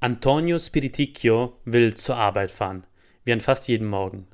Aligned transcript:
Antonio 0.00 0.60
Spiriticchio 0.60 1.58
will 1.64 1.94
zur 1.94 2.14
Arbeit 2.14 2.52
fahren, 2.52 2.86
wie 3.24 3.32
an 3.32 3.40
fast 3.40 3.66
jedem 3.66 3.88
Morgen. 3.88 4.28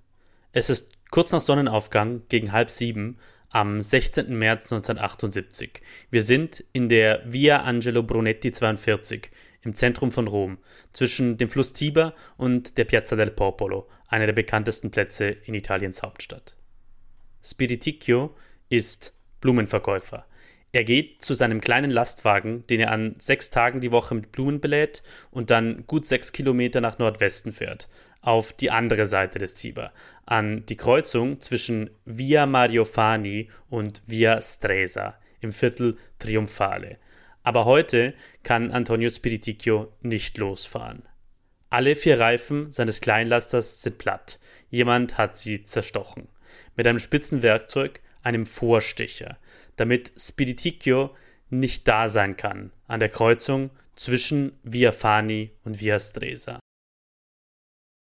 Es 0.53 0.69
ist 0.69 0.93
kurz 1.11 1.33
nach 1.33 1.41
Sonnenaufgang 1.41 2.23
gegen 2.29 2.53
halb 2.53 2.69
sieben 2.69 3.17
am 3.49 3.81
16. 3.81 4.37
März 4.37 4.71
1978. 4.71 5.81
Wir 6.11 6.21
sind 6.21 6.63
in 6.75 6.91
der 6.91 7.23
Via 7.25 7.63
Angelo 7.63 8.03
Brunetti 8.03 8.53
42 8.53 9.31
im 9.63 9.75
Zentrum 9.75 10.13
von 10.13 10.29
Rom, 10.29 10.59
zwischen 10.93 11.39
dem 11.39 11.49
Fluss 11.49 11.73
Tiber 11.73 12.15
und 12.37 12.77
der 12.77 12.85
Piazza 12.85 13.17
del 13.17 13.31
Popolo, 13.31 13.89
einer 14.09 14.27
der 14.27 14.35
bekanntesten 14.35 14.91
Plätze 14.91 15.29
in 15.29 15.55
Italiens 15.55 16.03
Hauptstadt. 16.03 16.57
Spiriticchio 17.43 18.37
ist 18.69 19.19
Blumenverkäufer. 19.41 20.27
Er 20.75 20.83
geht 20.83 21.23
zu 21.23 21.35
seinem 21.35 21.61
kleinen 21.61 21.93
Lastwagen, 21.93 22.67
den 22.67 22.81
er 22.81 22.91
an 22.91 23.15
sechs 23.19 23.51
Tagen 23.51 23.81
die 23.81 23.93
Woche 23.93 24.17
mit 24.17 24.33
Blumen 24.33 24.61
belädt 24.61 25.05
und 25.31 25.51
dann 25.51 25.87
gut 25.87 26.05
sechs 26.05 26.33
Kilometer 26.33 26.81
nach 26.81 26.99
Nordwesten 26.99 27.53
fährt, 27.53 27.89
auf 28.23 28.53
die 28.53 28.73
andere 28.73 29.07
Seite 29.07 29.39
des 29.39 29.55
Tiber, 29.55 29.93
an 30.27 30.67
die 30.67 30.77
Kreuzung 30.77 31.41
zwischen 31.41 31.91
Via 32.05 32.47
Mario 32.47 32.85
Fani 32.85 33.51
und 33.71 34.03
Via 34.09 34.41
Stresa 34.41 35.15
im 35.41 35.53
Viertel 35.53 35.97
Triumphale. 36.19 36.99
Aber 37.45 37.67
heute 37.67 38.13
kann 38.43 38.73
Antonio 38.73 39.11
Spiriticchio 39.11 39.93
nicht 40.03 40.39
losfahren. 40.39 41.05
Alle 41.71 41.95
vier 41.95 42.19
Reifen 42.19 42.73
seines 42.73 43.01
Kleinlasters 43.01 43.81
sind 43.81 43.99
platt. 43.99 44.41
Jemand 44.71 45.19
hat 45.19 45.37
sie 45.37 45.63
zerstochen. 45.63 46.27
Mit 46.75 46.89
einem 46.89 46.99
spitzen 46.99 47.45
Werkzeug, 47.45 48.01
einem 48.25 48.45
Vorstecher 48.45 49.39
damit 49.77 50.13
Spiriticchio 50.17 51.15
nicht 51.51 51.87
da 51.89 52.09
sein 52.09 52.37
kann 52.37 52.73
an 52.87 53.01
der 53.01 53.09
Kreuzung 53.09 53.71
zwischen 53.97 54.59
Via 54.63 54.93
Fani 54.93 55.53
und 55.65 55.81
Via 55.81 55.99
Stresa. 55.99 56.59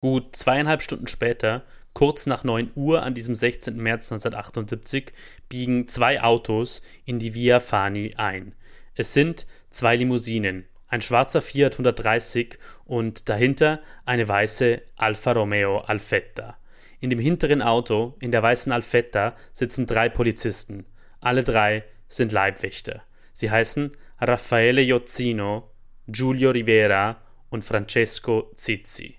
Gut 0.01 0.35
zweieinhalb 0.35 0.81
Stunden 0.81 1.07
später, 1.07 1.65
kurz 1.93 2.25
nach 2.25 2.43
9 2.43 2.71
Uhr 2.75 3.03
an 3.03 3.13
diesem 3.13 3.35
16. 3.35 3.75
März 3.77 4.11
1978, 4.11 5.11
biegen 5.49 5.87
zwei 5.87 6.21
Autos 6.21 6.81
in 7.05 7.19
die 7.19 7.33
Via 7.33 7.59
Fani 7.59 8.13
ein. 8.15 8.55
Es 8.95 9.13
sind 9.13 9.45
zwei 9.69 9.95
Limousinen, 9.95 10.65
ein 10.87 11.01
schwarzer 11.01 11.41
Fiat 11.41 11.73
130 11.73 12.57
und 12.85 13.29
dahinter 13.29 13.81
eine 14.05 14.27
weiße 14.27 14.81
Alfa 14.95 15.33
Romeo 15.33 15.79
Alfetta. 15.79 16.57
In 16.99 17.09
dem 17.09 17.19
hinteren 17.19 17.61
Auto, 17.61 18.15
in 18.19 18.31
der 18.31 18.43
weißen 18.43 18.71
Alfetta, 18.71 19.35
sitzen 19.53 19.85
drei 19.85 20.09
Polizisten. 20.09 20.85
Alle 21.21 21.43
drei 21.43 21.83
sind 22.07 22.31
Leibwächter. 22.31 23.03
Sie 23.33 23.51
heißen 23.51 23.91
Raffaele 24.19 24.81
Jozzino, 24.81 25.69
Giulio 26.07 26.51
Rivera 26.51 27.21
und 27.49 27.63
Francesco 27.63 28.51
Zizzi. 28.55 29.15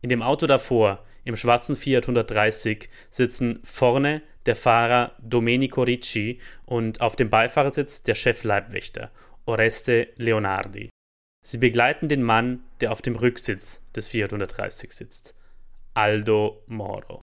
In 0.00 0.08
dem 0.08 0.22
Auto 0.22 0.46
davor, 0.46 1.04
im 1.24 1.36
schwarzen 1.36 1.76
Fiat 1.76 2.04
130, 2.04 2.88
sitzen 3.10 3.60
vorne 3.64 4.22
der 4.46 4.56
Fahrer 4.56 5.12
Domenico 5.20 5.82
Ricci 5.82 6.38
und 6.66 7.00
auf 7.00 7.16
dem 7.16 7.30
Beifahrersitz 7.30 8.02
der 8.02 8.14
Chefleibwächter 8.14 9.10
Oreste 9.46 10.08
Leonardi. 10.16 10.90
Sie 11.42 11.58
begleiten 11.58 12.08
den 12.08 12.22
Mann, 12.22 12.62
der 12.80 12.92
auf 12.92 13.02
dem 13.02 13.16
Rücksitz 13.16 13.82
des 13.94 14.08
Fiat 14.08 14.32
130 14.32 14.92
sitzt, 14.92 15.34
Aldo 15.92 16.62
Moro. 16.66 17.20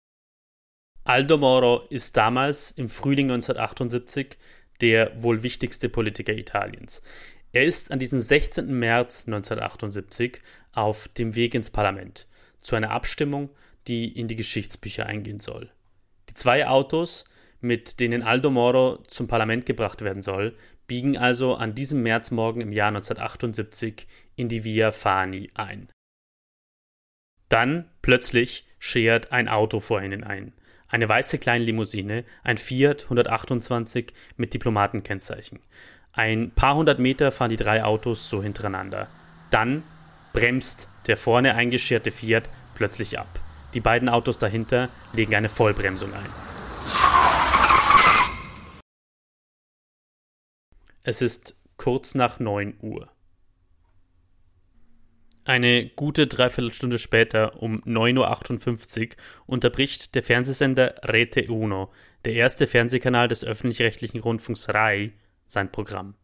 Aldo 1.07 1.37
Moro 1.37 1.85
ist 1.91 2.17
damals 2.17 2.71
im 2.71 2.89
Frühling 2.89 3.31
1978 3.31 4.39
der 4.81 5.23
wohl 5.23 5.43
wichtigste 5.43 5.91
Politiker 5.91 6.33
Italiens. 6.33 7.03
Er 7.53 7.67
ist 7.67 7.93
an 7.93 7.99
diesem 7.99 8.19
16. 8.19 8.67
März 8.79 9.27
1978 9.27 10.41
auf 10.73 11.09
dem 11.09 11.37
Weg 11.37 11.55
ins 11.55 11.69
Parlament 11.69 12.27
zu 12.63 12.75
einer 12.75 12.91
Abstimmung, 12.91 13.51
die 13.87 14.19
in 14.19 14.29
die 14.29 14.35
Geschichtsbücher 14.35 15.05
eingehen 15.05 15.41
soll. 15.41 15.71
Die 16.31 16.35
zwei 16.35 16.67
Autos, 16.67 17.27
mit 17.61 18.01
denen 18.01 18.23
Aldo 18.23 18.51
Moro 18.51 19.05
zum 19.09 19.29
Parlament 19.29 19.67
gebracht 19.67 20.03
werden 20.03 20.23
soll, 20.23 20.57
biegen 20.87 21.19
also 21.19 21.55
an 21.55 21.75
diesem 21.75 22.03
Märzmorgen 22.03 22.63
im 22.63 22.73
Jahr 22.73 22.89
1978 22.89 24.07
in 24.37 24.49
die 24.49 24.65
Via 24.65 24.91
Fani 24.91 25.51
ein. 25.53 25.91
Dann 27.51 27.91
plötzlich 28.01 28.67
schert 28.79 29.33
ein 29.33 29.49
Auto 29.49 29.81
vor 29.81 30.03
ihnen 30.03 30.25
ein 30.25 30.55
eine 30.89 31.09
weiße 31.09 31.39
kleine 31.39 31.65
Limousine, 31.65 32.25
ein 32.43 32.59
Fiat 32.59 33.05
128 33.05 34.13
mit 34.37 34.55
Diplomatenkennzeichen. 34.55 35.61
Ein 36.13 36.53
paar 36.53 36.77
hundert 36.77 36.99
Meter 36.99 37.33
fahren 37.33 37.51
die 37.51 37.57
drei 37.57 37.83
Autos 37.83 38.29
so 38.29 38.43
hintereinander. 38.43 39.09
Dann 39.51 39.83
bremst 40.33 40.89
der 41.07 41.17
vorne 41.17 41.55
eingescherte 41.55 42.11
Fiat 42.11 42.49
plötzlich 42.75 43.19
ab. 43.19 43.41
Die 43.75 43.81
beiden 43.81 44.09
Autos 44.09 44.39
dahinter 44.39 44.89
legen 45.13 45.35
eine 45.35 45.49
Vollbremsung 45.49 46.13
ein. 46.13 46.31
Es 51.03 51.21
ist 51.21 51.57
kurz 51.77 52.15
nach 52.15 52.39
9 52.39 52.75
Uhr. 52.81 53.14
Eine 55.45 55.91
gute 55.91 56.27
Dreiviertelstunde 56.27 56.99
später, 56.99 57.63
um 57.63 57.83
9.58 57.83 59.03
Uhr, 59.03 59.09
unterbricht 59.47 60.15
der 60.15 60.23
Fernsehsender 60.23 60.95
Rete 61.03 61.51
Uno, 61.51 61.93
der 62.25 62.33
erste 62.33 62.67
Fernsehkanal 62.67 63.29
des 63.29 63.45
öffentlich-rechtlichen 63.45 64.21
Rundfunks 64.21 64.71
RAI, 64.71 65.13
sein 65.47 65.71
Programm. 65.71 66.15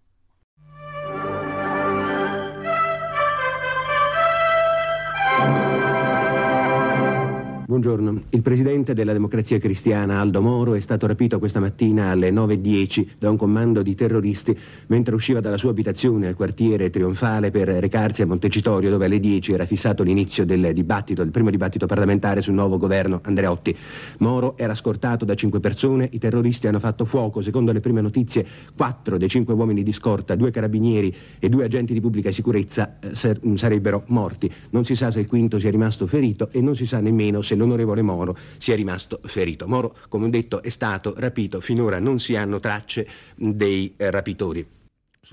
Buongiorno. 7.71 8.23
Il 8.31 8.43
presidente 8.43 8.95
della 8.95 9.13
Democrazia 9.13 9.61
Cristiana, 9.61 10.19
Aldo 10.19 10.43
Moro, 10.43 10.75
è 10.75 10.81
stato 10.81 11.07
rapito 11.07 11.39
questa 11.39 11.61
mattina 11.61 12.11
alle 12.11 12.33
9.10 12.33 13.11
da 13.17 13.31
un 13.31 13.37
comando 13.37 13.83
di 13.83 13.95
terroristi 13.95 14.59
mentre 14.89 15.15
usciva 15.15 15.39
dalla 15.39 15.57
sua 15.57 15.71
abitazione 15.71 16.27
al 16.27 16.35
quartiere 16.35 16.91
Trionfale 16.91 17.53
per 17.53 17.69
recarsi 17.69 18.23
a 18.23 18.27
Montecitorio 18.27 18.91
dove 18.91 19.05
alle 19.05 19.21
10 19.21 19.53
era 19.53 19.67
fissato 19.67 20.03
l'inizio 20.03 20.45
del 20.45 20.73
dibattito, 20.73 21.23
il 21.23 21.31
primo 21.31 21.49
dibattito 21.49 21.87
parlamentare 21.87 22.41
sul 22.41 22.55
nuovo 22.55 22.77
governo 22.77 23.21
Andreotti. 23.23 23.77
Moro 24.19 24.57
era 24.59 24.75
scortato 24.75 25.25
da 25.25 25.37
cinque 25.37 25.61
persone, 25.61 26.09
i 26.11 26.19
terroristi 26.19 26.67
hanno 26.67 26.81
fatto 26.81 27.05
fuoco, 27.05 27.41
secondo 27.41 27.71
le 27.71 27.79
prime 27.79 28.01
notizie, 28.01 28.45
quattro 28.75 29.17
dei 29.17 29.29
cinque 29.29 29.55
uomini 29.55 29.85
di 29.85 29.93
scorta, 29.93 30.35
due 30.35 30.51
carabinieri 30.51 31.15
e 31.39 31.49
due 31.49 31.67
agenti 31.67 31.93
di 31.93 32.01
pubblica 32.01 32.33
sicurezza 32.33 32.99
eh, 32.99 33.15
sarebbero 33.55 34.03
morti. 34.07 34.53
Non 34.71 34.85
si 34.85 34.97
sa 34.97 35.13
se 35.13 35.21
il 35.21 35.29
quinto 35.29 35.61
sia 35.61 35.71
rimasto 35.71 36.09
ferito 36.09 36.49
e 36.51 36.61
non 36.61 36.75
si 36.75 36.85
sa 36.85 36.99
nemmeno 36.99 37.43
se 37.43 37.59
l'onorevole 37.61 38.03
Moro 38.03 38.37
sia 38.59 38.75
rimasto 38.75 39.21
ferito. 39.25 39.69
Moro, 39.69 39.95
come 40.09 40.27
ho 40.27 40.31
detto, 40.31 40.63
è 40.63 40.71
stato 40.71 41.15
rapito, 41.17 41.61
finora 41.61 41.99
non 41.99 42.19
si 42.19 42.35
hanno 42.35 42.59
tracce 42.59 43.07
dei 43.37 43.95
eh, 43.97 44.11
rapitori. 44.11 44.67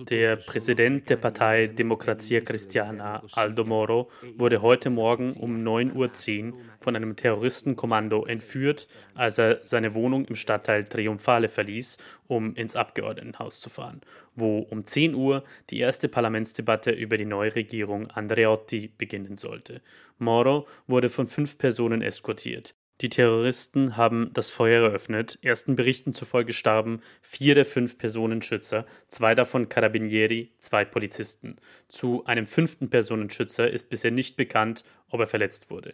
Der 0.10 0.36
Präsident 0.36 1.10
der 1.10 1.16
Partei 1.16 1.68
Demokratia 1.68 2.42
Christiana, 2.42 3.24
Aldo 3.32 3.64
Moro, 3.64 4.12
wurde 4.36 4.62
heute 4.62 4.90
Morgen 4.90 5.32
um 5.32 5.64
9.10 5.66 6.52
Uhr 6.52 6.60
von 6.82 6.96
einem 6.98 7.16
Terroristenkommando 7.16 8.26
entführt, 8.26 8.90
als 9.16 9.38
er 9.38 9.62
seine 9.64 9.94
Wohnung 9.94 10.26
im 10.26 10.36
Stadtteil 10.36 10.84
Triumphale 10.84 11.48
verließ, 11.48 11.98
um 12.28 12.54
ins 12.56 12.76
Abgeordnetenhaus 12.76 13.62
zu 13.62 13.70
fahren, 13.70 14.02
wo 14.36 14.60
um 14.60 14.86
10 14.86 15.16
Uhr 15.16 15.46
die 15.70 15.80
erste 15.80 16.10
Parlamentsdebatte 16.10 16.92
über 16.92 17.18
die 17.18 17.26
neue 17.26 17.56
Regierung 17.56 18.12
Andreotti 18.12 18.92
beginnen 18.98 19.38
sollte. 19.38 19.82
Moro 20.18 20.68
wurde 20.88 21.08
von 21.08 21.28
fünf 21.28 21.58
Personen 21.58 22.02
eskortiert. 22.02 22.76
Die 23.02 23.10
Terroristen 23.10 23.96
haben 23.96 24.32
das 24.34 24.50
Feuer 24.50 24.88
eröffnet. 24.88 25.38
Ersten 25.44 25.76
Berichten 25.76 26.14
zufolge 26.14 26.52
starben 26.52 27.02
vier 27.22 27.54
der 27.54 27.66
fünf 27.66 28.00
Personenschützer, 28.00 28.88
zwei 29.08 29.36
davon 29.36 29.70
Carabinieri, 29.70 30.52
zwei 30.58 30.84
Polizisten. 30.84 31.58
Zu 31.90 32.26
einem 32.26 32.48
fünften 32.48 32.90
Personenschützer 32.90 33.70
ist 33.70 33.92
bisher 33.92 34.12
nicht 34.12 34.36
bekannt, 34.36 34.84
ob 35.10 35.20
er 35.20 35.28
verletzt 35.28 35.70
wurde. 35.70 35.94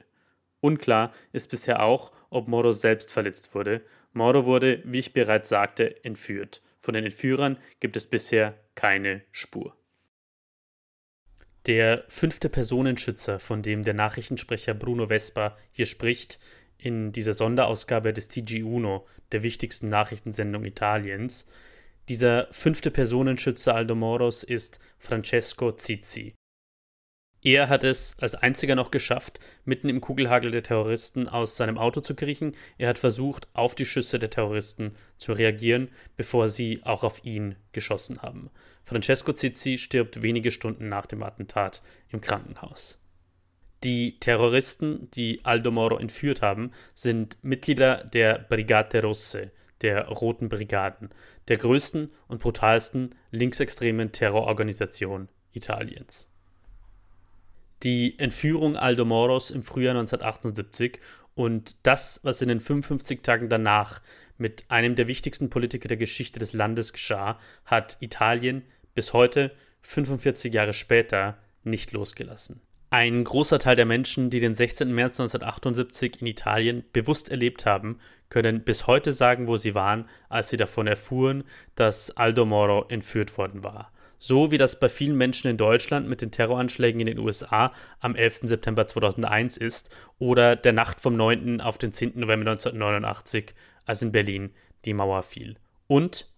Unklar 0.62 1.14
ist 1.34 1.50
bisher 1.50 1.84
auch, 1.84 2.14
ob 2.30 2.48
Moro 2.48 2.72
selbst 2.72 3.12
verletzt 3.12 3.54
wurde. 3.54 3.82
Moro 4.14 4.46
wurde, 4.46 4.82
wie 4.86 5.00
ich 5.00 5.12
bereits 5.12 5.50
sagte, 5.50 6.06
entführt. 6.06 6.62
Von 6.80 6.94
den 6.94 7.04
Entführern 7.04 7.60
gibt 7.82 7.98
es 7.98 8.08
bisher 8.08 8.58
keine 8.76 9.24
Spur. 9.34 9.76
Der 11.66 12.04
fünfte 12.08 12.50
Personenschützer, 12.50 13.40
von 13.40 13.62
dem 13.62 13.84
der 13.84 13.94
Nachrichtensprecher 13.94 14.74
Bruno 14.74 15.08
Vespa 15.08 15.58
hier 15.72 15.86
spricht, 15.86 16.40
in 16.84 17.12
dieser 17.12 17.34
Sonderausgabe 17.34 18.14
des 18.14 18.28
TG 18.28 18.64
Uno, 18.64 19.08
der 19.32 19.44
wichtigsten 19.44 19.88
Nachrichtensendung 19.88 20.66
Italiens. 20.66 21.48
Dieser 22.10 22.48
fünfte 22.52 22.92
Personenschütze 22.92 23.74
Aldo 23.74 23.96
Moros 23.96 24.44
ist 24.44 24.80
Francesco 24.98 25.72
Zizzi. 25.72 26.34
Er 27.46 27.68
hat 27.68 27.84
es 27.84 28.18
als 28.20 28.36
einziger 28.36 28.76
noch 28.76 28.90
geschafft, 28.90 29.40
mitten 29.66 29.90
im 29.90 30.00
Kugelhagel 30.00 30.52
der 30.52 30.64
Terroristen 30.64 31.28
aus 31.28 31.58
seinem 31.58 31.78
Auto 31.78 32.00
zu 32.00 32.16
kriechen. 32.16 32.56
Er 32.78 32.88
hat 32.88 32.98
versucht, 32.98 33.48
auf 33.54 33.76
die 33.76 33.86
Schüsse 33.86 34.18
der 34.18 34.30
Terroristen 34.30 34.94
zu 35.18 35.34
reagieren, 35.34 35.90
bevor 36.16 36.48
sie 36.48 36.82
auch 36.84 37.04
auf 37.04 37.26
ihn 37.26 37.56
geschossen 37.74 38.22
haben. 38.22 38.50
Francesco 38.84 39.34
Zizzi 39.34 39.78
stirbt 39.78 40.22
wenige 40.22 40.52
Stunden 40.52 40.88
nach 40.88 41.06
dem 41.06 41.22
Attentat 41.22 41.82
im 42.10 42.22
Krankenhaus. 42.22 43.03
Die 43.84 44.18
Terroristen, 44.20 45.10
die 45.12 45.44
Aldo 45.44 45.70
Moro 45.70 45.98
entführt 45.98 46.42
haben, 46.42 46.72
sind 46.94 47.38
Mitglieder 47.44 48.06
der 48.06 48.40
Brigate 48.40 49.02
Rosse, 49.02 49.52
der 49.82 50.08
Roten 50.08 50.48
Brigaden, 50.48 51.10
der 51.50 51.58
größten 51.58 52.10
und 52.30 52.42
brutalsten 52.42 53.14
linksextremen 53.32 54.14
Terrororganisation 54.14 55.28
Italiens. 55.52 56.30
Die 57.84 58.18
Entführung 58.18 58.78
Aldo 58.78 59.04
Moros 59.04 59.52
im 59.52 59.64
Frühjahr 59.64 59.96
1978 59.96 61.00
und 61.36 61.86
das, 61.86 62.22
was 62.24 62.42
in 62.42 62.48
den 62.48 62.62
55 62.62 63.22
Tagen 63.22 63.50
danach 63.50 64.02
mit 64.38 64.64
einem 64.70 64.96
der 64.96 65.08
wichtigsten 65.08 65.50
Politiker 65.50 65.90
der 65.90 65.98
Geschichte 65.98 66.40
des 66.40 66.54
Landes 66.54 66.94
geschah, 66.94 67.38
hat 67.66 67.98
Italien 68.00 68.64
bis 68.96 69.12
heute, 69.12 69.52
45 69.82 70.54
Jahre 70.54 70.72
später, 70.72 71.38
nicht 71.64 71.92
losgelassen. 71.92 72.62
Ein 72.94 73.24
großer 73.24 73.58
Teil 73.58 73.76
der 73.76 73.88
Menschen, 73.88 74.30
die 74.30 74.40
den 74.40 74.54
16. 74.54 74.94
März 74.94 75.20
1978 75.20 76.22
in 76.22 76.28
Italien 76.28 76.84
bewusst 76.94 77.30
erlebt 77.30 77.66
haben, 77.66 77.98
können 78.30 78.64
bis 78.64 78.86
heute 78.86 79.12
sagen, 79.12 79.48
wo 79.48 79.58
sie 79.58 79.74
waren, 79.74 80.08
als 80.30 80.50
sie 80.50 80.58
davon 80.58 80.86
erfuhren, 80.86 81.44
dass 81.74 82.12
Aldo 82.12 82.46
Moro 82.46 82.86
entführt 82.90 83.36
worden 83.36 83.64
war. 83.64 83.92
So 84.20 84.52
wie 84.52 84.60
das 84.60 84.80
bei 84.80 84.90
vielen 84.90 85.18
Menschen 85.18 85.48
in 85.48 85.58
Deutschland 85.58 86.08
mit 86.08 86.22
den 86.22 86.30
Terroranschlägen 86.30 87.02
in 87.02 87.08
den 87.08 87.18
USA 87.18 87.74
am 88.00 88.14
11. 88.14 88.42
September 88.44 88.86
2001 88.86 89.58
ist 89.58 89.90
oder 90.20 90.56
der 90.56 90.74
Nacht 90.74 91.02
vom 91.02 91.18
9. 91.18 91.62
auf 91.62 91.80
den 91.80 91.94
10. 91.94 92.12
November 92.20 92.52
1989, 92.52 93.56
als 93.86 94.04
in 94.04 94.12
Berlin 94.12 94.54
die 94.86 94.94
Mauer 94.94 95.24
fiel. 95.24 95.56
Und 95.88 96.32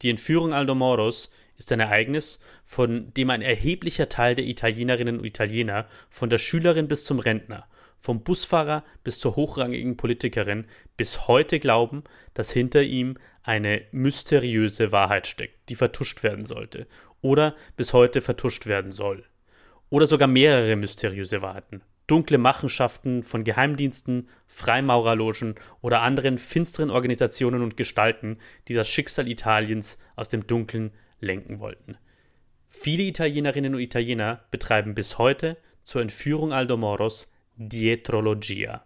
die 0.00 0.08
Entführung 0.08 0.54
Aldo 0.54 0.74
Moros 0.74 1.28
ist 1.58 1.72
ein 1.72 1.80
Ereignis, 1.80 2.40
von 2.64 3.12
dem 3.14 3.30
ein 3.30 3.42
erheblicher 3.42 4.08
Teil 4.08 4.34
der 4.36 4.46
Italienerinnen 4.46 5.18
und 5.18 5.24
Italiener, 5.24 5.86
von 6.08 6.30
der 6.30 6.38
Schülerin 6.38 6.88
bis 6.88 7.04
zum 7.04 7.18
Rentner, 7.18 7.66
vom 7.98 8.22
Busfahrer 8.22 8.84
bis 9.02 9.18
zur 9.18 9.36
hochrangigen 9.36 9.96
Politikerin, 9.96 10.66
bis 10.96 11.26
heute 11.26 11.58
glauben, 11.58 12.04
dass 12.32 12.52
hinter 12.52 12.82
ihm 12.82 13.16
eine 13.42 13.82
mysteriöse 13.90 14.92
Wahrheit 14.92 15.26
steckt, 15.26 15.68
die 15.68 15.74
vertuscht 15.74 16.22
werden 16.22 16.44
sollte 16.44 16.86
oder 17.20 17.56
bis 17.76 17.92
heute 17.92 18.20
vertuscht 18.20 18.66
werden 18.66 18.92
soll. 18.92 19.24
Oder 19.90 20.06
sogar 20.06 20.28
mehrere 20.28 20.76
mysteriöse 20.76 21.42
Wahrheiten, 21.42 21.82
dunkle 22.06 22.38
Machenschaften 22.38 23.22
von 23.22 23.42
Geheimdiensten, 23.42 24.28
Freimaurerlogen 24.46 25.56
oder 25.80 26.02
anderen 26.02 26.38
finsteren 26.38 26.90
Organisationen 26.90 27.62
und 27.62 27.76
Gestalten, 27.76 28.38
die 28.68 28.74
das 28.74 28.88
Schicksal 28.88 29.28
Italiens 29.28 29.98
aus 30.14 30.28
dem 30.28 30.46
Dunkeln 30.46 30.92
lenken 31.20 31.58
wollten. 31.60 31.96
Viele 32.68 33.02
Italienerinnen 33.02 33.74
und 33.74 33.80
Italiener 33.80 34.44
betreiben 34.50 34.94
bis 34.94 35.18
heute 35.18 35.56
zur 35.82 36.02
Entführung 36.02 36.52
Aldo 36.52 36.76
Moros 36.76 37.32
Dietrologia. 37.56 38.84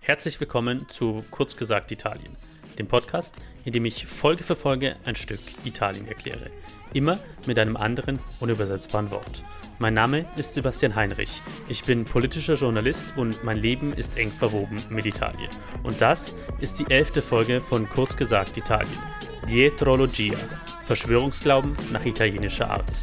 Herzlich 0.00 0.38
willkommen 0.40 0.88
zu 0.88 1.24
Kurz 1.30 1.56
gesagt 1.56 1.90
Italien, 1.90 2.36
dem 2.78 2.86
Podcast, 2.86 3.36
in 3.64 3.72
dem 3.72 3.84
ich 3.84 4.06
Folge 4.06 4.44
für 4.44 4.56
Folge 4.56 4.96
ein 5.04 5.16
Stück 5.16 5.40
Italien 5.64 6.06
erkläre. 6.06 6.50
Immer 6.96 7.18
mit 7.46 7.58
einem 7.58 7.76
anderen 7.76 8.18
unübersetzbaren 8.40 9.10
Wort. 9.10 9.44
Mein 9.78 9.92
Name 9.92 10.24
ist 10.38 10.54
Sebastian 10.54 10.96
Heinrich. 10.96 11.42
Ich 11.68 11.84
bin 11.84 12.06
politischer 12.06 12.54
Journalist 12.54 13.12
und 13.18 13.44
mein 13.44 13.58
Leben 13.58 13.92
ist 13.92 14.16
eng 14.16 14.30
verwoben 14.30 14.78
mit 14.88 15.04
Italien. 15.04 15.50
Und 15.82 16.00
das 16.00 16.34
ist 16.58 16.78
die 16.78 16.90
elfte 16.90 17.20
Folge 17.20 17.60
von 17.60 17.86
Kurz 17.86 18.16
gesagt 18.16 18.56
Italien. 18.56 18.98
Dietrologia. 19.46 20.38
Verschwörungsglauben 20.86 21.76
nach 21.92 22.06
italienischer 22.06 22.70
Art. 22.70 23.02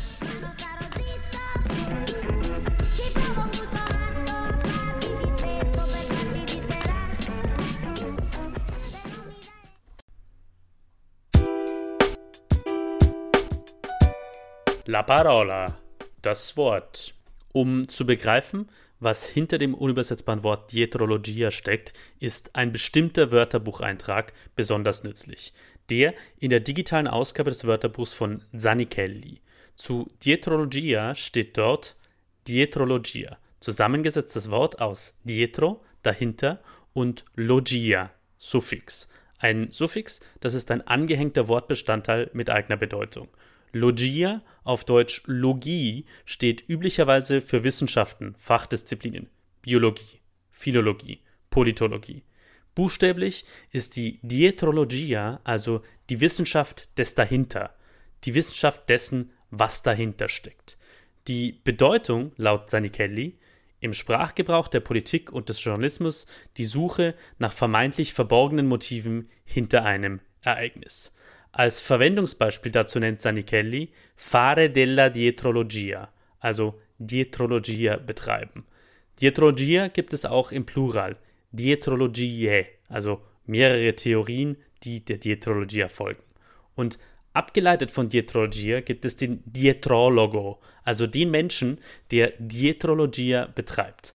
La 14.86 15.02
parola, 15.02 15.78
das 16.22 16.58
Wort. 16.58 17.16
Um 17.54 17.88
zu 17.88 18.06
begreifen, 18.06 18.70
was 19.00 19.26
hinter 19.26 19.58
dem 19.58 19.76
unübersetzbaren 19.76 20.44
Wort 20.44 20.74
Dietrologia 20.74 21.52
steckt, 21.52 21.94
ist 22.20 22.54
ein 22.54 22.74
bestimmter 22.74 23.32
Wörterbucheintrag 23.32 24.34
besonders 24.58 25.06
nützlich. 25.06 25.54
Der 25.90 26.14
in 26.38 26.50
der 26.50 26.60
digitalen 26.60 27.08
Ausgabe 27.08 27.50
des 27.50 27.64
Wörterbuchs 27.64 28.12
von 28.12 28.44
Zanichelli. 28.54 29.40
Zu 29.76 30.12
Dietrologia 30.26 31.16
steht 31.16 31.58
dort 31.58 31.96
Dietrologia, 32.50 33.38
zusammengesetztes 33.62 34.52
Wort 34.52 34.82
aus 34.82 35.18
dietro, 35.24 35.82
dahinter, 36.02 36.62
und 36.92 37.24
logia, 37.36 38.12
Suffix. 38.38 39.08
Ein 39.40 39.72
Suffix, 39.72 40.20
das 40.42 40.54
ist 40.54 40.72
ein 40.72 40.86
angehängter 40.86 41.48
Wortbestandteil 41.48 42.30
mit 42.34 42.50
eigener 42.50 42.78
Bedeutung. 42.78 43.30
Logia, 43.74 44.42
auf 44.64 44.86
Deutsch 44.86 45.24
Logie, 45.26 46.06
steht 46.26 46.64
üblicherweise 46.70 47.42
für 47.42 47.64
Wissenschaften, 47.64 48.36
Fachdisziplinen, 48.38 49.30
Biologie, 49.62 50.22
Philologie, 50.52 51.22
Politologie. 51.50 52.24
Buchstäblich 52.76 53.46
ist 53.72 53.96
die 53.96 54.20
Dietrologia 54.22 55.42
also 55.44 55.82
die 56.10 56.22
Wissenschaft 56.22 56.98
des 56.98 57.16
Dahinter, 57.16 57.76
die 58.24 58.36
Wissenschaft 58.36 58.88
dessen, 58.90 59.32
was 59.50 59.84
dahinter 59.84 60.30
steckt. 60.30 60.78
Die 61.28 61.52
Bedeutung, 61.64 62.32
laut 62.38 62.70
Zanichelli, 62.70 63.38
im 63.80 63.94
Sprachgebrauch 63.94 64.68
der 64.68 64.80
Politik 64.80 65.32
und 65.32 65.50
des 65.50 65.64
Journalismus 65.64 66.26
die 66.58 66.66
Suche 66.66 67.16
nach 67.38 67.52
vermeintlich 67.52 68.14
verborgenen 68.14 68.68
Motiven 68.68 69.30
hinter 69.46 69.84
einem 69.84 70.22
Ereignis. 70.42 71.14
Als 71.56 71.82
Verwendungsbeispiel 71.82 72.72
dazu 72.72 73.00
nennt 73.00 73.22
Sanichelli 73.22 73.92
fare 74.16 74.72
della 74.72 75.10
dietrologia, 75.10 76.12
also 76.40 76.82
Dietrologia 76.98 77.98
betreiben. 77.98 78.66
Dietrologia 79.22 79.88
gibt 79.90 80.14
es 80.14 80.26
auch 80.26 80.52
im 80.52 80.66
Plural, 80.66 81.16
Dietrologiae, 81.52 82.66
also 82.90 83.22
mehrere 83.46 83.96
Theorien, 83.96 84.58
die 84.84 85.06
der 85.06 85.20
Dietrologia 85.20 85.90
folgen. 85.90 86.24
Und 86.74 86.98
abgeleitet 87.34 87.92
von 87.92 88.10
Dietrologia 88.10 88.82
gibt 88.82 89.06
es 89.06 89.16
den 89.16 89.44
Dietrologo, 89.46 90.60
also 90.84 91.06
den 91.06 91.30
Menschen, 91.30 91.78
der 92.10 92.34
Dietrologia 92.40 93.46
betreibt. 93.46 94.12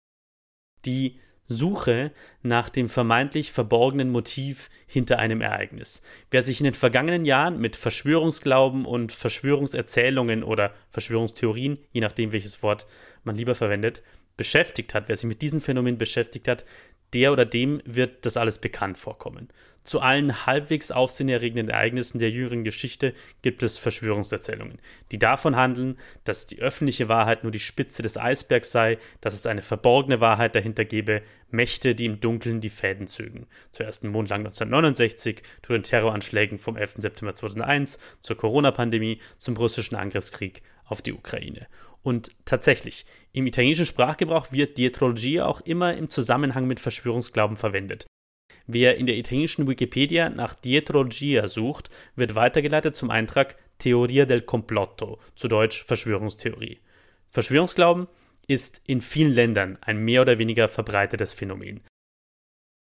Die 0.86 1.20
Suche 1.48 2.12
nach 2.44 2.70
dem 2.70 2.89
vermeintlich 2.89 3.51
verborgenen 3.51 4.10
Motiv 4.10 4.70
hinter 4.86 5.20
einem 5.20 5.42
Ereignis. 5.42 6.01
Wer 6.30 6.44
sich 6.44 6.60
in 6.60 6.66
den 6.66 6.74
vergangenen 6.74 7.24
Jahren 7.24 7.60
mit 7.60 7.75
Verschwörungsglauben 7.75 8.86
und 8.86 9.12
Verschwörungserzählungen 9.12 10.44
oder 10.44 10.74
Verschwörungstheorien, 10.89 11.77
je 11.92 12.01
nachdem 12.01 12.32
welches 12.32 12.62
Wort 12.63 12.86
man 13.24 13.36
lieber 13.36 13.56
verwendet, 13.56 14.01
beschäftigt 14.38 14.94
hat, 14.94 15.10
wer 15.10 15.16
sich 15.16 15.27
mit 15.27 15.42
diesem 15.42 15.62
Phänomen 15.62 15.98
beschäftigt 15.98 16.48
hat, 16.48 16.63
der 17.14 17.32
oder 17.32 17.46
dem 17.46 17.82
wird 17.86 18.26
das 18.26 18.38
alles 18.38 18.60
bekannt 18.60 18.98
vorkommen. 18.98 19.50
Zu 19.88 20.02
allen 20.02 20.46
halbwegs 20.46 20.92
aufsehenerregenden 20.92 21.70
Ereignissen 21.70 22.20
der 22.20 22.30
jüngeren 22.30 22.66
Geschichte 22.66 23.14
gibt 23.42 23.64
es 23.64 23.78
Verschwörungserzählungen, 23.78 24.80
die 25.12 25.18
davon 25.18 25.56
handeln, 25.56 25.98
dass 26.26 26.46
die 26.46 26.60
öffentliche 26.60 27.08
Wahrheit 27.08 27.44
nur 27.44 27.54
die 27.54 27.62
Spitze 27.62 28.04
des 28.04 28.18
Eisbergs 28.18 28.74
sei, 28.74 28.98
dass 29.22 29.36
es 29.36 29.46
eine 29.46 29.62
verborgene 29.62 30.20
Wahrheit 30.20 30.56
dahinter 30.56 30.84
gebe, 30.84 31.22
Mächte, 31.52 31.96
die 31.96 32.04
im 32.04 32.20
Dunkeln 32.20 32.60
die 32.60 32.68
Fäden 32.68 33.08
zögen. 33.08 33.48
Zur 33.72 33.86
ersten 33.86 34.10
Mondlang 34.10 34.42
1969, 34.42 35.42
zu 35.66 35.72
den 35.72 35.84
Terroranschlägen 35.84 36.58
vom 36.58 36.76
11. 36.76 36.96
September 36.98 37.34
2001, 37.34 37.98
zur 38.20 38.36
Corona-Pandemie, 38.36 39.22
zum 39.38 39.56
russischen 39.56 39.96
Angriffskrieg 39.96 40.64
auf 40.84 41.02
die 41.02 41.14
Ukraine. 41.14 41.68
Und 42.04 42.32
tatsächlich, 42.46 43.06
im 43.34 43.48
italienischen 43.48 43.86
Sprachgebrauch 43.86 44.51
wird 44.51 44.77
Dietrologie 44.77 45.42
auch 45.42 45.62
immer 45.62 45.96
im 45.96 46.10
Zusammenhang 46.10 46.68
mit 46.68 46.80
Verschwörungsglauben 46.80 47.58
verwendet. 47.58 48.08
Wer 48.66 48.98
in 48.98 49.06
der 49.06 49.18
italienischen 49.18 49.68
Wikipedia 49.68 50.30
nach 50.30 50.54
Dietrologia 50.54 51.48
sucht, 51.48 51.89
wird 52.16 52.36
weitergeleitet 52.36 52.96
zum 52.96 53.10
Eintrag 53.10 53.58
Teoria 53.77 54.25
del 54.25 54.42
Complotto, 54.42 55.20
zu 55.36 55.48
Deutsch 55.48 55.84
Verschwörungstheorie. 55.84 56.80
Verschwörungsglauben 57.30 58.08
ist 58.48 58.82
in 58.88 59.01
vielen 59.01 59.34
Ländern 59.34 59.77
ein 59.82 59.98
mehr 59.98 60.22
oder 60.22 60.38
weniger 60.38 60.68
verbreitetes 60.68 61.34
Phänomen. 61.34 61.82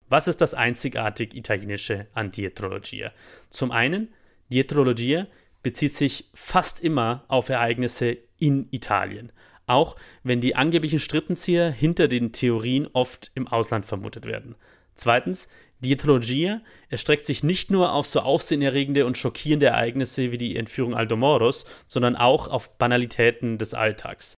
Was 0.08 0.28
ist 0.28 0.40
das 0.40 0.54
einzigartig 0.54 1.35
Italienische 1.35 2.06
an 2.14 2.30
Dietrologia? 2.30 3.12
Zum 3.50 3.73
einen, 3.73 4.14
Dietrologia 4.50 5.26
bezieht 5.62 5.92
sich 5.92 6.30
fast 6.32 6.80
immer 6.80 7.25
auf 7.28 7.49
Ereignisse 7.49 8.18
in 8.38 8.68
Italien, 8.70 9.32
auch 9.66 9.96
wenn 10.22 10.40
die 10.40 10.56
angeblichen 10.56 10.98
Strippenzieher 10.98 11.70
hinter 11.70 12.08
den 12.08 12.32
Theorien 12.32 12.88
oft 12.92 13.30
im 13.34 13.48
Ausland 13.48 13.86
vermutet 13.86 14.26
werden. 14.26 14.54
Zweitens, 14.94 15.48
Dietrologia 15.80 16.62
erstreckt 16.88 17.26
sich 17.26 17.44
nicht 17.44 17.70
nur 17.70 17.92
auf 17.92 18.06
so 18.06 18.20
aufsehenerregende 18.20 19.04
und 19.04 19.18
schockierende 19.18 19.66
Ereignisse 19.66 20.32
wie 20.32 20.38
die 20.38 20.56
Entführung 20.56 20.94
Aldomoros, 20.94 21.66
sondern 21.86 22.16
auch 22.16 22.48
auf 22.48 22.78
Banalitäten 22.78 23.58
des 23.58 23.74
Alltags. 23.74 24.36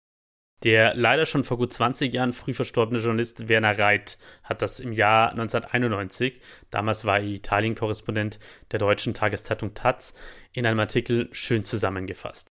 Der 0.64 0.94
leider 0.94 1.24
schon 1.24 1.44
vor 1.44 1.56
gut 1.56 1.72
20 1.72 2.12
Jahren 2.12 2.32
früh 2.32 2.52
verstorbene 2.52 3.00
Journalist 3.00 3.48
Werner 3.48 3.78
Reit 3.78 4.18
hat 4.42 4.60
das 4.60 4.80
im 4.80 4.92
Jahr 4.92 5.30
1991, 5.30 6.40
damals 6.72 7.04
war 7.04 7.20
er 7.20 7.26
Italien-Korrespondent 7.26 8.40
der 8.72 8.80
deutschen 8.80 9.14
Tageszeitung 9.14 9.74
Taz, 9.74 10.14
in 10.52 10.66
einem 10.66 10.80
Artikel 10.80 11.28
schön 11.30 11.62
zusammengefasst. 11.62 12.48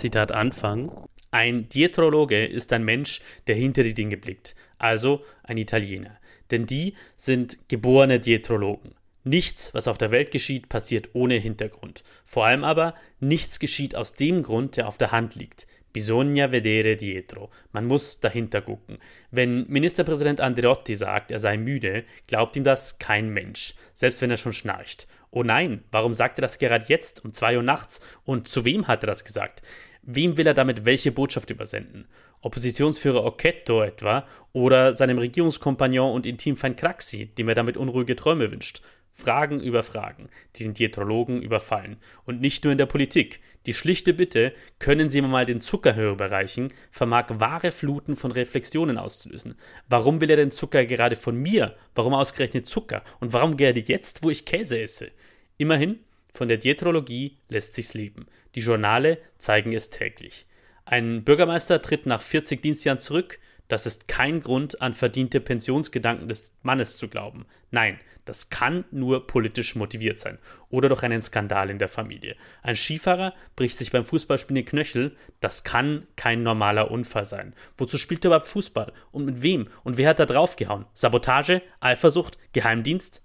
Zitat 0.00 0.32
Anfang. 0.32 0.90
Ein 1.30 1.68
Dietrologe 1.68 2.46
ist 2.46 2.72
ein 2.72 2.84
Mensch, 2.84 3.20
der 3.46 3.54
hinter 3.54 3.82
die 3.82 3.92
Dinge 3.92 4.16
blickt, 4.16 4.56
also 4.78 5.22
ein 5.42 5.58
Italiener. 5.58 6.18
Denn 6.50 6.64
die 6.64 6.94
sind 7.16 7.68
geborene 7.68 8.18
Dietrologen. 8.18 8.94
Nichts, 9.24 9.74
was 9.74 9.88
auf 9.88 9.98
der 9.98 10.10
Welt 10.10 10.30
geschieht, 10.30 10.70
passiert 10.70 11.10
ohne 11.12 11.34
Hintergrund. 11.34 12.02
Vor 12.24 12.46
allem 12.46 12.64
aber, 12.64 12.94
nichts 13.20 13.58
geschieht 13.58 13.94
aus 13.94 14.14
dem 14.14 14.42
Grund, 14.42 14.78
der 14.78 14.88
auf 14.88 14.96
der 14.96 15.12
Hand 15.12 15.34
liegt. 15.34 15.66
Bisogna 15.92 16.52
vedere 16.52 16.96
dietro. 16.96 17.50
Man 17.72 17.84
muss 17.84 18.20
dahinter 18.20 18.62
gucken. 18.62 18.98
Wenn 19.30 19.66
Ministerpräsident 19.68 20.40
Andreotti 20.40 20.94
sagt, 20.94 21.32
er 21.32 21.40
sei 21.40 21.56
müde, 21.56 22.04
glaubt 22.28 22.56
ihm 22.56 22.64
das 22.64 22.98
kein 22.98 23.28
Mensch, 23.28 23.74
selbst 23.92 24.22
wenn 24.22 24.30
er 24.30 24.36
schon 24.36 24.52
schnarcht. 24.52 25.08
Oh 25.32 25.42
nein, 25.42 25.84
warum 25.90 26.14
sagt 26.14 26.38
er 26.38 26.42
das 26.42 26.58
gerade 26.58 26.86
jetzt 26.88 27.24
um 27.24 27.32
zwei 27.32 27.56
Uhr 27.56 27.62
nachts? 27.62 28.00
Und 28.24 28.46
zu 28.46 28.64
wem 28.64 28.86
hat 28.88 29.02
er 29.02 29.08
das 29.08 29.24
gesagt? 29.24 29.62
Wem 30.02 30.36
will 30.36 30.46
er 30.46 30.54
damit 30.54 30.86
welche 30.86 31.12
Botschaft 31.12 31.50
übersenden? 31.50 32.06
Oppositionsführer 32.40 33.24
Occhetto 33.24 33.82
etwa 33.82 34.26
oder 34.52 34.96
seinem 34.96 35.18
Regierungskompagnon 35.18 36.14
und 36.14 36.26
Intimfeind 36.26 36.78
Craxi, 36.78 37.26
dem 37.26 37.48
er 37.48 37.54
damit 37.54 37.76
unruhige 37.76 38.16
Träume 38.16 38.50
wünscht? 38.50 38.80
Fragen 39.12 39.60
über 39.60 39.82
Fragen, 39.82 40.30
die 40.56 40.62
den 40.64 40.74
Dietrologen 40.74 41.42
überfallen. 41.42 41.96
Und 42.24 42.40
nicht 42.40 42.64
nur 42.64 42.72
in 42.72 42.78
der 42.78 42.86
Politik. 42.86 43.40
Die 43.66 43.74
schlichte 43.74 44.14
Bitte, 44.14 44.54
können 44.78 45.10
Sie 45.10 45.20
mir 45.20 45.28
mal 45.28 45.44
den 45.44 45.60
Zuckerhöhe 45.60 46.12
überreichen, 46.12 46.68
vermag 46.90 47.26
wahre 47.38 47.70
Fluten 47.70 48.16
von 48.16 48.32
Reflexionen 48.32 48.96
auszulösen. 48.96 49.56
Warum 49.88 50.20
will 50.20 50.30
er 50.30 50.36
den 50.36 50.50
Zucker 50.50 50.86
gerade 50.86 51.16
von 51.16 51.36
mir? 51.36 51.76
Warum 51.94 52.14
ausgerechnet 52.14 52.66
Zucker? 52.66 53.02
Und 53.18 53.34
warum 53.34 53.58
gerade 53.58 53.80
jetzt, 53.80 54.22
wo 54.22 54.30
ich 54.30 54.46
Käse 54.46 54.80
esse? 54.80 55.10
Immerhin, 55.58 55.98
von 56.32 56.48
der 56.48 56.58
Dietrologie 56.58 57.38
lässt 57.48 57.74
sich's 57.74 57.94
leben. 57.94 58.26
Die 58.54 58.60
Journale 58.60 59.18
zeigen 59.38 59.72
es 59.72 59.90
täglich. 59.90 60.46
Ein 60.84 61.24
Bürgermeister 61.24 61.80
tritt 61.82 62.06
nach 62.06 62.22
40 62.22 62.62
Dienstjahren 62.62 63.00
zurück. 63.00 63.38
Das 63.68 63.86
ist 63.86 64.08
kein 64.08 64.40
Grund, 64.40 64.82
an 64.82 64.94
verdiente 64.94 65.40
Pensionsgedanken 65.40 66.26
des 66.26 66.52
Mannes 66.62 66.96
zu 66.96 67.08
glauben. 67.08 67.46
Nein, 67.70 68.00
das 68.24 68.48
kann 68.50 68.84
nur 68.90 69.26
politisch 69.26 69.76
motiviert 69.76 70.18
sein. 70.18 70.38
Oder 70.68 70.88
durch 70.88 71.02
einen 71.02 71.22
Skandal 71.22 71.70
in 71.70 71.78
der 71.78 71.88
Familie. 71.88 72.36
Ein 72.62 72.76
Skifahrer 72.76 73.34
bricht 73.56 73.78
sich 73.78 73.90
beim 73.90 74.04
Fußballspielen 74.04 74.56
den 74.56 74.64
Knöchel. 74.64 75.16
Das 75.40 75.64
kann 75.64 76.06
kein 76.16 76.42
normaler 76.42 76.90
Unfall 76.90 77.24
sein. 77.24 77.54
Wozu 77.76 77.98
spielt 77.98 78.24
er 78.24 78.28
überhaupt 78.28 78.46
Fußball? 78.48 78.92
Und 79.12 79.24
mit 79.24 79.42
wem? 79.42 79.68
Und 79.84 79.96
wer 79.96 80.08
hat 80.08 80.18
da 80.18 80.26
draufgehauen? 80.26 80.86
Sabotage? 80.92 81.62
Eifersucht? 81.80 82.38
Geheimdienst? 82.52 83.22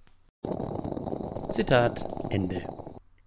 Zitat 1.49 2.05
Ende. 2.29 2.63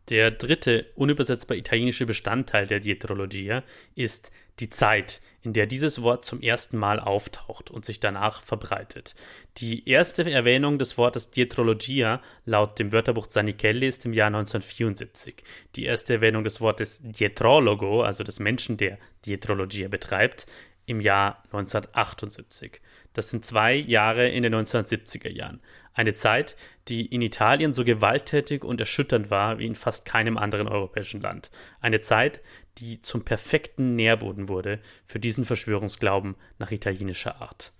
Der 0.08 0.30
dritte 0.30 0.86
unübersetzbar 0.94 1.56
italienische 1.56 2.06
Bestandteil 2.06 2.66
der 2.66 2.80
Dietrologia 2.80 3.62
ist 3.94 4.32
die 4.58 4.70
Zeit, 4.70 5.20
in 5.42 5.52
der 5.52 5.66
dieses 5.66 6.02
Wort 6.02 6.24
zum 6.24 6.40
ersten 6.40 6.78
Mal 6.78 6.98
auftaucht 6.98 7.70
und 7.70 7.84
sich 7.84 8.00
danach 8.00 8.42
verbreitet. 8.42 9.14
Die 9.58 9.88
erste 9.88 10.28
Erwähnung 10.30 10.78
des 10.78 10.98
Wortes 10.98 11.30
Dietrologia 11.30 12.22
laut 12.44 12.78
dem 12.78 12.90
Wörterbuch 12.90 13.26
Zanichelli 13.26 13.86
ist 13.86 14.06
im 14.06 14.14
Jahr 14.14 14.28
1974. 14.28 15.42
Die 15.76 15.84
erste 15.84 16.14
Erwähnung 16.14 16.42
des 16.42 16.60
Wortes 16.60 17.00
Dietrologo, 17.02 18.02
also 18.02 18.24
des 18.24 18.40
Menschen, 18.40 18.78
der 18.78 18.98
Dietrologia 19.26 19.88
betreibt, 19.88 20.46
im 20.86 21.00
Jahr 21.00 21.42
1978. 21.52 22.80
Das 23.18 23.30
sind 23.30 23.44
zwei 23.44 23.74
Jahre 23.74 24.28
in 24.28 24.44
den 24.44 24.54
1970er 24.54 25.28
Jahren. 25.28 25.60
Eine 25.92 26.14
Zeit, 26.14 26.54
die 26.86 27.04
in 27.04 27.20
Italien 27.20 27.72
so 27.72 27.82
gewalttätig 27.82 28.62
und 28.62 28.78
erschütternd 28.78 29.28
war 29.28 29.58
wie 29.58 29.66
in 29.66 29.74
fast 29.74 30.04
keinem 30.04 30.38
anderen 30.38 30.68
europäischen 30.68 31.20
Land. 31.20 31.50
Eine 31.80 32.00
Zeit, 32.00 32.40
die 32.76 33.02
zum 33.02 33.24
perfekten 33.24 33.96
Nährboden 33.96 34.46
wurde 34.46 34.78
für 35.04 35.18
diesen 35.18 35.44
Verschwörungsglauben 35.44 36.36
nach 36.60 36.70
italienischer 36.70 37.42
Art. 37.42 37.72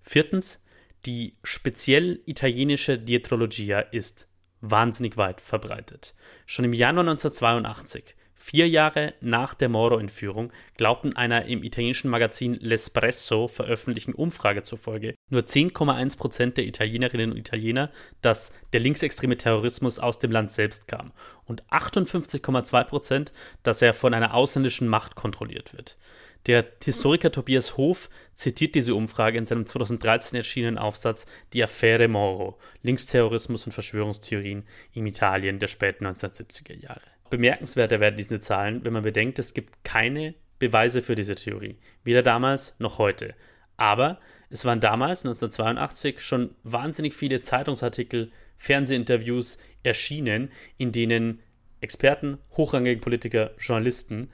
Viertens, 0.00 0.64
die 1.04 1.36
speziell 1.44 2.20
italienische 2.26 2.98
Dietrologia 2.98 3.78
ist 3.78 4.28
wahnsinnig 4.60 5.16
weit 5.16 5.40
verbreitet. 5.40 6.16
Schon 6.44 6.64
im 6.64 6.72
Januar 6.72 7.04
1982 7.04 8.15
Vier 8.38 8.68
Jahre 8.68 9.14
nach 9.22 9.54
der 9.54 9.70
Moro-Entführung 9.70 10.52
glaubten 10.76 11.16
einer 11.16 11.46
im 11.46 11.64
italienischen 11.64 12.10
Magazin 12.10 12.58
L'Espresso 12.58 13.48
veröffentlichten 13.48 14.12
Umfrage 14.12 14.62
zufolge 14.62 15.14
nur 15.30 15.40
10,1 15.40 16.18
Prozent 16.18 16.56
der 16.58 16.66
Italienerinnen 16.66 17.32
und 17.32 17.38
Italiener, 17.38 17.90
dass 18.20 18.52
der 18.74 18.80
linksextreme 18.80 19.38
Terrorismus 19.38 19.98
aus 19.98 20.18
dem 20.18 20.30
Land 20.30 20.50
selbst 20.50 20.86
kam 20.86 21.12
und 21.46 21.64
58,2 21.70 22.84
Prozent, 22.84 23.32
dass 23.62 23.80
er 23.80 23.94
von 23.94 24.12
einer 24.12 24.34
ausländischen 24.34 24.86
Macht 24.86 25.14
kontrolliert 25.14 25.72
wird. 25.72 25.96
Der 26.44 26.64
Historiker 26.84 27.32
Tobias 27.32 27.78
Hof 27.78 28.10
zitiert 28.34 28.74
diese 28.74 28.94
Umfrage 28.94 29.38
in 29.38 29.46
seinem 29.46 29.66
2013 29.66 30.36
erschienenen 30.36 30.78
Aufsatz 30.78 31.26
Die 31.54 31.64
Affäre 31.64 32.06
Moro, 32.06 32.58
Linksterrorismus 32.82 33.64
und 33.64 33.72
Verschwörungstheorien 33.72 34.64
im 34.92 35.06
Italien 35.06 35.58
der 35.58 35.68
späten 35.68 36.06
1970er 36.06 36.78
Jahre. 36.78 37.15
Bemerkenswerter 37.30 38.00
werden 38.00 38.16
diese 38.16 38.38
Zahlen, 38.38 38.84
wenn 38.84 38.92
man 38.92 39.02
bedenkt, 39.02 39.38
es 39.38 39.54
gibt 39.54 39.84
keine 39.84 40.34
Beweise 40.58 41.02
für 41.02 41.14
diese 41.14 41.34
Theorie, 41.34 41.76
weder 42.04 42.22
damals 42.22 42.74
noch 42.78 42.98
heute. 42.98 43.34
Aber 43.76 44.18
es 44.48 44.64
waren 44.64 44.80
damals, 44.80 45.24
1982, 45.24 46.20
schon 46.20 46.54
wahnsinnig 46.62 47.14
viele 47.14 47.40
Zeitungsartikel, 47.40 48.30
Fernsehinterviews 48.56 49.58
erschienen, 49.82 50.50
in 50.78 50.92
denen 50.92 51.40
Experten, 51.80 52.38
hochrangige 52.56 53.00
Politiker, 53.00 53.50
Journalisten 53.58 54.30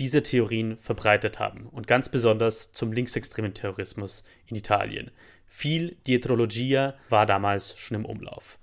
diese 0.00 0.22
Theorien 0.22 0.76
verbreitet 0.78 1.38
haben 1.38 1.66
und 1.68 1.86
ganz 1.86 2.08
besonders 2.08 2.72
zum 2.72 2.92
linksextremen 2.92 3.54
Terrorismus 3.54 4.24
in 4.46 4.56
Italien. 4.56 5.10
Viel 5.46 5.96
Dietrologia 6.06 6.94
war 7.10 7.26
damals 7.26 7.78
schon 7.78 7.96
im 7.96 8.04
Umlauf. 8.04 8.58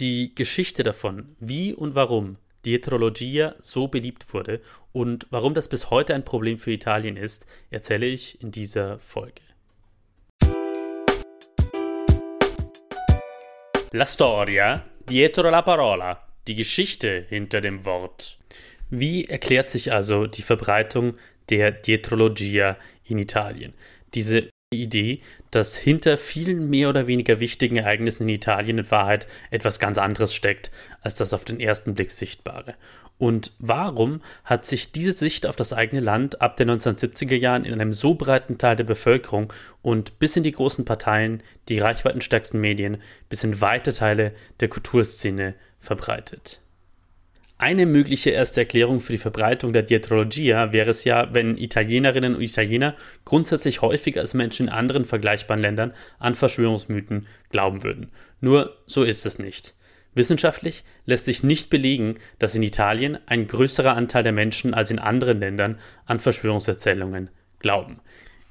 Die 0.00 0.34
Geschichte 0.34 0.82
davon, 0.82 1.36
wie 1.38 1.72
und 1.72 1.94
warum 1.94 2.36
Dietrologia 2.64 3.54
so 3.60 3.86
beliebt 3.86 4.34
wurde 4.34 4.60
und 4.92 5.28
warum 5.30 5.54
das 5.54 5.68
bis 5.68 5.90
heute 5.90 6.16
ein 6.16 6.24
Problem 6.24 6.58
für 6.58 6.72
Italien 6.72 7.16
ist, 7.16 7.46
erzähle 7.70 8.06
ich 8.06 8.42
in 8.42 8.50
dieser 8.50 8.98
Folge. 8.98 9.42
La 13.92 14.04
storia 14.04 14.84
dietro 15.08 15.48
la 15.48 15.62
parola, 15.62 16.26
die 16.48 16.56
Geschichte 16.56 17.26
hinter 17.28 17.60
dem 17.60 17.84
Wort. 17.84 18.40
Wie 18.90 19.26
erklärt 19.26 19.68
sich 19.68 19.92
also 19.92 20.26
die 20.26 20.42
Verbreitung 20.42 21.16
der 21.50 21.70
Dietrologia 21.70 22.76
in 23.04 23.18
Italien? 23.18 23.74
Diese 24.14 24.50
Idee, 24.74 25.20
dass 25.50 25.76
hinter 25.76 26.18
vielen 26.18 26.68
mehr 26.68 26.88
oder 26.88 27.06
weniger 27.06 27.40
wichtigen 27.40 27.76
Ereignissen 27.76 28.28
in 28.28 28.34
Italien 28.34 28.78
in 28.78 28.90
Wahrheit 28.90 29.26
etwas 29.50 29.78
ganz 29.78 29.98
anderes 29.98 30.34
steckt, 30.34 30.70
als 31.00 31.14
das 31.14 31.34
auf 31.34 31.44
den 31.44 31.60
ersten 31.60 31.94
Blick 31.94 32.10
Sichtbare. 32.10 32.74
Und 33.16 33.52
warum 33.58 34.20
hat 34.44 34.66
sich 34.66 34.90
diese 34.90 35.12
Sicht 35.12 35.46
auf 35.46 35.54
das 35.54 35.72
eigene 35.72 36.02
Land 36.02 36.40
ab 36.40 36.56
den 36.56 36.70
1970er 36.70 37.36
Jahren 37.36 37.64
in 37.64 37.72
einem 37.72 37.92
so 37.92 38.14
breiten 38.14 38.58
Teil 38.58 38.76
der 38.76 38.84
Bevölkerung 38.84 39.52
und 39.82 40.18
bis 40.18 40.36
in 40.36 40.42
die 40.42 40.52
großen 40.52 40.84
Parteien, 40.84 41.42
die 41.68 41.78
reichweitenstärksten 41.78 42.60
Medien, 42.60 42.98
bis 43.28 43.44
in 43.44 43.60
weite 43.60 43.92
Teile 43.92 44.32
der 44.60 44.68
Kulturszene 44.68 45.54
verbreitet? 45.78 46.60
Eine 47.56 47.86
mögliche 47.86 48.30
erste 48.30 48.60
Erklärung 48.60 48.98
für 48.98 49.12
die 49.12 49.18
Verbreitung 49.18 49.72
der 49.72 49.84
Dietrologia 49.84 50.72
wäre 50.72 50.90
es 50.90 51.04
ja, 51.04 51.32
wenn 51.32 51.56
Italienerinnen 51.56 52.34
und 52.34 52.42
Italiener 52.42 52.96
grundsätzlich 53.24 53.80
häufiger 53.80 54.20
als 54.20 54.34
Menschen 54.34 54.66
in 54.66 54.72
anderen 54.72 55.04
vergleichbaren 55.04 55.62
Ländern 55.62 55.92
an 56.18 56.34
Verschwörungsmythen 56.34 57.28
glauben 57.50 57.84
würden. 57.84 58.10
Nur 58.40 58.76
so 58.86 59.04
ist 59.04 59.24
es 59.24 59.38
nicht. 59.38 59.74
Wissenschaftlich 60.14 60.84
lässt 61.06 61.26
sich 61.26 61.44
nicht 61.44 61.70
belegen, 61.70 62.16
dass 62.38 62.54
in 62.56 62.62
Italien 62.62 63.18
ein 63.26 63.46
größerer 63.46 63.94
Anteil 63.94 64.24
der 64.24 64.32
Menschen 64.32 64.74
als 64.74 64.90
in 64.90 64.98
anderen 64.98 65.38
Ländern 65.38 65.78
an 66.06 66.18
Verschwörungserzählungen 66.18 67.30
glauben. 67.60 68.00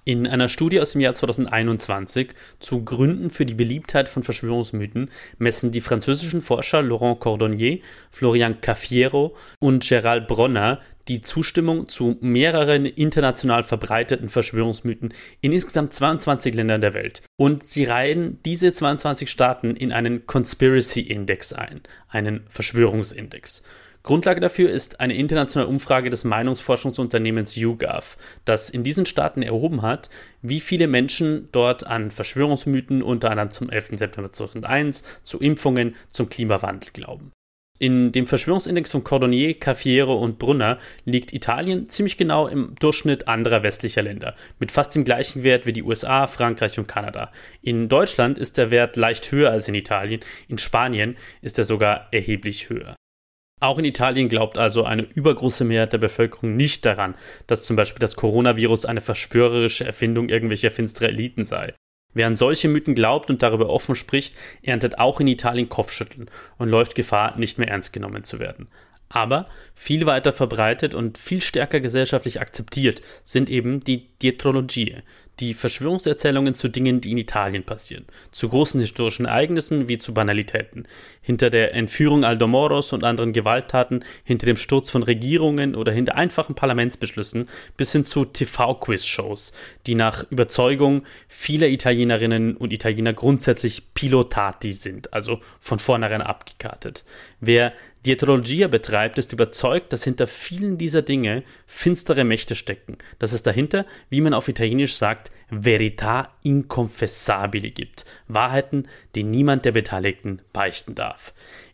In 0.05 0.27
einer 0.27 0.50
Studie 0.50 0.81
aus 0.81 0.91
dem 0.91 1.01
Jahr 1.01 1.13
2021 1.13 2.31
zu 2.60 2.83
Gründen 2.83 3.29
für 3.29 3.45
die 3.45 3.53
Beliebtheit 3.53 4.10
von 4.10 4.22
Verschwörungsmythen 4.22 5.10
messen 5.38 5.72
die 5.72 5.79
französischen 5.79 6.41
Forscher 6.41 6.81
Laurent 6.81 7.22
Cordonnier, 7.22 7.79
Florian 8.12 8.60
Caffiero 8.60 9.33
und 9.60 9.86
Gérald 9.86 10.27
Bronner 10.27 10.81
die 11.07 11.22
Zustimmung 11.22 11.88
zu 11.88 12.17
mehreren 12.19 12.86
international 12.86 13.63
verbreiteten 13.63 14.27
Verschwörungsmythen 14.27 15.13
in 15.39 15.53
insgesamt 15.53 15.93
22 15.93 16.53
Ländern 16.53 16.81
der 16.81 16.93
Welt. 16.93 17.22
Und 17.38 17.63
sie 17.63 17.86
reihen 17.86 18.39
diese 18.43 18.74
22 18.74 19.29
Staaten 19.29 19.75
in 19.75 19.93
einen 19.93 20.25
Conspiracy 20.25 21.01
Index 21.01 21.53
ein, 21.53 21.81
einen 22.10 22.41
Verschwörungsindex. 22.50 23.63
Grundlage 24.03 24.41
dafür 24.41 24.69
ist 24.69 25.00
eine 25.00 25.15
internationale 25.15 25.69
Umfrage 25.69 26.10
des 26.10 26.25
Meinungsforschungsunternehmens 26.25 27.55
YouGov, 27.55 28.17
das 28.43 28.69
in 28.69 28.83
diesen 28.83 29.05
Staaten 29.05 29.41
erhoben 29.41 29.81
hat, 29.81 30.10
wie 30.41 30.60
viele 30.60 30.88
Menschen 30.88 31.48
dort 31.53 31.88
an 31.88 32.12
Verschwörungsmythen, 32.12 33.01
unter 33.01 33.31
anderem 33.31 33.50
zum 33.50 33.69
11. 33.69 33.91
September 33.95 34.29
2001, 34.29 35.03
zu 35.24 35.39
Impfungen, 35.39 35.95
zum 36.12 36.27
Klimawandel 36.27 36.91
glauben. 36.91 37.31
In 37.79 38.12
dem 38.12 38.27
Verschwörungsindex 38.27 38.91
von 38.91 39.05
Cordonnier, 39.05 39.53
Caffiero 39.55 40.15
und 40.15 40.38
Brunner 40.38 40.79
liegt 41.05 41.33
Italien 41.33 41.88
ziemlich 41.88 42.17
genau 42.17 42.48
im 42.48 42.75
Durchschnitt 42.79 43.29
anderer 43.29 43.63
westlicher 43.63 44.03
Länder, 44.03 44.36
mit 44.60 44.74
fast 44.74 44.95
dem 44.95 45.05
gleichen 45.05 45.43
Wert 45.43 45.65
wie 45.65 45.74
die 45.74 45.83
USA, 45.83 46.27
Frankreich 46.27 46.77
und 46.77 46.88
Kanada. 46.88 47.31
In 47.62 47.88
Deutschland 47.88 48.38
ist 48.38 48.57
der 48.57 48.69
Wert 48.69 48.98
leicht 48.98 49.31
höher 49.31 49.51
als 49.51 49.69
in 49.69 49.75
Italien, 49.75 50.22
in 50.50 50.57
Spanien 50.57 51.15
ist 51.41 51.57
er 51.57 51.63
sogar 51.63 52.10
erheblich 52.12 52.69
höher. 52.69 52.95
Auch 53.63 53.77
in 53.77 53.86
Italien 53.86 54.27
glaubt 54.27 54.58
also 54.58 54.84
eine 54.84 55.03
übergroße 55.03 55.63
Mehrheit 55.63 55.93
der 55.93 55.98
Bevölkerung 55.98 56.58
nicht 56.58 56.84
daran, 56.84 57.15
dass 57.48 57.63
zum 57.63 57.77
Beispiel 57.77 58.01
das 58.01 58.17
Coronavirus 58.17 58.84
eine 58.84 59.00
verschwörerische 59.00 59.86
Erfindung 59.86 60.27
irgendwelcher 60.27 60.70
finsterer 60.70 61.08
Eliten 61.08 61.46
sei. 61.46 61.74
Wer 62.13 62.27
an 62.27 62.36
solche 62.36 62.67
Mythen 62.67 62.93
glaubt 62.93 63.29
und 63.29 63.41
darüber 63.41 63.70
offen 63.70 63.96
spricht, 63.96 64.36
erntet 64.63 65.00
auch 65.00 65.22
in 65.22 65.27
Italien 65.27 65.70
Kopfschütteln 65.70 66.29
und 66.58 66.67
läuft 66.67 66.93
Gefahr, 66.96 67.38
nicht 67.38 67.58
mehr 67.58 67.70
ernst 67.70 67.93
genommen 67.93 68.25
zu 68.25 68.38
werden. 68.39 68.67
Aber 69.08 69.48
viel 69.75 70.05
weiter 70.08 70.34
verbreitet 70.34 70.93
und 70.93 71.17
viel 71.17 71.39
stärker 71.39 71.79
gesellschaftlich 71.79 72.41
akzeptiert 72.41 73.01
sind 73.24 73.50
eben 73.50 73.79
die 73.79 74.10
Dietrologie, 74.22 74.98
die 75.39 75.53
Verschwörungserzählungen 75.53 76.53
zu 76.53 76.67
Dingen, 76.67 77.01
die 77.01 77.12
in 77.12 77.17
Italien 77.17 77.63
passieren, 77.63 78.05
zu 78.32 78.50
großen 78.50 78.79
historischen 78.79 79.25
Ereignissen 79.25 79.88
wie 79.88 79.98
zu 79.98 80.13
Banalitäten, 80.13 80.88
hinter 81.24 81.50
der 81.50 81.74
Entführung 81.74 82.24
Aldomoros 82.24 82.94
und 82.94 83.03
anderen 83.03 83.34
Gewalttaten, 83.34 84.06
hinter 84.24 84.46
dem 84.46 84.58
Sturz 84.58 84.92
von 84.92 85.01
Regierungen 85.01 85.75
oder 85.75 85.92
hinter 85.92 86.15
einfachen 86.15 86.53
Parlamentsbeschlüssen 86.53 87.50
bis 87.75 87.92
hin 87.94 88.06
zu 88.06 88.25
TV-Quiz-Shows, 88.25 89.53
die 89.88 89.96
nach 89.96 90.30
Überzeugung 90.30 91.03
vieler 91.27 91.70
Italienerinnen 91.70 92.56
und 92.56 92.72
Italiener 92.72 93.13
grundsätzlich 93.13 93.94
pilotati 93.96 94.74
sind, 94.74 95.12
also 95.13 95.39
von 95.60 95.80
vornherein 95.80 96.22
abgekartet. 96.22 97.03
Wer 97.39 97.74
Dietrologia 98.06 98.68
betreibt, 98.68 99.18
ist 99.18 99.32
überzeugt, 99.32 99.94
dass 99.94 100.03
hinter 100.03 100.27
vielen 100.27 100.77
dieser 100.77 101.01
Dinge 101.01 101.44
finstere 101.65 102.25
Mächte 102.25 102.56
stecken, 102.56 102.98
dass 103.18 103.32
es 103.32 103.44
dahinter, 103.44 103.86
wie 104.10 104.20
man 104.20 104.34
auf 104.34 104.50
Italienisch 104.50 104.96
sagt, 104.96 105.32
Verita 105.62 106.29
inconfessabili 106.43 107.72
gibt, 107.72 108.05
Wahrheiten, 108.27 108.88
die 109.15 109.24
niemand 109.24 109.65
der 109.65 109.72
Beteiligten 109.72 110.41
beichten 110.51 110.95
darf. 110.95 111.33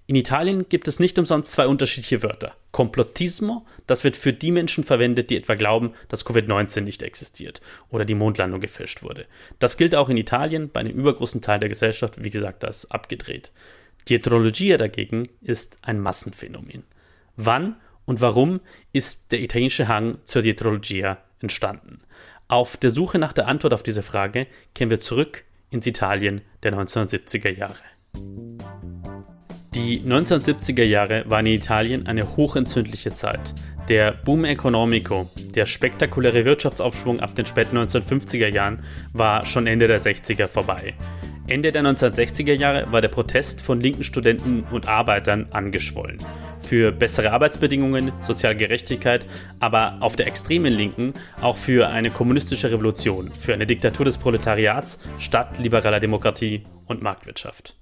In 0.09 0.15
Italien 0.15 0.67
gibt 0.67 0.87
es 0.87 0.99
nicht 0.99 1.19
umsonst 1.19 1.51
zwei 1.51 1.67
unterschiedliche 1.67 2.23
Wörter. 2.23 2.55
Complottismo, 2.71 3.67
das 3.85 4.03
wird 4.03 4.15
für 4.15 4.33
die 4.33 4.49
Menschen 4.49 4.83
verwendet, 4.83 5.29
die 5.29 5.37
etwa 5.37 5.53
glauben, 5.53 5.93
dass 6.07 6.25
Covid-19 6.25 6.81
nicht 6.81 7.03
existiert 7.03 7.61
oder 7.89 8.05
die 8.05 8.15
Mondlandung 8.15 8.59
gefälscht 8.59 9.03
wurde. 9.03 9.27
Das 9.59 9.77
gilt 9.77 9.93
auch 9.93 10.09
in 10.09 10.17
Italien, 10.17 10.71
bei 10.71 10.79
einem 10.79 10.97
übergroßen 10.97 11.41
Teil 11.41 11.59
der 11.59 11.69
Gesellschaft, 11.69 12.23
wie 12.23 12.31
gesagt, 12.31 12.63
das 12.63 12.89
abgedreht. 12.89 13.51
Dietrologia 14.07 14.77
dagegen 14.77 15.23
ist 15.41 15.77
ein 15.83 15.99
Massenphänomen. 15.99 16.81
Wann 17.35 17.75
und 18.05 18.19
warum 18.19 18.61
ist 18.91 19.31
der 19.31 19.41
italienische 19.41 19.87
Hang 19.87 20.17
zur 20.25 20.41
Dietrologia 20.41 21.19
entstanden? 21.39 22.01
Auf 22.51 22.77
der 22.77 22.89
Suche 22.89 23.19
nach 23.19 23.31
der 23.31 23.47
Antwort 23.47 23.75
auf 23.75 23.83
diese 23.83 24.01
Frage 24.01 24.47
kehren 24.73 24.89
wir 24.89 24.97
zurück 24.97 25.43
ins 25.69 25.85
Italien 25.85 26.41
der 26.63 26.73
1970er 26.73 27.55
Jahre. 27.55 27.75
Die 29.75 29.99
1970er 29.99 30.83
Jahre 30.83 31.25
waren 31.27 31.45
in 31.45 31.53
Italien 31.53 32.07
eine 32.07 32.35
hochentzündliche 32.37 33.13
Zeit. 33.13 33.53
Der 33.87 34.13
Boom 34.13 34.45
Economico, 34.45 35.29
der 35.53 35.67
spektakuläre 35.67 36.43
Wirtschaftsaufschwung 36.43 37.19
ab 37.19 37.35
den 37.35 37.45
späten 37.45 37.77
1950er 37.77 38.47
Jahren, 38.47 38.83
war 39.13 39.45
schon 39.45 39.67
Ende 39.67 39.87
der 39.87 40.01
60er 40.01 40.47
vorbei. 40.47 40.95
Ende 41.49 41.71
der 41.71 41.83
1960er 41.83 42.53
Jahre 42.53 42.91
war 42.91 43.01
der 43.01 43.07
Protest 43.07 43.61
von 43.61 43.79
linken 43.79 44.03
Studenten 44.03 44.63
und 44.71 44.87
Arbeitern 44.87 45.47
angeschwollen. 45.51 46.19
Für 46.59 46.91
bessere 46.91 47.31
Arbeitsbedingungen, 47.31 48.11
soziale 48.21 48.55
Gerechtigkeit, 48.55 49.25
aber 49.59 49.97
auf 50.01 50.15
der 50.15 50.27
extremen 50.27 50.73
Linken 50.73 51.13
auch 51.41 51.57
für 51.57 51.89
eine 51.89 52.11
kommunistische 52.11 52.71
Revolution, 52.71 53.31
für 53.33 53.53
eine 53.53 53.65
Diktatur 53.65 54.05
des 54.05 54.17
Proletariats 54.17 54.99
statt 55.17 55.57
liberaler 55.59 55.99
Demokratie 55.99 56.63
und 56.85 57.01
Marktwirtschaft. 57.01 57.75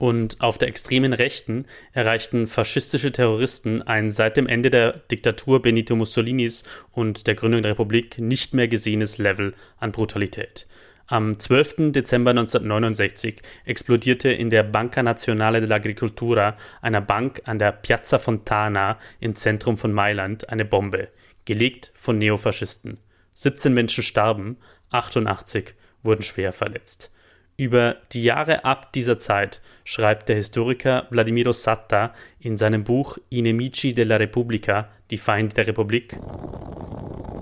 Und 0.00 0.40
auf 0.40 0.58
der 0.58 0.68
extremen 0.68 1.12
Rechten 1.12 1.66
erreichten 1.92 2.46
faschistische 2.46 3.10
Terroristen 3.10 3.82
ein 3.82 4.12
seit 4.12 4.36
dem 4.36 4.46
Ende 4.46 4.70
der 4.70 4.92
Diktatur 4.92 5.60
Benito 5.60 5.96
Mussolinis 5.96 6.62
und 6.92 7.26
der 7.26 7.34
Gründung 7.34 7.62
der 7.62 7.72
Republik 7.72 8.18
nicht 8.18 8.54
mehr 8.54 8.68
gesehenes 8.68 9.18
Level 9.18 9.54
an 9.78 9.90
Brutalität. 9.90 10.68
Am 11.10 11.38
12. 11.38 11.92
Dezember 11.92 12.32
1969 12.32 13.40
explodierte 13.64 14.28
in 14.28 14.50
der 14.50 14.62
Banca 14.62 15.02
Nazionale 15.02 15.60
dell'Agricoltura, 15.60 16.54
einer 16.82 17.00
Bank 17.00 17.40
an 17.46 17.58
der 17.58 17.72
Piazza 17.72 18.18
Fontana 18.18 18.98
im 19.18 19.34
Zentrum 19.34 19.78
von 19.78 19.90
Mailand, 19.90 20.50
eine 20.50 20.66
Bombe, 20.66 21.08
gelegt 21.46 21.92
von 21.94 22.18
Neofaschisten. 22.18 22.98
17 23.30 23.72
Menschen 23.72 24.04
starben, 24.04 24.58
88 24.90 25.72
wurden 26.02 26.22
schwer 26.22 26.52
verletzt. 26.52 27.10
Über 27.56 27.96
die 28.12 28.24
Jahre 28.24 28.66
ab 28.66 28.92
dieser 28.92 29.16
Zeit 29.16 29.62
schreibt 29.84 30.28
der 30.28 30.36
Historiker 30.36 31.06
Vladimiro 31.08 31.52
Satta 31.52 32.12
in 32.38 32.58
seinem 32.58 32.84
Buch 32.84 33.16
I 33.30 33.40
nemici 33.40 33.94
della 33.94 34.16
Repubblica, 34.16 34.90
die 35.10 35.16
Feinde 35.16 35.54
der 35.54 35.68
Republik, 35.68 36.18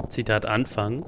Zitat 0.08 0.46
Anfang, 0.46 1.04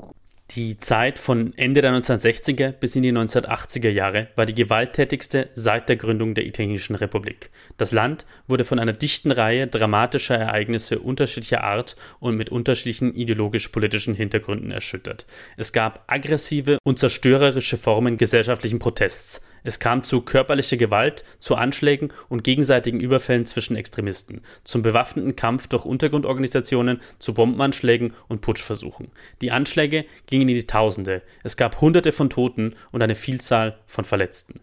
die 0.52 0.78
Zeit 0.78 1.18
von 1.18 1.52
Ende 1.58 1.82
der 1.82 1.92
1960er 1.92 2.72
bis 2.72 2.96
in 2.96 3.02
die 3.02 3.12
1980er 3.12 3.90
Jahre 3.90 4.28
war 4.34 4.46
die 4.46 4.54
gewalttätigste 4.54 5.50
seit 5.54 5.90
der 5.90 5.96
Gründung 5.96 6.34
der 6.34 6.46
italienischen 6.46 6.96
Republik. 6.96 7.50
Das 7.76 7.92
Land 7.92 8.24
wurde 8.46 8.64
von 8.64 8.78
einer 8.78 8.94
dichten 8.94 9.30
Reihe 9.30 9.66
dramatischer 9.66 10.36
Ereignisse 10.36 11.00
unterschiedlicher 11.00 11.64
Art 11.64 11.96
und 12.18 12.36
mit 12.36 12.48
unterschiedlichen 12.48 13.14
ideologisch-politischen 13.14 14.14
Hintergründen 14.14 14.70
erschüttert. 14.70 15.26
Es 15.58 15.74
gab 15.74 16.04
aggressive 16.06 16.78
und 16.82 16.98
zerstörerische 16.98 17.76
Formen 17.76 18.16
gesellschaftlichen 18.16 18.78
Protests. 18.78 19.42
Es 19.64 19.78
kam 19.78 20.02
zu 20.02 20.20
körperlicher 20.22 20.76
Gewalt, 20.76 21.24
zu 21.38 21.56
Anschlägen 21.56 22.12
und 22.28 22.44
gegenseitigen 22.44 23.00
Überfällen 23.00 23.46
zwischen 23.46 23.76
Extremisten, 23.76 24.42
zum 24.64 24.82
bewaffneten 24.82 25.36
Kampf 25.36 25.68
durch 25.68 25.84
Untergrundorganisationen, 25.84 27.00
zu 27.18 27.34
Bombenanschlägen 27.34 28.14
und 28.28 28.40
Putschversuchen. 28.40 29.08
Die 29.40 29.50
Anschläge 29.50 30.04
gingen 30.26 30.48
in 30.48 30.54
die 30.54 30.66
Tausende. 30.66 31.22
Es 31.42 31.56
gab 31.56 31.80
Hunderte 31.80 32.12
von 32.12 32.30
Toten 32.30 32.74
und 32.92 33.02
eine 33.02 33.14
Vielzahl 33.14 33.78
von 33.86 34.04
Verletzten. 34.04 34.60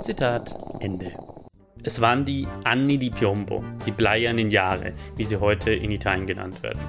Zitat 0.00 0.56
Ende. 0.80 1.12
Es 1.84 2.00
waren 2.00 2.24
die 2.24 2.46
Anni 2.64 2.96
di 2.98 3.10
Piombo, 3.10 3.64
die 3.86 3.90
bleiernen 3.90 4.50
Jahre, 4.50 4.92
wie 5.16 5.24
sie 5.24 5.38
heute 5.38 5.72
in 5.72 5.90
Italien 5.90 6.26
genannt 6.26 6.62
werden. 6.62 6.80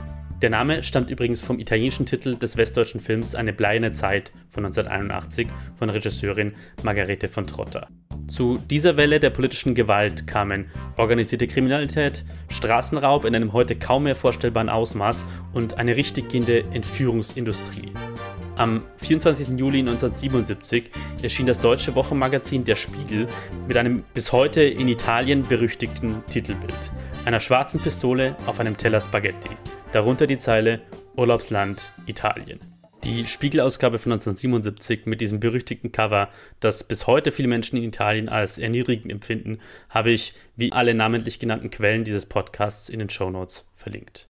Der 0.43 0.49
Name 0.49 0.83
stammt 0.83 1.09
übrigens 1.09 1.39
vom 1.39 1.57
italienischen 1.57 2.05
Titel 2.05 2.35
des 2.35 2.57
westdeutschen 2.57 2.99
Films 2.99 3.33
Eine 3.33 3.53
bleierne 3.53 3.93
Zeit 3.93 4.33
von 4.49 4.65
1981 4.65 5.47
von 5.79 5.89
Regisseurin 5.89 6.51
Margarete 6.83 7.29
von 7.29 7.47
Trotta. 7.47 7.87
Zu 8.27 8.57
dieser 8.69 8.97
Welle 8.97 9.21
der 9.21 9.29
politischen 9.29 9.73
Gewalt 9.73 10.27
kamen 10.27 10.65
organisierte 10.97 11.47
Kriminalität, 11.47 12.25
Straßenraub 12.49 13.23
in 13.23 13.37
einem 13.37 13.53
heute 13.53 13.77
kaum 13.77 14.03
mehr 14.03 14.17
vorstellbaren 14.17 14.67
Ausmaß 14.67 15.25
und 15.53 15.77
eine 15.77 15.95
richtig 15.95 16.27
gehende 16.27 16.65
Entführungsindustrie. 16.73 17.93
Am 18.57 18.83
24. 18.97 19.57
Juli 19.57 19.79
1977 19.79 20.89
erschien 21.21 21.45
das 21.45 21.61
deutsche 21.61 21.95
Wochenmagazin 21.95 22.65
Der 22.65 22.75
Spiegel 22.75 23.27
mit 23.69 23.77
einem 23.77 24.03
bis 24.13 24.33
heute 24.33 24.61
in 24.61 24.89
Italien 24.89 25.43
berüchtigten 25.43 26.21
Titelbild, 26.29 26.91
einer 27.23 27.39
schwarzen 27.39 27.79
Pistole 27.79 28.35
auf 28.45 28.59
einem 28.59 28.75
Teller 28.75 28.99
Spaghetti 28.99 29.51
darunter 29.93 30.25
die 30.27 30.37
Zeile 30.37 30.81
Urlaubsland 31.15 31.93
Italien. 32.07 32.59
Die 33.03 33.27
Spiegelausgabe 33.27 33.99
von 33.99 34.13
1977 34.13 35.05
mit 35.05 35.21
diesem 35.21 35.39
berüchtigten 35.39 35.91
Cover, 35.91 36.29
das 36.59 36.85
bis 36.85 37.05
heute 37.05 37.31
viele 37.31 37.47
Menschen 37.47 37.77
in 37.77 37.83
Italien 37.83 38.27
als 38.27 38.57
erniedrigend 38.57 39.11
empfinden, 39.11 39.59
habe 39.89 40.11
ich 40.11 40.33
wie 40.55 40.71
alle 40.71 40.93
namentlich 40.93 41.37
genannten 41.37 41.69
Quellen 41.69 42.05
dieses 42.05 42.25
Podcasts 42.25 42.89
in 42.89 42.99
den 42.99 43.09
Shownotes 43.09 43.65
verlinkt. 43.75 44.27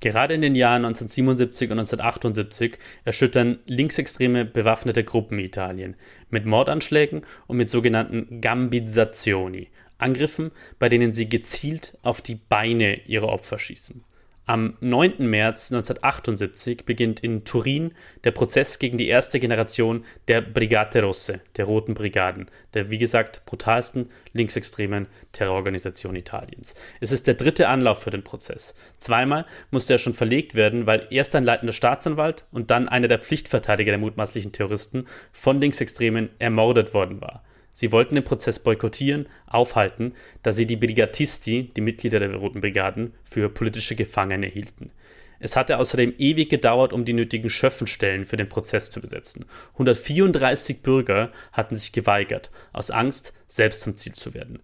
Gerade 0.00 0.34
in 0.34 0.42
den 0.42 0.54
Jahren 0.54 0.84
1977 0.84 1.70
und 1.70 1.80
1978 1.80 2.78
erschüttern 3.04 3.58
linksextreme 3.66 4.44
bewaffnete 4.44 5.02
Gruppen 5.02 5.40
Italien 5.40 5.96
mit 6.30 6.46
Mordanschlägen 6.46 7.22
und 7.48 7.56
mit 7.56 7.68
sogenannten 7.68 8.40
Gambizzazioni, 8.40 9.68
Angriffen, 9.98 10.52
bei 10.78 10.88
denen 10.88 11.12
sie 11.12 11.28
gezielt 11.28 11.98
auf 12.02 12.22
die 12.22 12.36
Beine 12.36 13.06
ihrer 13.06 13.28
Opfer 13.28 13.58
schießen. 13.58 14.04
Am 14.48 14.78
9. 14.80 15.28
März 15.28 15.70
1978 15.72 16.86
beginnt 16.86 17.20
in 17.20 17.44
Turin 17.44 17.92
der 18.24 18.30
Prozess 18.30 18.78
gegen 18.78 18.96
die 18.96 19.08
erste 19.08 19.40
Generation 19.40 20.06
der 20.26 20.40
Brigate 20.40 21.02
Rosse, 21.02 21.42
der 21.58 21.66
Roten 21.66 21.92
Brigaden, 21.92 22.50
der 22.72 22.90
wie 22.90 22.96
gesagt 22.96 23.42
brutalsten 23.44 24.08
linksextremen 24.32 25.06
Terrororganisation 25.32 26.16
Italiens. 26.16 26.74
Es 26.98 27.12
ist 27.12 27.26
der 27.26 27.34
dritte 27.34 27.68
Anlauf 27.68 28.02
für 28.02 28.08
den 28.08 28.24
Prozess. 28.24 28.74
Zweimal 28.98 29.44
musste 29.70 29.92
er 29.92 29.98
schon 29.98 30.14
verlegt 30.14 30.54
werden, 30.54 30.86
weil 30.86 31.06
erst 31.10 31.34
ein 31.34 31.44
leitender 31.44 31.74
Staatsanwalt 31.74 32.46
und 32.50 32.70
dann 32.70 32.88
einer 32.88 33.08
der 33.08 33.18
Pflichtverteidiger 33.18 33.92
der 33.92 33.98
mutmaßlichen 33.98 34.52
Terroristen 34.52 35.04
von 35.30 35.60
Linksextremen 35.60 36.30
ermordet 36.38 36.94
worden 36.94 37.20
war. 37.20 37.44
Sie 37.78 37.92
wollten 37.92 38.16
den 38.16 38.24
Prozess 38.24 38.58
boykottieren, 38.58 39.28
aufhalten, 39.46 40.14
da 40.42 40.50
sie 40.50 40.66
die 40.66 40.74
Brigatisti, 40.74 41.70
die 41.76 41.80
Mitglieder 41.80 42.18
der 42.18 42.34
Roten 42.34 42.60
Brigaden, 42.60 43.14
für 43.22 43.48
politische 43.48 43.94
Gefangene 43.94 44.48
hielten. 44.48 44.90
Es 45.38 45.54
hatte 45.54 45.78
außerdem 45.78 46.12
ewig 46.18 46.48
gedauert, 46.48 46.92
um 46.92 47.04
die 47.04 47.12
nötigen 47.12 47.48
Schöffenstellen 47.48 48.24
für 48.24 48.36
den 48.36 48.48
Prozess 48.48 48.90
zu 48.90 49.00
besetzen. 49.00 49.44
134 49.74 50.82
Bürger 50.82 51.30
hatten 51.52 51.76
sich 51.76 51.92
geweigert, 51.92 52.50
aus 52.72 52.90
Angst, 52.90 53.32
selbst 53.46 53.82
zum 53.82 53.94
Ziel 53.94 54.14
zu 54.14 54.34
werden. 54.34 54.58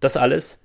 Das 0.00 0.18
alles, 0.18 0.62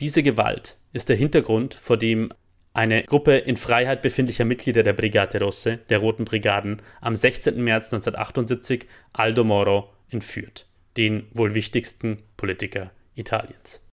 diese 0.00 0.22
Gewalt, 0.22 0.76
ist 0.92 1.08
der 1.08 1.16
Hintergrund, 1.16 1.72
vor 1.72 1.96
dem 1.96 2.30
eine 2.74 3.04
Gruppe 3.04 3.38
in 3.38 3.56
Freiheit 3.56 4.02
befindlicher 4.02 4.44
Mitglieder 4.44 4.82
der 4.82 4.92
Brigate 4.92 5.40
Rosse, 5.40 5.78
der 5.88 5.96
Roten 5.96 6.26
Brigaden, 6.26 6.82
am 7.00 7.14
16. 7.14 7.54
März 7.64 7.86
1978 7.86 8.86
Aldo 9.14 9.44
Moro 9.44 9.94
entführt 10.10 10.67
den 10.98 11.28
wohl 11.32 11.54
wichtigsten 11.54 12.18
Politiker 12.36 12.90
Italiens. 13.14 13.86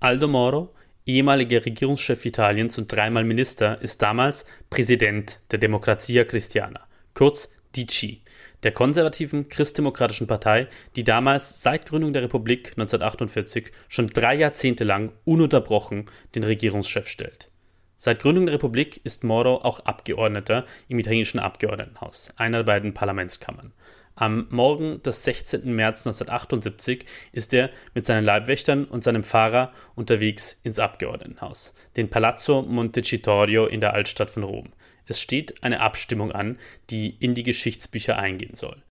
Aldo 0.00 0.26
Moro, 0.26 0.74
ehemaliger 1.06 1.64
Regierungschef 1.64 2.24
Italiens 2.24 2.78
und 2.78 2.90
dreimal 2.90 3.24
Minister, 3.24 3.80
ist 3.80 4.02
damals 4.02 4.46
Präsident 4.70 5.40
der 5.50 5.58
Democrazia 5.58 6.24
Cristiana, 6.24 6.80
kurz 7.12 7.52
DC, 7.76 8.22
der 8.62 8.72
konservativen 8.72 9.48
christdemokratischen 9.48 10.26
Partei, 10.26 10.68
die 10.96 11.04
damals 11.04 11.62
seit 11.62 11.86
Gründung 11.86 12.12
der 12.14 12.22
Republik 12.22 12.70
1948 12.70 13.70
schon 13.88 14.06
drei 14.06 14.34
Jahrzehnte 14.36 14.84
lang 14.84 15.12
ununterbrochen 15.24 16.06
den 16.34 16.44
Regierungschef 16.44 17.06
stellt. 17.08 17.50
Seit 17.96 18.20
Gründung 18.20 18.46
der 18.46 18.54
Republik 18.54 19.00
ist 19.04 19.24
Moro 19.24 19.56
auch 19.58 19.80
Abgeordneter 19.80 20.64
im 20.88 20.98
italienischen 20.98 21.38
Abgeordnetenhaus, 21.38 22.32
einer 22.36 22.58
der 22.58 22.64
beiden 22.64 22.94
Parlamentskammern. 22.94 23.72
Am 24.16 24.46
Morgen 24.50 25.02
des 25.02 25.24
16. 25.24 25.74
März 25.74 26.06
1978 26.06 27.04
ist 27.32 27.52
er 27.52 27.70
mit 27.94 28.06
seinen 28.06 28.24
Leibwächtern 28.24 28.84
und 28.84 29.02
seinem 29.02 29.24
Fahrer 29.24 29.72
unterwegs 29.96 30.60
ins 30.62 30.78
Abgeordnetenhaus, 30.78 31.74
den 31.96 32.10
Palazzo 32.10 32.62
Montecitorio 32.62 33.66
in 33.66 33.80
der 33.80 33.92
Altstadt 33.92 34.30
von 34.30 34.44
Rom. 34.44 34.72
Es 35.06 35.20
steht 35.20 35.64
eine 35.64 35.80
Abstimmung 35.80 36.30
an, 36.30 36.58
die 36.90 37.16
in 37.18 37.34
die 37.34 37.42
Geschichtsbücher 37.42 38.16
eingehen 38.16 38.54
soll. 38.54 38.82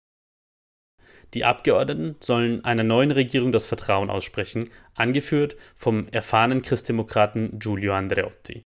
Die 1.32 1.44
Abgeordneten 1.44 2.16
sollen 2.20 2.62
einer 2.64 2.84
neuen 2.84 3.10
Regierung 3.10 3.50
das 3.50 3.64
Vertrauen 3.64 4.10
aussprechen, 4.10 4.68
angeführt 4.94 5.56
vom 5.74 6.06
erfahrenen 6.08 6.60
Christdemokraten 6.60 7.58
Giulio 7.58 7.94
Andreotti. 7.94 8.62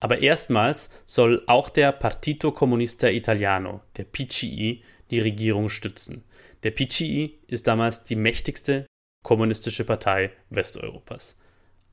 Aber 0.00 0.20
erstmals 0.20 0.90
soll 1.04 1.42
auch 1.46 1.68
der 1.68 1.90
Partito 1.90 2.52
Comunista 2.52 3.08
Italiano, 3.08 3.82
der 3.96 4.04
PCI, 4.04 4.82
die 5.10 5.20
Regierung 5.20 5.68
stützen. 5.68 6.24
Der 6.62 6.70
PCI 6.70 7.38
ist 7.46 7.66
damals 7.66 8.02
die 8.02 8.16
mächtigste 8.16 8.86
kommunistische 9.22 9.84
Partei 9.84 10.30
Westeuropas. 10.50 11.36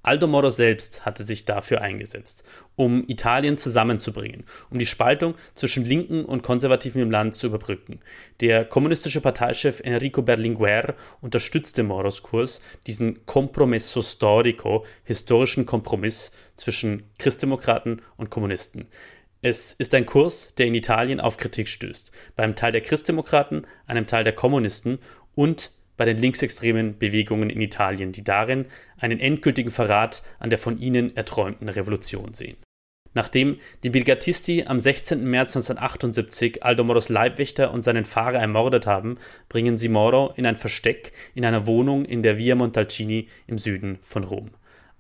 Aldo 0.05 0.27
Moro 0.27 0.49
selbst 0.49 1.05
hatte 1.05 1.23
sich 1.23 1.45
dafür 1.45 1.79
eingesetzt, 1.79 2.43
um 2.75 3.05
Italien 3.07 3.57
zusammenzubringen, 3.57 4.43
um 4.69 4.77
die 4.77 4.85
Spaltung 4.85 5.35
zwischen 5.53 5.85
Linken 5.85 6.25
und 6.25 6.43
Konservativen 6.43 7.01
im 7.01 7.09
Land 7.09 7.35
zu 7.35 7.47
überbrücken. 7.47 8.01
Der 8.41 8.65
kommunistische 8.65 9.21
Parteichef 9.21 9.79
Enrico 9.79 10.21
Berlinguer 10.21 10.95
unterstützte 11.21 11.83
Moros 11.83 12.21
Kurs, 12.21 12.61
diesen 12.85 13.25
Compromesso 13.25 14.01
Storico, 14.01 14.85
historischen 15.05 15.65
Kompromiss 15.65 16.33
zwischen 16.57 17.03
Christdemokraten 17.17 18.01
und 18.17 18.29
Kommunisten. 18.29 18.87
Es 19.45 19.73
ist 19.73 19.93
ein 19.93 20.05
Kurs, 20.05 20.53
der 20.57 20.67
in 20.67 20.73
Italien 20.73 21.19
auf 21.19 21.35
Kritik 21.35 21.67
stößt. 21.67 22.13
Beim 22.37 22.55
Teil 22.55 22.71
der 22.71 22.79
Christdemokraten, 22.79 23.67
einem 23.85 24.07
Teil 24.07 24.23
der 24.23 24.31
Kommunisten 24.31 24.99
und 25.35 25.71
bei 25.97 26.05
den 26.05 26.17
linksextremen 26.17 26.97
Bewegungen 26.97 27.49
in 27.49 27.59
Italien, 27.59 28.13
die 28.13 28.23
darin 28.23 28.67
einen 28.97 29.19
endgültigen 29.19 29.69
Verrat 29.69 30.23
an 30.39 30.49
der 30.49 30.59
von 30.59 30.79
ihnen 30.79 31.17
erträumten 31.17 31.67
Revolution 31.67 32.33
sehen. 32.33 32.55
Nachdem 33.13 33.59
die 33.83 33.89
Brigatisti 33.89 34.63
am 34.65 34.79
16. 34.79 35.25
März 35.25 35.57
1978 35.57 36.63
Aldo 36.63 36.85
Moros 36.85 37.09
Leibwächter 37.09 37.73
und 37.73 37.83
seinen 37.83 38.05
Fahrer 38.05 38.39
ermordet 38.39 38.87
haben, 38.87 39.17
bringen 39.49 39.77
sie 39.77 39.89
Moro 39.89 40.31
in 40.37 40.45
ein 40.45 40.55
Versteck 40.55 41.11
in 41.35 41.43
einer 41.43 41.67
Wohnung 41.67 42.05
in 42.05 42.23
der 42.23 42.37
Via 42.37 42.55
Montalcini 42.55 43.27
im 43.47 43.57
Süden 43.57 43.99
von 44.03 44.23
Rom. 44.23 44.51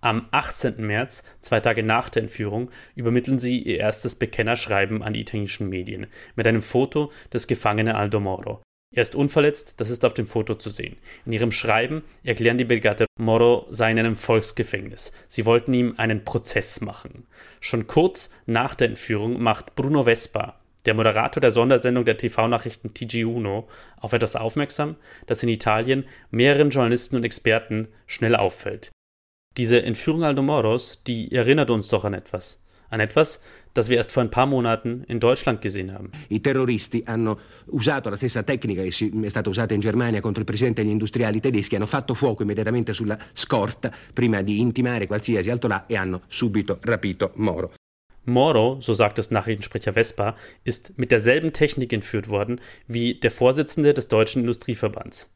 Am 0.03 0.27
18. 0.31 0.85
März, 0.85 1.23
zwei 1.39 1.61
Tage 1.61 1.81
nach 1.81 2.09
der 2.09 2.23
Entführung, 2.23 2.69
übermitteln 2.93 3.39
sie 3.39 3.59
ihr 3.59 3.77
erstes 3.77 4.15
Bekennerschreiben 4.15 5.01
an 5.01 5.13
die 5.13 5.21
italienischen 5.21 5.69
Medien 5.69 6.07
mit 6.35 6.45
einem 6.45 6.61
Foto 6.61 7.09
des 7.31 7.47
Gefangenen 7.47 7.95
Aldo 7.95 8.19
Moro. 8.19 8.61
Er 8.93 9.01
ist 9.01 9.15
unverletzt, 9.15 9.79
das 9.79 9.89
ist 9.89 10.03
auf 10.03 10.13
dem 10.13 10.27
Foto 10.27 10.55
zu 10.55 10.71
sehen. 10.71 10.97
In 11.25 11.31
ihrem 11.31 11.51
Schreiben 11.51 12.03
erklären 12.25 12.57
die 12.57 12.65
Brigate 12.65 13.05
Moro 13.17 13.65
sei 13.69 13.91
in 13.91 13.99
einem 13.99 14.15
Volksgefängnis. 14.15 15.13
Sie 15.29 15.45
wollten 15.45 15.71
ihm 15.71 15.93
einen 15.95 16.25
Prozess 16.25 16.81
machen. 16.81 17.25
Schon 17.61 17.87
kurz 17.87 18.29
nach 18.45 18.75
der 18.75 18.89
Entführung 18.89 19.41
macht 19.41 19.73
Bruno 19.75 20.03
Vespa, 20.03 20.59
der 20.85 20.95
Moderator 20.95 21.39
der 21.39 21.51
Sondersendung 21.51 22.03
der 22.03 22.17
TV-Nachrichten 22.17 22.89
TG1, 22.89 23.63
auf 24.01 24.11
etwas 24.11 24.35
aufmerksam, 24.35 24.97
das 25.27 25.43
in 25.43 25.49
Italien 25.49 26.03
mehreren 26.29 26.71
Journalisten 26.71 27.15
und 27.15 27.23
Experten 27.23 27.87
schnell 28.05 28.35
auffällt. 28.35 28.91
Diese 29.55 29.83
Entführung 29.83 30.23
Aldomoros, 30.23 31.01
die 31.05 31.31
erinnert 31.31 31.69
uns 31.69 31.87
doch 31.87 32.05
an 32.05 32.15
etwas. 32.15 32.59
An 32.89 32.99
etwas, 32.99 33.39
das 33.75 33.87
wir 33.87 33.97
erst 33.97 34.11
vor 34.11 34.23
ein 34.23 34.31
paar 34.31 34.47
Monaten 34.47 35.03
in 35.07 35.19
Deutschland 35.19 35.61
gesehen 35.61 35.93
haben. 35.93 36.09
I 36.29 36.41
terroristi 36.41 37.03
hanno 37.05 37.39
usato 37.67 38.09
la 38.09 38.15
stessa 38.15 38.41
tecnica 38.41 38.81
che 38.81 38.89
è 38.89 39.29
stata 39.29 39.49
usata 39.49 39.75
in 39.75 39.79
Germania 39.79 40.21
contro 40.21 40.41
il 40.41 40.47
presidente 40.47 40.81
degli 40.81 40.91
industriali 40.91 41.39
tedeschi, 41.39 41.75
hanno 41.75 41.85
fatto 41.85 42.15
fuoco 42.15 42.41
immediatamente 42.41 42.93
sulla 42.93 43.17
scorta 43.33 43.91
prima 44.13 44.41
di 44.41 44.59
intimare 44.59 45.05
qualsiasi 45.05 45.51
altro 45.51 45.69
là 45.69 45.85
e 45.85 45.95
hanno 45.97 46.21
subito 46.27 46.79
rapito 46.81 47.31
Moro. 47.35 47.73
Moro, 48.25 48.79
so 48.79 48.93
sagt 48.93 49.19
es 49.19 49.29
Nachrichtensprecher 49.29 49.93
Vespa, 49.93 50.35
ist 50.63 50.93
mit 50.95 51.11
derselben 51.11 51.51
Technik 51.51 51.93
entführt 51.93 52.27
worden 52.27 52.59
wie 52.87 53.19
der 53.19 53.31
Vorsitzende 53.31 53.93
des 53.93 54.07
Deutschen 54.07 54.41
Industrieverbands. 54.41 55.29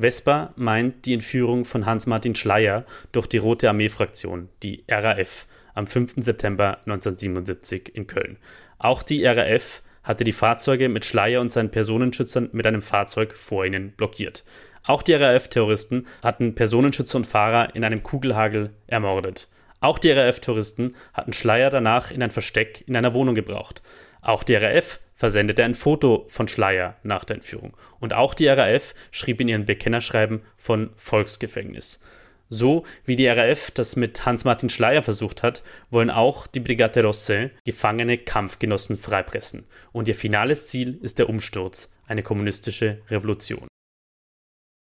Vespa 0.00 0.52
meint 0.56 1.04
die 1.04 1.14
Entführung 1.14 1.64
von 1.64 1.86
Hans-Martin 1.86 2.34
Schleyer 2.34 2.84
durch 3.12 3.26
die 3.26 3.38
Rote 3.38 3.68
Armee-Fraktion, 3.68 4.48
die 4.62 4.84
RAF, 4.88 5.46
am 5.74 5.86
5. 5.86 6.14
September 6.16 6.78
1977 6.86 7.94
in 7.94 8.06
Köln. 8.06 8.38
Auch 8.78 9.02
die 9.02 9.24
RAF 9.24 9.82
hatte 10.02 10.24
die 10.24 10.32
Fahrzeuge 10.32 10.88
mit 10.88 11.04
Schleyer 11.04 11.40
und 11.40 11.52
seinen 11.52 11.70
Personenschützern 11.70 12.48
mit 12.52 12.66
einem 12.66 12.82
Fahrzeug 12.82 13.36
vor 13.36 13.66
ihnen 13.66 13.92
blockiert. 13.92 14.44
Auch 14.84 15.02
die 15.02 15.12
RAF-Terroristen 15.12 16.06
hatten 16.22 16.54
Personenschützer 16.54 17.18
und 17.18 17.26
Fahrer 17.26 17.74
in 17.76 17.84
einem 17.84 18.02
Kugelhagel 18.02 18.70
ermordet. 18.86 19.48
Auch 19.80 19.98
die 19.98 20.10
RAF-Terroristen 20.10 20.94
hatten 21.12 21.34
Schleyer 21.34 21.68
danach 21.68 22.10
in 22.10 22.22
ein 22.22 22.30
Versteck 22.30 22.84
in 22.86 22.96
einer 22.96 23.12
Wohnung 23.12 23.34
gebraucht. 23.34 23.82
Auch 24.22 24.42
die 24.42 24.54
RAF 24.54 25.00
versendete 25.20 25.62
ein 25.64 25.74
Foto 25.74 26.24
von 26.28 26.48
Schleier 26.48 26.96
nach 27.02 27.24
der 27.24 27.36
Entführung. 27.36 27.76
Und 27.98 28.14
auch 28.14 28.32
die 28.32 28.46
RAF 28.46 28.94
schrieb 29.10 29.42
in 29.42 29.48
ihren 29.48 29.66
Bekennerschreiben 29.66 30.40
von 30.56 30.88
Volksgefängnis. 30.96 32.00
So 32.48 32.84
wie 33.04 33.16
die 33.16 33.26
RAF 33.26 33.70
das 33.70 33.96
mit 33.96 34.24
Hans-Martin 34.24 34.70
Schleier 34.70 35.02
versucht 35.02 35.42
hat, 35.42 35.62
wollen 35.90 36.08
auch 36.08 36.46
die 36.46 36.60
Brigate 36.60 37.04
Rosse 37.04 37.50
gefangene 37.66 38.16
Kampfgenossen 38.16 38.96
freipressen. 38.96 39.66
Und 39.92 40.08
ihr 40.08 40.14
finales 40.14 40.64
Ziel 40.68 40.98
ist 41.02 41.18
der 41.18 41.28
Umsturz, 41.28 41.92
eine 42.06 42.22
kommunistische 42.22 43.02
Revolution. 43.10 43.69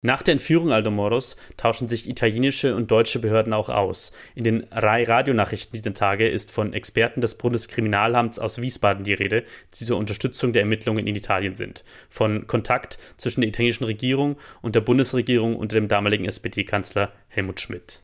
Nach 0.00 0.22
der 0.22 0.32
Entführung 0.32 0.70
Aldomoros 0.70 1.36
tauschen 1.56 1.88
sich 1.88 2.08
italienische 2.08 2.76
und 2.76 2.88
deutsche 2.88 3.18
Behörden 3.18 3.52
auch 3.52 3.68
aus. 3.68 4.12
In 4.36 4.44
den 4.44 4.64
Rai-Radionachrichten 4.70 5.72
dieser 5.72 5.92
Tage 5.92 6.28
ist 6.28 6.52
von 6.52 6.72
Experten 6.72 7.20
des 7.20 7.36
Bundeskriminalamts 7.36 8.38
aus 8.38 8.62
Wiesbaden 8.62 9.02
die 9.02 9.14
Rede, 9.14 9.42
die 9.74 9.84
zur 9.84 9.98
Unterstützung 9.98 10.52
der 10.52 10.62
Ermittlungen 10.62 11.08
in 11.08 11.16
Italien 11.16 11.56
sind. 11.56 11.82
Von 12.08 12.46
Kontakt 12.46 12.98
zwischen 13.16 13.40
der 13.40 13.48
italienischen 13.48 13.84
Regierung 13.84 14.36
und 14.62 14.76
der 14.76 14.82
Bundesregierung 14.82 15.56
unter 15.56 15.74
dem 15.74 15.88
damaligen 15.88 16.26
SPD-Kanzler 16.26 17.12
Helmut 17.26 17.58
Schmidt. 17.58 18.00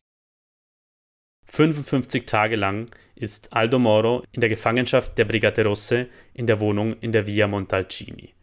55 1.45 2.25
Tage 2.25 2.57
lang 2.57 2.87
ist 3.15 3.53
Aldo 3.53 3.79
Moro 3.79 4.23
in 4.33 4.41
der 4.41 4.49
Gefangenschaft 4.49 5.17
der 5.17 5.23
Brigate 5.23 5.63
Rosse 5.63 6.07
in 6.33 6.45
der 6.45 6.59
Wohnung 6.59 6.97
in 6.99 7.13
der 7.13 7.25
Via 7.25 7.47
Montalcini. 7.47 8.33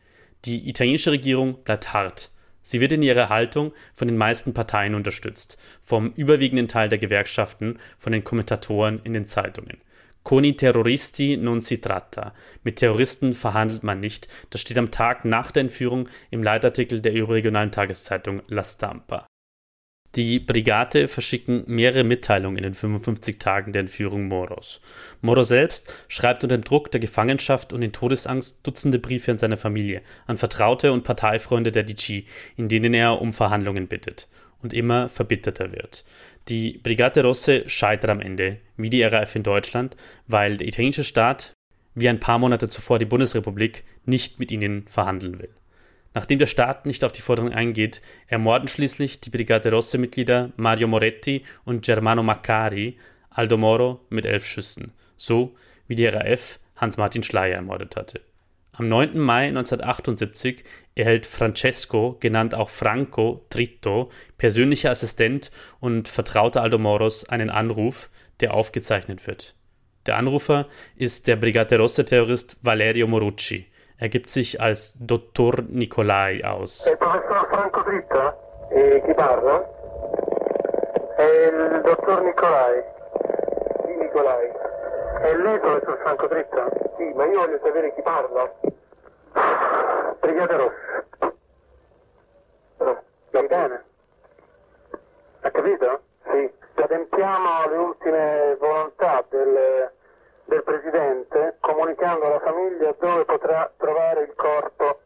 Die 0.47 0.71
italienische 0.71 1.11
Regierung 1.11 1.63
bleibt 1.65 1.93
hart. 1.93 2.32
Sie 2.63 2.81
wird 2.81 2.93
in 2.93 3.03
ihrer 3.03 3.29
Haltung 3.29 3.73
von 3.93 4.09
den 4.09 4.17
meisten 4.17 4.55
Parteien 4.55 4.95
unterstützt, 4.95 5.59
vom 5.83 6.13
überwiegenden 6.15 6.69
Teil 6.69 6.89
der 6.89 6.99
Gewerkschaften, 6.99 7.79
von 7.99 8.13
den 8.13 8.25
Kommentatoren 8.25 9.01
in 9.05 9.13
den 9.13 9.25
Zeitungen. 9.25 9.79
Con 10.23 10.45
i 10.45 10.55
terroristi 10.57 11.37
non 11.37 11.61
si 11.61 11.79
tratta. 11.79 12.33
Mit 12.63 12.77
Terroristen 12.77 13.35
verhandelt 13.35 13.83
man 13.83 13.99
nicht. 13.99 14.29
Das 14.51 14.61
steht 14.61 14.79
am 14.79 14.93
Tag 14.93 15.25
nach 15.25 15.51
der 15.51 15.63
Entführung 15.63 16.09
im 16.31 16.45
Leitartikel 16.45 17.01
der 17.01 17.13
überregionalen 17.13 17.73
Tageszeitung 17.73 18.41
La 18.47 18.63
Stampa. 18.63 19.27
Die 20.15 20.41
Brigate 20.41 21.09
verschicken 21.09 21.65
mehrere 21.67 22.05
Mitteilungen 22.05 22.59
in 22.59 22.65
den 22.65 22.75
55 22.75 23.39
Tagen 23.39 23.73
der 23.73 23.81
Entführung 23.81 24.29
Moros. 24.29 24.83
Moro 25.23 25.43
selbst 25.43 26.05
schreibt 26.07 26.45
unter 26.45 26.59
dem 26.59 26.65
Druck 26.65 26.91
der 26.91 27.01
Gefangenschaft 27.01 27.73
und 27.73 27.81
in 27.81 27.93
Todesangst 27.93 28.67
Dutzende 28.67 28.99
Briefe 28.99 29.31
an 29.31 29.39
seine 29.39 29.57
Familie, 29.57 30.03
an 30.27 30.37
Vertraute 30.37 30.93
und 30.93 31.05
Parteifreunde 31.05 31.73
der 31.73 31.85
DC, 31.85 32.25
in 32.59 32.69
denen 32.69 32.93
er 32.93 33.23
um 33.23 33.33
Verhandlungen 33.33 33.89
bittet 33.89 34.29
und 34.61 34.75
immer 34.75 35.09
verbitterter 35.09 35.73
wird. 35.73 36.05
Die 36.49 36.79
Brigate 36.83 37.23
Rosse 37.23 37.67
scheitert 37.71 38.11
am 38.11 38.21
Ende, 38.21 38.59
wie 38.77 38.91
die 38.91 39.03
RAF 39.03 39.35
in 39.35 39.45
Deutschland, 39.45 39.97
weil 40.27 40.59
der 40.59 40.69
italienische 40.69 41.05
Staat, 41.05 41.55
wie 41.95 42.11
ein 42.11 42.21
paar 42.21 42.39
Monate 42.39 42.69
zuvor 42.69 42.99
die 42.99 43.07
Bundesrepublik, 43.07 43.85
nicht 44.05 44.39
mit 44.39 44.53
ihnen 44.53 44.87
verhandeln 44.87 45.39
will. 45.39 45.55
Nachdem 46.15 46.39
der 46.39 46.47
Staat 46.47 46.87
nicht 46.87 47.05
auf 47.05 47.13
die 47.13 47.23
Forderung 47.23 47.53
eingeht, 47.53 48.03
ermorden 48.27 48.69
schließlich 48.69 49.21
die 49.21 49.31
Brigate 49.31 49.71
Rosse-Mitglieder 49.71 50.53
Mario 50.57 50.89
Moretti 50.89 51.43
und 51.65 51.85
Germano 51.85 52.23
Maccari 52.23 52.99
Aldo 53.31 53.57
Moro 53.57 54.01
mit 54.11 54.27
elf 54.27 54.45
Schüssen, 54.45 54.93
so 55.17 55.55
wie 55.87 55.95
die 55.95 56.07
RAF 56.07 56.59
Hans-Martin 56.77 57.23
Schleyer 57.23 57.55
ermordet 57.55 57.97
hatte. 57.97 58.21
Am 58.73 58.89
9. 58.89 59.19
Mai 59.19 59.49
1978 59.49 60.65
erhält 60.95 61.27
Francesco, 61.27 62.17
genannt 62.21 62.55
auch 62.55 62.71
Franco 62.71 63.45
Tritto, 63.51 64.11
persönlicher 64.39 64.91
Assistent 64.91 65.51
und 65.81 66.09
Vertrauter 66.09 66.63
Aldo 66.63 66.79
Moros, 66.79 67.29
einen 67.29 67.51
Anruf, 67.51 68.09
der 68.41 68.55
aufgezeichnet 68.55 69.27
wird. 69.27 69.55
Der 70.07 70.17
Anrufer 70.17 70.69
ist 70.97 71.27
der 71.27 71.37
Brigate 71.37 71.79
Rosse-Terrorist 71.79 72.57
Valerio 72.63 73.07
Morucci, 73.07 73.67
er 74.03 74.09
gibt 74.09 74.31
sich 74.31 74.61
als 74.61 74.99
Dottor 74.99 75.63
Nicolai 75.69 76.43
aus. 76.43 76.85
È 76.85 76.91
il 76.91 76.97
professor 76.97 77.47
Franco 77.49 77.83
Dritta? 77.83 78.37
E 78.71 79.01
chi 79.07 79.15
parla? 79.15 79.65
È 81.15 81.23
il 81.23 81.81
dottor 81.85 82.23
Nicolai. 82.23 82.83
Chi 83.85 83.95
Nicolai? 83.95 84.51
È 85.21 85.37
lei 85.37 85.59
professor 85.61 85.99
Franco 85.99 86.27
Dritta? 86.27 86.69
Sì, 86.97 87.13
ma 87.15 87.27
io 87.27 87.39
voglio 87.39 87.61
sapere 87.63 87.95
chi 87.95 88.03
parla. 88.03 88.53
Brigata 90.19 90.57
Rossa. 90.57 91.33
Oh, 92.79 93.03
va 93.31 93.43
bene. 93.43 93.85
Ha 95.43 95.51
capito? 95.53 96.01
Sì. 96.25 96.51
Adempiamo 96.75 97.69
le 97.69 97.77
ultime 97.77 98.57
volontà 98.59 99.25
del 99.29 99.91
del 100.53 100.63
Presidente 100.65 101.57
comunicando 101.61 102.27
alla 102.27 102.41
famiglia 102.41 102.95
dove 102.99 103.25
potrà 103.25 103.73
trovare 103.79 104.25
il 104.25 104.35
corpo 104.35 105.01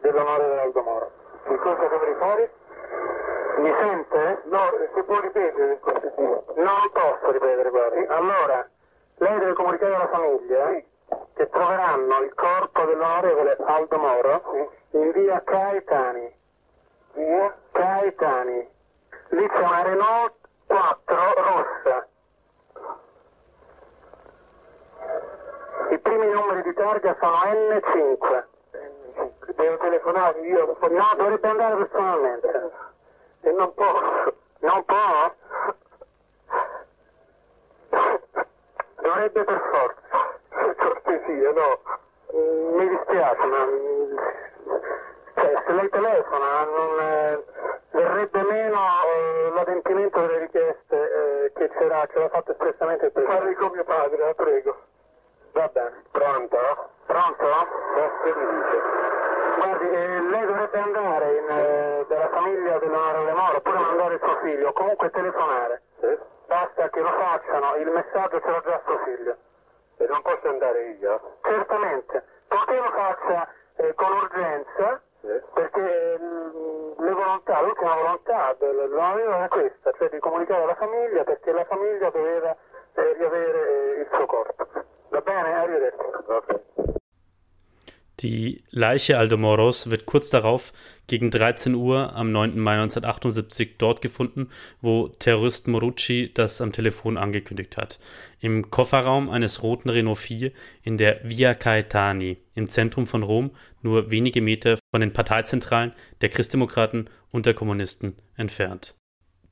dell'onorevole 0.00 0.60
Aldo 0.60 0.82
Moro. 0.82 1.10
Dovrei 1.76 2.14
fare? 2.14 2.52
Mi 3.58 3.74
sente? 3.80 4.42
No, 4.44 4.70
se 4.94 5.02
può 5.02 5.20
ripetere 5.20 5.78
per 5.82 6.12
Non 6.54 6.90
posso 6.92 7.30
ripetere, 7.30 7.70
guardi. 7.70 8.06
Allora, 8.06 8.68
lei 9.16 9.38
deve 9.38 9.52
comunicare 9.52 9.94
alla 9.94 10.08
famiglia 10.08 10.68
sì. 10.68 10.84
che 11.34 11.48
troveranno 11.50 12.20
il 12.22 12.32
corpo 12.34 12.84
dell'onorevole 12.84 13.56
Aldo 13.64 13.98
Moro 13.98 14.42
sì. 14.52 14.96
in 14.96 15.10
via 15.10 15.42
Caetani. 15.44 16.36
Via? 17.14 17.56
Caetani. 17.72 18.68
Lì 19.30 19.46
c'è 19.48 19.58
una 19.58 19.82
Renault 19.82 20.34
4 20.66 21.16
rossa. 21.34 22.06
I 25.90 25.98
primi 25.98 26.28
numeri 26.28 26.62
di 26.62 26.72
targa 26.74 27.16
sono 27.20 27.36
N5. 27.36 28.47
Devo 29.58 29.76
telefonare 29.78 30.38
io? 30.46 30.76
No, 30.80 31.12
dovrebbe 31.16 31.48
andare 31.48 31.74
personalmente. 31.74 32.70
E 33.40 33.50
non 33.50 33.74
posso. 33.74 34.34
Non 34.60 34.84
può? 34.84 35.34
Dovrebbe 39.00 39.44
per 39.44 39.62
forza. 39.72 40.74
Cortesia, 40.76 41.50
no. 41.50 41.80
Mi 42.76 42.88
dispiace, 42.88 43.46
ma... 43.46 43.66
Cioè, 45.34 45.62
se 45.66 45.72
lei 45.72 45.88
telefona, 45.88 46.64
non... 46.64 47.00
Eh, 47.00 47.44
verrebbe 47.90 48.42
meno 48.42 48.78
eh, 48.78 49.50
l'adempimento 49.54 50.20
delle 50.20 50.38
richieste 50.38 51.46
eh, 51.46 51.52
che 51.54 51.68
c'era, 51.70 52.06
ce 52.12 52.18
l'ha 52.20 52.28
fatto 52.28 52.52
espressamente 52.52 53.06
il 53.06 53.12
Presidente. 53.12 53.42
Parli 53.42 53.54
con 53.56 53.70
mio 53.72 53.84
padre, 53.84 54.18
la 54.18 54.34
prego. 54.34 54.76
Va 55.52 55.68
bene. 55.72 56.02
Pronto? 56.12 56.58
Pronto? 57.06 57.46
Che 58.22 58.32
dice? 58.32 59.17
Guardi, 59.58 59.88
eh, 59.90 60.20
lei 60.20 60.46
dovrebbe 60.46 60.78
andare 60.78 61.36
in, 61.36 61.48
eh, 61.48 62.04
dalla 62.06 62.28
famiglia 62.28 62.78
dell'onorevole 62.78 63.32
Moro, 63.32 63.56
oppure 63.56 63.78
mandare 63.78 64.14
il 64.14 64.20
suo 64.22 64.36
figlio, 64.40 64.72
comunque 64.72 65.10
telefonare. 65.10 65.82
Sì? 66.00 66.16
Basta 66.46 66.88
che 66.90 67.00
lo 67.00 67.10
facciano, 67.10 67.74
il 67.74 67.88
messaggio 67.90 68.40
ce 68.40 68.50
l'ha 68.50 68.62
già 68.64 68.80
suo 68.84 68.98
figlio. 68.98 69.36
E 69.96 70.06
non 70.06 70.22
posso 70.22 70.48
andare 70.48 70.90
io? 71.00 71.38
Certamente. 71.42 72.24
Perché 72.46 72.76
lo 72.76 72.90
faccia 72.90 73.48
eh, 73.76 73.94
con 73.94 74.12
urgenza, 74.12 75.00
sì? 75.20 75.40
perché 75.52 76.18
mh, 76.18 77.02
le 77.02 77.12
volontà, 77.12 77.60
l'ultima 77.60 77.94
volontà 77.96 78.54
dell'onorevole 78.60 79.44
è 79.44 79.48
questa, 79.48 79.90
cioè 79.98 80.08
di 80.08 80.20
comunicare 80.20 80.62
alla 80.62 80.76
famiglia 80.76 81.24
perché 81.24 81.50
la 81.50 81.64
famiglia 81.64 82.10
doveva 82.10 82.56
eh, 82.94 83.12
riavere 83.14 83.96
eh, 83.96 84.00
il 84.02 84.08
suo 84.12 84.26
corpo. 84.26 84.66
Die 88.20 88.64
Leiche 88.70 89.16
Aldomoros 89.16 89.90
wird 89.90 90.04
kurz 90.04 90.28
darauf 90.28 90.72
gegen 91.06 91.30
13 91.30 91.76
Uhr 91.76 92.14
am 92.16 92.32
9. 92.32 92.58
Mai 92.58 92.72
1978 92.72 93.76
dort 93.78 94.02
gefunden, 94.02 94.48
wo 94.80 95.08
Terrorist 95.08 95.68
Morucci 95.68 96.32
das 96.34 96.60
am 96.60 96.72
Telefon 96.72 97.16
angekündigt 97.16 97.76
hat. 97.76 98.00
Im 98.40 98.70
Kofferraum 98.70 99.30
eines 99.30 99.62
roten 99.62 99.88
Renault 99.88 100.18
4 100.18 100.50
in 100.82 100.98
der 100.98 101.20
Via 101.22 101.54
Caetani 101.54 102.38
im 102.54 102.68
Zentrum 102.68 103.06
von 103.06 103.22
Rom, 103.22 103.52
nur 103.82 104.10
wenige 104.10 104.42
Meter 104.42 104.78
von 104.90 105.00
den 105.00 105.12
Parteizentralen 105.12 105.92
der 106.20 106.28
Christdemokraten 106.28 107.08
und 107.30 107.46
der 107.46 107.54
Kommunisten 107.54 108.16
entfernt. 108.36 108.96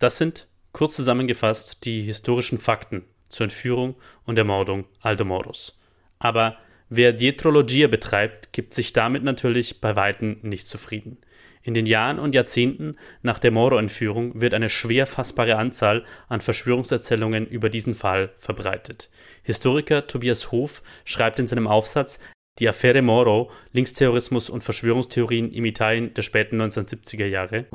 Das 0.01 0.19
sind, 0.19 0.49
kurz 0.73 0.97
zusammengefasst, 0.97 1.85
die 1.85 2.03
historischen 2.03 2.59
Fakten 2.59 3.05
zur 3.29 3.45
Entführung 3.45 3.95
und 4.25 4.39
Ermordung 4.39 4.87
Aldomoros. 5.01 5.79
Aber 6.19 6.57
wer 6.89 7.13
Dietrologie 7.13 7.87
betreibt, 7.87 8.53
gibt 8.53 8.75
sich 8.75 8.93
damit 8.93 9.23
natürlich 9.23 9.81
bei 9.81 9.97
Weitem 9.97 10.39
nicht 10.43 10.67
zufrieden. 10.67 11.19
In 11.63 11.75
den 11.75 11.87
Jahren 11.87 12.21
und 12.21 12.33
Jahrzehnten 12.33 12.97
nach 13.23 13.41
der 13.41 13.51
Moro-Entführung 13.51 14.41
wird 14.41 14.55
eine 14.55 14.69
schwer 14.69 15.05
fassbare 15.05 15.57
Anzahl 15.57 16.05
an 16.29 16.41
Verschwörungserzählungen 16.41 17.45
über 17.45 17.71
diesen 17.71 17.95
Fall 17.95 18.33
verbreitet. 18.39 19.11
Historiker 19.43 20.07
Tobias 20.07 20.53
Hof 20.53 20.85
schreibt 21.05 21.41
in 21.41 21.49
seinem 21.49 21.67
Aufsatz 21.67 22.21
Die 22.61 22.69
Affäre 22.69 23.03
Moro, 23.03 23.51
Linksterrorismus 23.73 24.49
und 24.49 24.63
Verschwörungstheorien 24.63 25.51
im 25.51 25.65
Italien 25.65 26.15
der 26.15 26.23
späten 26.23 26.63
1970er 26.63 27.27
Jahre 27.27 27.67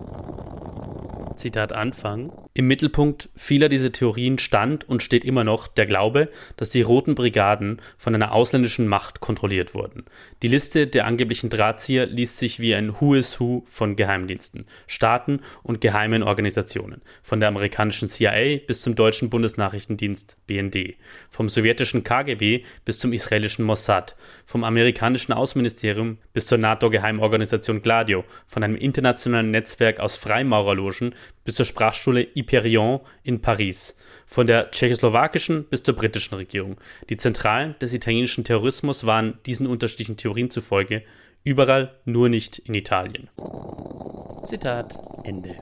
Zitat 1.36 1.74
Anfang. 1.74 2.32
Im 2.54 2.68
Mittelpunkt 2.68 3.30
vieler 3.36 3.70
dieser 3.70 3.92
Theorien 3.92 4.40
stand 4.40 4.88
und 4.88 5.04
steht 5.04 5.24
immer 5.24 5.44
noch 5.44 5.68
der 5.68 5.86
Glaube, 5.86 6.30
dass 6.58 6.70
die 6.70 6.82
Roten 6.82 7.16
Brigaden 7.16 7.82
von 7.98 8.14
einer 8.14 8.34
ausländischen 8.34 8.88
Macht 8.88 9.20
kontrolliert 9.20 9.74
wurden. 9.74 10.06
Die 10.42 10.48
Liste 10.48 10.88
der 10.88 11.06
angeblichen 11.06 11.50
Drahtzieher 11.50 12.06
liest 12.06 12.38
sich 12.38 12.60
wie 12.60 12.76
ein 12.76 13.00
Who 13.00 13.16
is 13.16 13.40
Who 13.40 13.64
von 13.66 13.96
Geheimdiensten, 13.96 14.66
Staaten 14.88 15.40
und 15.64 15.82
geheimen 15.82 16.24
Organisationen, 16.24 17.02
von 17.24 17.40
der 17.40 17.50
amerikanischen 17.50 18.08
CIA 18.08 18.60
bis 18.68 18.82
zum 18.82 18.96
deutschen 18.96 19.30
Bundesnachrichtendienst 19.30 20.38
BND, 20.48 20.96
vom 21.30 21.50
sowjetischen 21.50 22.04
KGB 22.04 22.64
bis 22.86 23.00
zum 23.00 23.14
israelischen 23.14 23.66
Mossad, 23.66 24.16
vom 24.46 24.64
amerikanischen 24.64 25.34
Außenministerium 25.34 26.18
bis 26.34 26.48
zur 26.48 26.58
NATO-Geheimorganisation 26.58 27.82
Gladio, 27.82 28.24
von 28.46 28.64
einem 28.64 28.76
internationalen 28.76 29.52
Netzwerk 29.52 30.00
aus 30.00 30.16
Freimaurerlogen 30.16 31.14
bis 31.44 31.56
zur 31.56 31.66
Sprachschule 31.66 32.28
Hyperion 32.34 33.02
in 33.24 33.42
Paris, 33.42 33.98
von 34.26 34.48
der 34.48 34.72
tschechoslowakischen 34.72 35.66
bis 35.66 35.84
zur 35.84 35.96
britischen 35.96 36.36
Regierung. 36.36 36.80
Die 37.10 37.18
Zentralen 37.18 37.76
des 37.80 37.94
italienischen 37.94 38.44
Terrorismus 38.44 39.06
waren 39.06 39.40
diesen 39.46 39.68
unterschiedlichen 39.68 40.18
Theorien 40.18 40.50
zufolge 40.50 41.04
überall, 41.44 41.96
nur 42.06 42.30
nicht 42.30 42.60
in 42.60 42.76
Italien. 42.76 43.30
Zitat 44.44 45.00
Ende. 45.24 45.58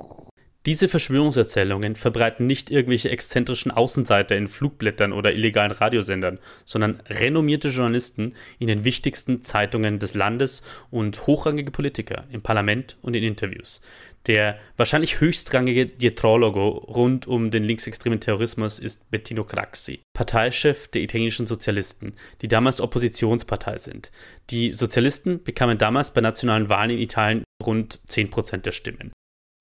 Diese 0.65 0.89
Verschwörungserzählungen 0.89 1.95
verbreiten 1.95 2.45
nicht 2.45 2.69
irgendwelche 2.69 3.09
exzentrischen 3.09 3.71
Außenseiter 3.71 4.35
in 4.35 4.49
Flugblättern 4.49 5.13
oder 5.13 5.31
illegalen 5.31 5.71
Radiosendern, 5.71 6.37
sondern 6.65 7.01
renommierte 7.07 7.69
Journalisten 7.69 8.35
in 8.59 8.67
den 8.67 8.83
wichtigsten 8.83 9.41
Zeitungen 9.41 9.99
des 9.99 10.15
Landes 10.15 10.61
und 10.91 11.27
hochrangige 11.27 11.71
Politiker 11.71 12.25
im 12.29 12.41
Parlament 12.41 12.97
und 13.01 13.15
in 13.15 13.23
Interviews. 13.23 13.81
Der 14.27 14.60
wahrscheinlich 14.77 15.19
höchstrangige 15.19 15.86
Dietrologo 15.86 16.69
rund 16.69 17.25
um 17.27 17.51
den 17.51 17.63
linksextremen 17.63 18.19
Terrorismus 18.19 18.79
ist 18.79 19.10
Bettino 19.10 19.43
Craxi, 19.43 20.01
Parteichef 20.13 20.88
der 20.89 21.01
italienischen 21.01 21.47
Sozialisten, 21.47 22.13
die 22.41 22.47
damals 22.47 22.82
Oppositionspartei 22.82 23.77
sind. 23.77 24.12
Die 24.49 24.71
Sozialisten 24.71 25.43
bekamen 25.43 25.77
damals 25.77 26.13
bei 26.13 26.21
nationalen 26.21 26.69
Wahlen 26.69 26.91
in 26.91 26.99
Italien 26.99 27.43
rund 27.65 27.99
10% 28.08 28.58
der 28.58 28.71
Stimmen. 28.71 29.12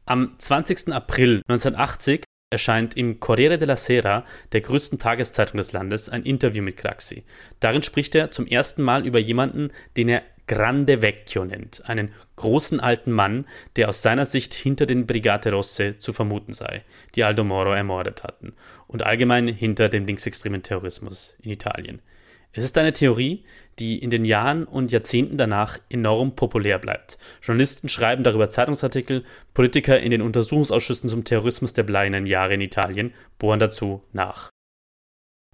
Am 0.06 0.34
20. 0.38 0.92
April 0.92 1.42
1980 1.48 2.24
erscheint 2.50 2.96
im 2.96 3.20
Corriere 3.20 3.58
della 3.58 3.76
Sera, 3.76 4.24
der 4.52 4.62
größten 4.62 4.98
Tageszeitung 4.98 5.58
des 5.58 5.72
Landes, 5.72 6.08
ein 6.08 6.24
Interview 6.24 6.62
mit 6.62 6.78
Craxi. 6.78 7.24
Darin 7.60 7.82
spricht 7.82 8.14
er 8.14 8.30
zum 8.30 8.46
ersten 8.46 8.82
Mal 8.82 9.06
über 9.06 9.18
jemanden, 9.18 9.70
den 9.96 10.08
er 10.08 10.22
Grande 10.48 11.02
Vecchio 11.02 11.44
nennt, 11.44 11.88
einen 11.88 12.12
großen 12.36 12.80
alten 12.80 13.12
Mann, 13.12 13.46
der 13.76 13.88
aus 13.88 14.02
seiner 14.02 14.26
Sicht 14.26 14.54
hinter 14.54 14.86
den 14.86 15.06
Brigate 15.06 15.52
Rosse 15.52 15.98
zu 15.98 16.12
vermuten 16.12 16.52
sei, 16.52 16.82
die 17.14 17.22
Aldo 17.22 17.44
Moro 17.44 17.72
ermordet 17.72 18.24
hatten, 18.24 18.54
und 18.88 19.04
allgemein 19.04 19.46
hinter 19.46 19.88
dem 19.88 20.06
linksextremen 20.06 20.62
Terrorismus 20.62 21.36
in 21.42 21.52
Italien. 21.52 22.02
Es 22.52 22.64
ist 22.64 22.78
eine 22.78 22.92
Theorie, 22.92 23.44
die 23.78 23.98
in 23.98 24.10
den 24.10 24.24
Jahren 24.24 24.64
und 24.64 24.90
Jahrzehnten 24.90 25.36
danach 25.36 25.78
enorm 25.90 26.34
populär 26.34 26.78
bleibt. 26.78 27.18
Journalisten 27.42 27.88
schreiben 27.88 28.24
darüber 28.24 28.48
Zeitungsartikel, 28.48 29.22
Politiker 29.54 30.00
in 30.00 30.10
den 30.10 30.22
Untersuchungsausschüssen 30.22 31.08
zum 31.08 31.24
Terrorismus 31.24 31.74
der 31.74 31.84
bleiernen 31.84 32.26
Jahre 32.26 32.54
in 32.54 32.60
Italien 32.60 33.12
bohren 33.38 33.60
dazu 33.60 34.02
nach. 34.12 34.48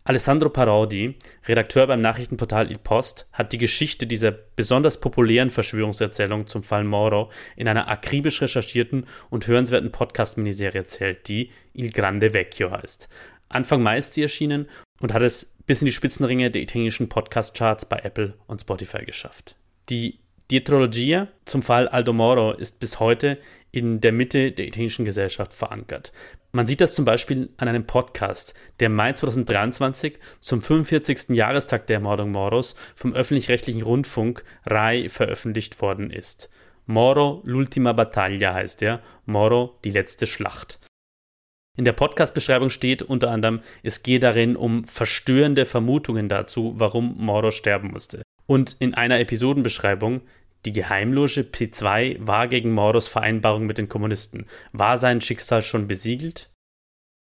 Alessandro 0.06 0.50
Parodi, 0.50 1.14
Redakteur 1.46 1.86
beim 1.86 2.02
Nachrichtenportal 2.02 2.70
Il 2.70 2.76
Post, 2.76 3.26
hat 3.32 3.54
die 3.54 3.58
Geschichte 3.58 4.06
dieser 4.06 4.32
besonders 4.32 5.00
populären 5.00 5.48
Verschwörungserzählung 5.48 6.46
zum 6.46 6.62
Fall 6.62 6.84
Moro 6.84 7.30
in 7.56 7.68
einer 7.68 7.88
akribisch 7.88 8.42
recherchierten 8.42 9.06
und 9.30 9.46
hörenswerten 9.46 9.92
Podcast-Miniserie 9.92 10.80
erzählt, 10.80 11.26
die 11.28 11.50
Il 11.72 11.90
Grande 11.90 12.34
Vecchio 12.34 12.70
heißt. 12.70 13.08
Anfang 13.48 13.82
Mai 13.82 13.96
ist 13.96 14.12
sie 14.12 14.20
erschienen 14.20 14.68
und 15.00 15.14
hat 15.14 15.22
es 15.22 15.56
bis 15.64 15.80
in 15.80 15.86
die 15.86 15.92
Spitzenringe 15.92 16.50
der 16.50 16.60
italienischen 16.60 17.08
Podcast-Charts 17.08 17.86
bei 17.86 18.00
Apple 18.00 18.34
und 18.46 18.60
Spotify 18.60 19.06
geschafft. 19.06 19.56
Die 19.88 20.18
Dietrologia 20.50 21.28
zum 21.46 21.62
Fall 21.62 21.88
Aldo 21.88 22.12
Moro 22.12 22.52
ist 22.52 22.78
bis 22.78 23.00
heute 23.00 23.38
in 23.72 24.02
der 24.02 24.12
Mitte 24.12 24.52
der 24.52 24.66
italienischen 24.66 25.06
Gesellschaft 25.06 25.54
verankert. 25.54 26.12
Man 26.54 26.68
sieht 26.68 26.80
das 26.80 26.94
zum 26.94 27.04
Beispiel 27.04 27.50
an 27.56 27.66
einem 27.66 27.84
Podcast, 27.84 28.54
der 28.78 28.86
im 28.86 28.94
Mai 28.94 29.12
2023 29.12 30.20
zum 30.38 30.62
45. 30.62 31.30
Jahrestag 31.30 31.88
der 31.88 31.96
Ermordung 31.96 32.30
Moros 32.30 32.76
vom 32.94 33.12
öffentlich-rechtlichen 33.12 33.82
Rundfunk 33.82 34.44
RAI 34.64 35.08
veröffentlicht 35.08 35.82
worden 35.82 36.12
ist. 36.12 36.50
Moro 36.86 37.42
l'ultima 37.44 37.92
battaglia 37.92 38.54
heißt 38.54 38.82
er, 38.82 39.02
Moro 39.26 39.80
die 39.82 39.90
letzte 39.90 40.28
Schlacht. 40.28 40.78
In 41.76 41.84
der 41.84 41.92
Podcast-Beschreibung 41.92 42.70
steht 42.70 43.02
unter 43.02 43.32
anderem, 43.32 43.60
es 43.82 44.04
gehe 44.04 44.20
darin 44.20 44.54
um 44.54 44.84
verstörende 44.84 45.64
Vermutungen 45.64 46.28
dazu, 46.28 46.74
warum 46.76 47.16
Moro 47.18 47.50
sterben 47.50 47.90
musste. 47.90 48.22
Und 48.46 48.76
in 48.78 48.94
einer 48.94 49.18
Episodenbeschreibung, 49.18 50.20
die 50.64 50.72
Geheimloge 50.72 51.42
P2 51.42 52.16
war 52.26 52.48
gegen 52.48 52.72
Moros 52.72 53.08
Vereinbarung 53.08 53.66
mit 53.66 53.78
den 53.78 53.88
Kommunisten. 53.88 54.46
War 54.72 54.98
sein 54.98 55.20
Schicksal 55.20 55.62
schon 55.62 55.86
besiegelt? 55.86 56.50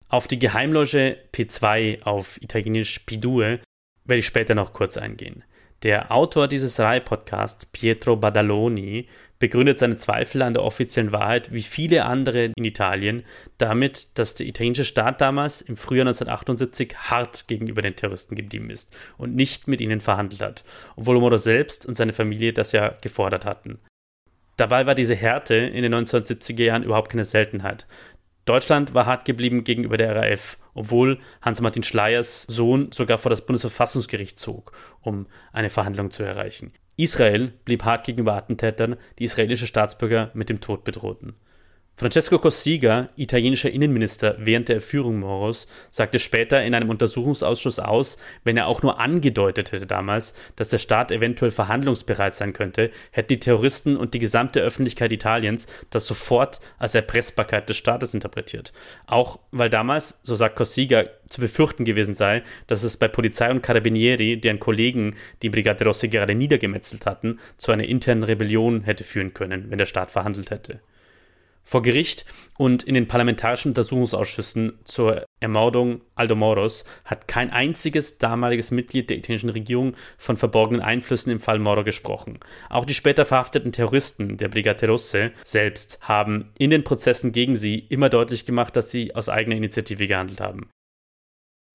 Auf 0.07 0.27
die 0.27 0.39
Geheimloge 0.39 1.17
P2 1.33 2.03
auf 2.03 2.41
Italienisch 2.41 3.01
P2 3.07 3.59
werde 4.05 4.19
ich 4.19 4.27
später 4.27 4.55
noch 4.55 4.73
kurz 4.73 4.97
eingehen. 4.97 5.43
Der 5.83 6.13
Autor 6.13 6.47
dieses 6.47 6.79
Rai-Podcasts, 6.79 7.65
Pietro 7.65 8.15
Badaloni, 8.15 9.07
begründet 9.37 9.79
seine 9.79 9.97
Zweifel 9.97 10.41
an 10.41 10.53
der 10.53 10.63
offiziellen 10.63 11.11
Wahrheit 11.11 11.51
wie 11.51 11.61
viele 11.61 12.05
andere 12.05 12.53
in 12.55 12.63
Italien 12.63 13.25
damit, 13.57 14.17
dass 14.17 14.35
der 14.35 14.47
italienische 14.47 14.85
Staat 14.85 15.19
damals 15.19 15.61
im 15.61 15.75
Frühjahr 15.75 16.07
1978 16.07 16.95
hart 17.09 17.49
gegenüber 17.49 17.81
den 17.81 17.97
Terroristen 17.97 18.35
geblieben 18.35 18.69
ist 18.69 18.95
und 19.17 19.35
nicht 19.35 19.67
mit 19.67 19.81
ihnen 19.81 19.99
verhandelt 19.99 20.41
hat, 20.41 20.63
obwohl 20.95 21.19
Moro 21.19 21.35
selbst 21.35 21.85
und 21.85 21.95
seine 21.95 22.13
Familie 22.13 22.53
das 22.53 22.71
ja 22.71 22.95
gefordert 23.01 23.45
hatten. 23.45 23.79
Dabei 24.55 24.85
war 24.85 24.95
diese 24.95 25.15
Härte 25.15 25.55
in 25.55 25.83
den 25.83 25.93
1970er 25.93 26.63
Jahren 26.63 26.83
überhaupt 26.83 27.11
keine 27.11 27.25
Seltenheit. 27.25 27.87
Deutschland 28.45 28.93
war 28.93 29.05
hart 29.05 29.25
geblieben 29.25 29.65
gegenüber 29.65 29.97
der 29.97 30.15
RAF, 30.15 30.57
obwohl 30.73 31.19
Hans-Martin 31.41 31.83
Schleyers 31.83 32.43
Sohn 32.43 32.91
sogar 32.91 33.17
vor 33.17 33.29
das 33.29 33.45
Bundesverfassungsgericht 33.45 34.37
zog, 34.39 34.71
um 35.01 35.27
eine 35.51 35.69
Verhandlung 35.69 36.11
zu 36.11 36.23
erreichen. 36.23 36.73
Israel 36.95 37.53
blieb 37.65 37.83
hart 37.83 38.05
gegenüber 38.05 38.33
Attentätern, 38.33 38.97
die 39.17 39.23
israelische 39.23 39.67
Staatsbürger 39.67 40.29
mit 40.33 40.49
dem 40.49 40.61
Tod 40.61 40.83
bedrohten. 40.83 41.35
Francesco 41.95 42.39
Cossiga, 42.39 43.05
italienischer 43.17 43.69
Innenminister 43.69 44.35
während 44.39 44.67
der 44.67 44.77
Erführung 44.77 45.19
Moros, 45.19 45.67
sagte 45.91 46.17
später 46.17 46.63
in 46.63 46.73
einem 46.73 46.89
Untersuchungsausschuss 46.89 47.77
aus, 47.77 48.17
wenn 48.43 48.57
er 48.57 48.65
auch 48.65 48.81
nur 48.81 48.99
angedeutet 48.99 49.71
hätte 49.71 49.85
damals, 49.85 50.33
dass 50.55 50.69
der 50.69 50.79
Staat 50.79 51.11
eventuell 51.11 51.51
verhandlungsbereit 51.51 52.33
sein 52.33 52.53
könnte, 52.53 52.89
hätten 53.11 53.27
die 53.27 53.39
Terroristen 53.39 53.95
und 53.95 54.15
die 54.15 54.19
gesamte 54.19 54.59
Öffentlichkeit 54.59 55.11
Italiens 55.11 55.67
das 55.91 56.07
sofort 56.07 56.61
als 56.79 56.95
Erpressbarkeit 56.95 57.69
des 57.69 57.77
Staates 57.77 58.15
interpretiert. 58.15 58.73
Auch 59.05 59.37
weil 59.51 59.69
damals, 59.69 60.19
so 60.23 60.33
sagt 60.33 60.55
Cossiga, 60.55 61.05
zu 61.29 61.41
befürchten 61.41 61.85
gewesen 61.85 62.15
sei, 62.15 62.41
dass 62.65 62.81
es 62.81 62.97
bei 62.97 63.07
Polizei 63.07 63.51
und 63.51 63.61
Carabinieri, 63.61 64.41
deren 64.41 64.59
Kollegen 64.59 65.15
die 65.43 65.51
Brigate 65.51 65.85
Rossi 65.85 66.07
gerade 66.07 66.33
niedergemetzelt 66.33 67.05
hatten, 67.05 67.39
zu 67.57 67.71
einer 67.71 67.83
internen 67.83 68.23
Rebellion 68.23 68.81
hätte 68.81 69.03
führen 69.03 69.35
können, 69.35 69.69
wenn 69.69 69.77
der 69.77 69.85
Staat 69.85 70.09
verhandelt 70.09 70.49
hätte. 70.49 70.79
Vor 71.65 71.81
Gericht 71.81 72.25
und 72.57 72.83
in 72.83 72.93
den 72.93 73.07
parlamentarischen 73.07 73.71
Untersuchungsausschüssen 73.71 74.79
zur 74.83 75.25
Ermordung 75.39 76.01
Aldo 76.13 76.35
Moros 76.35 76.83
hat 77.05 77.27
kein 77.27 77.51
einziges 77.51 78.17
damaliges 78.17 78.71
Mitglied 78.71 79.09
der 79.09 79.17
italienischen 79.17 79.49
Regierung 79.49 79.95
von 80.17 80.35
verborgenen 80.35 80.81
Einflüssen 80.81 81.31
im 81.31 81.39
Fall 81.39 81.59
Moro 81.59 81.83
gesprochen. 81.83 82.39
Auch 82.69 82.85
die 82.85 82.93
später 82.93 83.25
verhafteten 83.25 83.71
Terroristen 83.71 84.35
der 84.37 84.49
Brigate 84.49 84.87
Rosse 84.87 85.31
selbst 85.43 85.99
haben 86.01 86.51
in 86.57 86.69
den 86.69 86.83
Prozessen 86.83 87.31
gegen 87.31 87.55
sie 87.55 87.79
immer 87.79 88.09
deutlich 88.09 88.45
gemacht, 88.45 88.75
dass 88.75 88.91
sie 88.91 89.15
aus 89.15 89.29
eigener 89.29 89.55
Initiative 89.55 90.05
gehandelt 90.05 90.41
haben. 90.41 90.69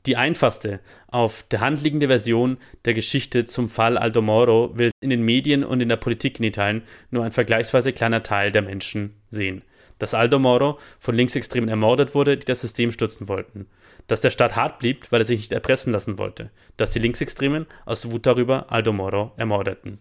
Die 0.07 0.17
einfachste, 0.17 0.81
auf 1.09 1.43
der 1.51 1.61
Hand 1.61 1.83
liegende 1.83 2.07
Version 2.07 2.59
der 2.85 2.95
Geschichte 2.95 3.47
zum 3.47 3.69
Fall 3.69 3.99
Aldo 3.99 4.23
Moro 4.23 4.71
will 4.79 4.91
in 5.01 5.11
den 5.11 5.23
Medien 5.23 5.65
und 5.65 5.81
in 5.81 5.89
der 5.89 5.97
Politik 5.97 6.39
in 6.39 6.45
Italien 6.45 6.83
nur 7.11 7.25
ein 7.25 7.33
vergleichsweise 7.33 7.93
kleiner 7.93 8.23
Teil 8.23 8.53
der 8.53 8.63
Menschen 8.63 9.15
sehen 9.29 9.63
dass 9.99 10.15
Aldo 10.15 10.39
Moro 10.39 10.79
von 10.99 11.15
Linksextremen 11.15 11.69
ermordet 11.69 12.15
wurde, 12.15 12.37
die 12.37 12.47
das 12.47 12.61
System 12.61 12.93
stürzen 12.93 13.29
wollten, 13.29 13.67
dass 14.07 14.21
der 14.21 14.31
Staat 14.31 14.57
hart 14.57 14.79
blieb, 14.79 15.07
weil 15.11 15.21
er 15.21 15.25
sich 15.25 15.41
nicht 15.41 15.53
erpressen 15.53 15.93
lassen 15.93 16.19
wollte, 16.19 16.51
dass 16.77 16.93
die 16.93 16.99
Linksextremen 16.99 17.67
aus 17.85 18.11
Wut 18.11 18.27
darüber 18.27 18.71
Aldo 18.71 18.93
Moro 18.93 19.33
ermordeten. 19.37 19.99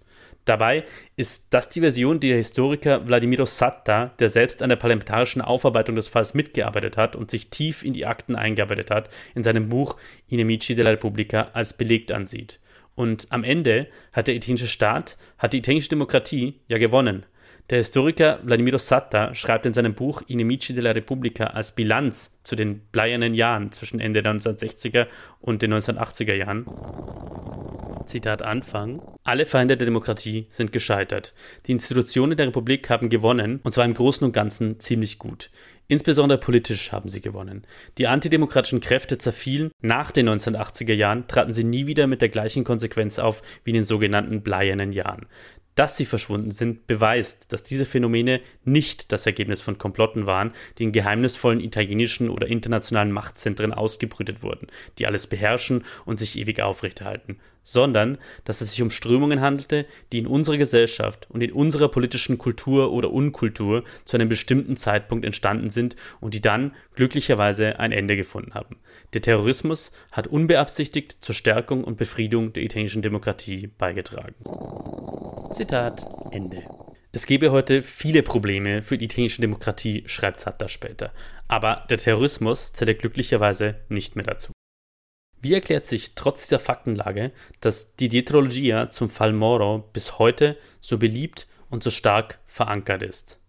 Dabei 0.47 0.85
ist 1.17 1.47
das 1.53 1.67
die 1.67 1.81
Version, 1.81 2.21
die 2.21 2.29
der 2.29 2.37
Historiker 2.37 3.05
Vladimiro 3.05 3.45
Satta, 3.45 4.13
der 4.17 4.29
selbst 4.29 4.63
an 4.63 4.69
der 4.69 4.77
parlamentarischen 4.77 5.41
Aufarbeitung 5.41 5.97
des 5.97 6.07
Falls 6.07 6.33
mitgearbeitet 6.33 6.95
hat 6.95 7.17
und 7.17 7.29
sich 7.29 7.49
tief 7.49 7.83
in 7.83 7.91
die 7.91 8.05
Akten 8.05 8.37
eingearbeitet 8.37 8.89
hat, 8.89 9.09
in 9.35 9.43
seinem 9.43 9.67
Buch 9.67 9.97
Inemici 10.29 10.73
della 10.73 10.91
Repubblica 10.91 11.49
als 11.51 11.75
belegt 11.75 12.13
ansieht. 12.13 12.61
Und 12.95 13.27
am 13.29 13.43
Ende 13.43 13.87
hat 14.13 14.27
der 14.27 14.35
italienische 14.35 14.69
Staat, 14.69 15.17
hat 15.37 15.51
die 15.51 15.57
italienische 15.57 15.89
Demokratie 15.89 16.61
ja 16.69 16.77
gewonnen. 16.77 17.25
Der 17.69 17.79
Historiker 17.79 18.39
Vladimiro 18.45 18.77
Satta 18.77 19.35
schreibt 19.35 19.65
in 19.65 19.73
seinem 19.73 19.93
Buch 19.93 20.21
Inimici 20.27 20.73
della 20.73 20.91
Repubblica 20.91 21.47
als 21.47 21.73
Bilanz 21.73 22.39
zu 22.43 22.55
den 22.55 22.79
bleiernen 22.93 23.33
Jahren 23.33 23.73
zwischen 23.73 23.99
Ende 23.99 24.23
der 24.23 24.33
1960er 24.33 25.07
und 25.41 25.61
den 25.61 25.73
1980er 25.73 26.33
Jahren. 26.33 26.65
Zitat 28.05 28.41
Anfang. 28.41 29.01
Alle 29.25 29.45
Feinde 29.45 29.75
der 29.75 29.85
Demokratie 29.85 30.45
sind 30.47 30.71
gescheitert. 30.71 31.33
Die 31.65 31.73
Institutionen 31.73 32.37
der 32.37 32.47
Republik 32.47 32.89
haben 32.89 33.09
gewonnen, 33.09 33.59
und 33.63 33.73
zwar 33.73 33.83
im 33.83 33.93
Großen 33.93 34.25
und 34.25 34.31
Ganzen 34.31 34.79
ziemlich 34.79 35.19
gut. 35.19 35.49
Insbesondere 35.89 36.37
politisch 36.37 36.91
haben 36.91 37.07
sie 37.07 37.21
gewonnen. 37.21 37.65
Die 37.97 38.07
antidemokratischen 38.07 38.81
Kräfte 38.81 39.17
zerfielen. 39.17 39.71
Nach 39.81 40.11
den 40.11 40.27
1980er 40.27 40.93
Jahren 40.93 41.27
traten 41.27 41.53
sie 41.53 41.63
nie 41.63 41.87
wieder 41.87 42.07
mit 42.07 42.21
der 42.21 42.29
gleichen 42.29 42.63
Konsequenz 42.63 43.19
auf 43.19 43.41
wie 43.63 43.71
in 43.71 43.75
den 43.75 43.83
sogenannten 43.85 44.41
bleiernen 44.41 44.91
Jahren. 44.91 45.27
Dass 45.77 45.95
sie 45.95 46.05
verschwunden 46.05 46.49
sind, 46.49 46.87
beweist, 46.87 47.53
dass 47.53 47.61
diese 47.61 47.85
Phänomene 47.85 48.41
nicht 48.65 49.11
das 49.11 49.27
Ergebnis 49.27 49.61
von 49.61 49.77
Komplotten 49.77 50.25
waren, 50.25 50.51
die 50.79 50.85
in 50.85 50.91
geheimnisvollen 50.91 51.59
italienischen 51.59 52.29
oder 52.29 52.47
internationalen 52.47 53.11
Machtzentren 53.11 53.73
ausgebrütet 53.73 54.41
wurden, 54.41 54.69
die 54.97 55.05
alles 55.05 55.27
beherrschen 55.27 55.85
und 56.03 56.17
sich 56.17 56.35
ewig 56.39 56.63
aufrechterhalten, 56.63 57.37
sondern 57.67 58.17
dass 58.45 58.61
es 58.61 58.71
sich 58.71 58.81
um 58.81 58.89
Strömungen 58.89 59.41
handelte, 59.41 59.85
die 60.13 60.19
in 60.19 60.27
unserer 60.27 60.55
Gesellschaft 60.55 61.27
und 61.29 61.41
in 61.41 61.51
unserer 61.51 61.89
politischen 61.89 62.37
Kultur 62.37 62.93
oder 62.93 63.11
Unkultur 63.11 63.83
zu 64.05 64.15
einem 64.15 64.29
bestimmten 64.29 64.77
Zeitpunkt 64.77 65.25
entstanden 65.25 65.69
sind 65.69 65.97
und 66.21 66.33
die 66.33 66.41
dann 66.41 66.73
glücklicherweise 66.95 67.77
ein 67.79 67.91
Ende 67.91 68.15
gefunden 68.15 68.53
haben. 68.53 68.77
Der 69.13 69.21
Terrorismus 69.21 69.91
hat 70.13 70.27
unbeabsichtigt 70.27 71.17
zur 71.19 71.35
Stärkung 71.35 71.83
und 71.83 71.97
Befriedung 71.97 72.53
der 72.53 72.63
italienischen 72.63 73.01
Demokratie 73.01 73.67
beigetragen. 73.77 74.35
Zitat 75.51 76.07
Ende. 76.31 76.63
Es 77.11 77.25
gäbe 77.25 77.51
heute 77.51 77.81
viele 77.81 78.23
Probleme 78.23 78.81
für 78.81 78.97
die 78.97 79.05
italienische 79.05 79.41
Demokratie, 79.41 80.03
schreibt 80.05 80.39
Zatta 80.39 80.69
später. 80.69 81.11
Aber 81.49 81.85
der 81.89 81.97
Terrorismus 81.97 82.71
zählt 82.71 82.99
glücklicherweise 82.99 83.75
nicht 83.89 84.15
mehr 84.15 84.25
dazu. 84.25 84.51
Wie 85.47 85.53
erklärt 85.53 85.85
sich 85.85 86.13
trotz 86.13 86.41
dieser 86.41 86.59
Faktenlage, 86.59 87.31
dass 87.61 87.95
die 87.95 88.09
Dietrologia 88.09 88.89
zum 88.89 89.07
Fall 89.07 89.31
Moro 89.31 89.89
bis 89.93 90.19
heute 90.19 90.57
so 90.81 90.97
beliebt 90.97 91.47
und 91.69 91.83
so 91.83 91.89
stark 91.89 92.39
verankert 92.45 93.01
ist? 93.01 93.39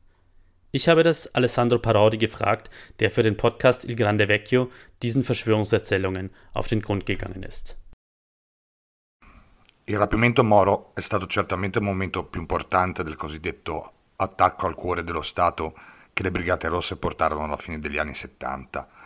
Ich 0.70 0.88
habe 0.88 1.02
das 1.02 1.34
Alessandro 1.34 1.80
Parodi 1.80 2.16
gefragt, 2.16 2.70
der 3.00 3.10
für 3.10 3.24
den 3.24 3.36
Podcast 3.36 3.84
Il 3.84 3.96
Grande 3.96 4.28
Vecchio 4.28 4.70
diesen 5.02 5.24
Verschwörungserzählungen 5.24 6.30
auf 6.52 6.68
den 6.68 6.82
Grund 6.82 7.04
gegangen 7.04 7.42
ist. 7.42 7.76
Il 9.86 9.98
rapimento 9.98 10.44
Moro 10.44 10.92
è 10.94 11.00
stato 11.00 11.26
certamente 11.26 11.80
il 11.80 11.84
momento 11.84 12.22
più 12.22 12.40
importante 12.40 13.02
del 13.02 13.16
cosiddetto 13.16 13.92
attacco 14.14 14.68
al 14.68 14.76
cuore 14.76 15.02
dello 15.02 15.22
Stato 15.22 15.74
che 16.12 16.22
le 16.22 16.30
Brigate 16.30 16.68
Rosse 16.68 16.94
portarono 16.94 17.42
alla 17.42 17.56
fine 17.56 17.80
degli 17.80 17.98
anni 17.98 18.14
70. 18.14 18.97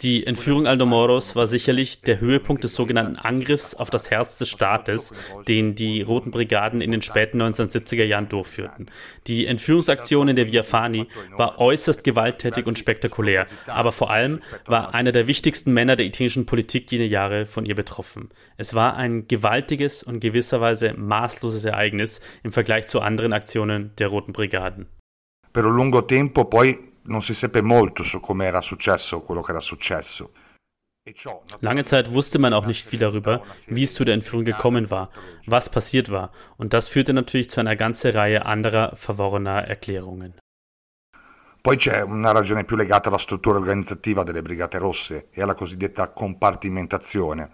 Die 0.00 0.24
Entführung 0.28 0.68
Aldomoros 0.68 1.34
war 1.34 1.48
sicherlich 1.48 2.02
der 2.02 2.20
Höhepunkt 2.20 2.62
des 2.62 2.76
sogenannten 2.76 3.16
Angriffs 3.16 3.74
auf 3.74 3.90
das 3.90 4.12
Herz 4.12 4.38
des 4.38 4.48
Staates, 4.48 5.12
den 5.48 5.74
die 5.74 6.02
Roten 6.02 6.30
Brigaden 6.30 6.80
in 6.80 6.92
den 6.92 7.02
späten 7.02 7.42
1970er 7.42 8.04
Jahren 8.04 8.28
durchführten. 8.28 8.86
Die 9.26 9.46
Entführungsaktion 9.46 10.28
in 10.28 10.36
der 10.36 10.52
Via 10.52 10.62
Fani 10.62 11.08
war 11.36 11.58
äußerst 11.58 12.04
gewalttätig 12.04 12.66
und 12.66 12.78
spektakulär, 12.78 13.48
aber 13.66 13.90
vor 13.90 14.10
allem 14.10 14.38
war 14.66 14.94
einer 14.94 15.10
der 15.10 15.26
wichtigsten 15.26 15.72
Männer 15.72 15.96
der 15.96 16.06
italienischen 16.06 16.46
Politik 16.46 16.92
jener 16.92 17.04
Jahre 17.04 17.46
von 17.46 17.66
ihr 17.66 17.74
betroffen. 17.74 18.28
Es 18.56 18.74
war 18.74 18.96
ein 18.96 19.26
gewaltiges 19.26 20.04
und 20.04 20.20
gewisserweise 20.20 20.94
maßloses 20.96 21.64
Ereignis 21.64 22.20
im 22.44 22.52
Vergleich 22.52 22.86
zu 22.86 23.00
anderen 23.00 23.32
Aktionen 23.32 23.90
der 23.98 24.06
Roten 24.06 24.32
Brigaden. 24.32 24.86
Per 25.52 25.64
un 25.64 25.76
lungo 25.76 26.02
tempo 26.02 26.44
poi 26.44 26.78
non 27.08 27.22
si 27.22 27.34
seppe 27.34 27.60
molto 27.60 28.04
su 28.04 28.20
come 28.20 28.46
era 28.46 28.60
successo 28.60 29.20
quello 29.20 29.42
che 29.42 29.50
era 29.50 29.60
successo. 29.60 30.30
E 31.04 31.14
Lange 31.60 31.84
Zeit 31.84 32.10
wusste 32.10 32.38
man 32.38 32.52
auch 32.52 32.66
nicht 32.66 32.86
viel 32.86 32.98
darüber, 32.98 33.42
wie 33.66 33.84
es 33.84 33.94
zu 33.94 34.04
der 34.04 34.12
Entführung 34.12 34.44
gekommen 34.44 34.90
war, 34.90 35.08
was 35.46 35.70
passiert 35.70 36.10
war, 36.10 36.30
und 36.58 36.74
das 36.74 36.88
führte 36.88 37.14
natürlich 37.14 37.48
zu 37.48 37.60
einer 37.60 37.76
ganzen 37.76 38.12
Reihe 38.12 38.44
anderer 38.44 38.94
verworrener 38.94 39.66
Erklärungen. 39.66 40.34
Poi 41.62 41.76
c'è 41.76 42.02
una 42.02 42.32
ragione 42.32 42.64
più 42.64 42.76
legata 42.76 43.08
alla 43.08 43.18
struttura 43.18 43.58
organizzativa 43.58 44.22
delle 44.22 44.42
Brigate 44.42 44.78
Rosse 44.78 45.28
e 45.30 45.42
alla 45.42 45.54
cosiddetta 45.54 46.08
compartimentazione, 46.08 47.50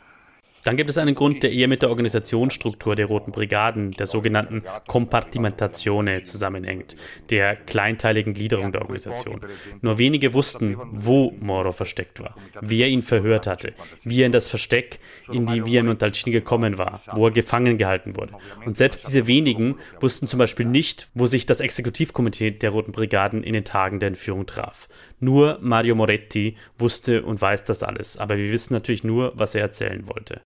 dann 0.65 0.77
gibt 0.77 0.91
es 0.91 0.99
einen 0.99 1.15
Grund, 1.15 1.43
der 1.43 1.53
eher 1.53 1.69
mit 1.69 1.83
der 1.83 1.91
Organisationsstruktur 1.91 2.97
der 2.97 3.07
Roten 3.07 3.33
Brigaden, 3.33 3.93
der 3.93 4.07
sogenannten 4.07 4.62
Compartimentazione, 4.87 6.23
zusammenhängt, 6.23 6.97
der 7.31 7.55
kleinteiligen 7.55 8.35
Gliederung 8.35 8.73
der 8.73 8.83
Organisation. 8.83 9.41
Nur 9.83 9.99
wenige 9.99 10.35
wussten, 10.35 10.77
wo 10.93 11.33
Moro 11.41 11.73
versteckt 11.73 12.21
war, 12.21 12.35
wer 12.61 12.89
ihn 12.89 13.03
verhört 13.03 13.47
hatte, 13.47 13.75
wie 14.03 14.23
er 14.23 14.27
in 14.27 14.33
das 14.33 14.49
Versteck 14.49 14.99
in 15.31 15.47
die 15.47 15.65
Via 15.65 15.83
Montalcini 15.83 16.33
gekommen 16.33 16.79
war, 16.79 17.03
wo 17.12 17.27
er 17.27 17.33
gefangen 17.33 17.79
gehalten 17.79 18.17
wurde. 18.17 18.35
Und 18.65 18.77
selbst 18.77 19.07
diese 19.07 19.27
wenigen 19.27 19.77
wussten 20.01 20.27
zum 20.27 20.39
Beispiel 20.39 20.67
nicht, 20.67 21.09
wo 21.15 21.27
sich 21.27 21.47
das 21.47 21.61
Exekutivkomitee 21.61 22.53
der 22.53 22.71
Roten 22.71 22.93
Brigaden 22.93 23.43
in 23.43 23.53
den 23.53 23.65
Tagen 23.65 24.01
der 24.01 24.09
Entführung 24.09 24.47
traf. 24.47 24.89
Nur 25.21 25.59
Mario 25.61 25.95
Moretti 25.95 26.57
wusste 26.79 27.23
und 27.23 27.41
weiß 27.41 27.65
das 27.65 27.83
alles, 27.83 28.17
aber 28.17 28.37
wir 28.37 28.51
wissen 28.51 28.75
natürlich 28.75 29.05
nur, 29.05 29.33
was 29.37 29.55
er 29.55 29.62
erzählen 29.62 30.07
wollte. 30.09 30.41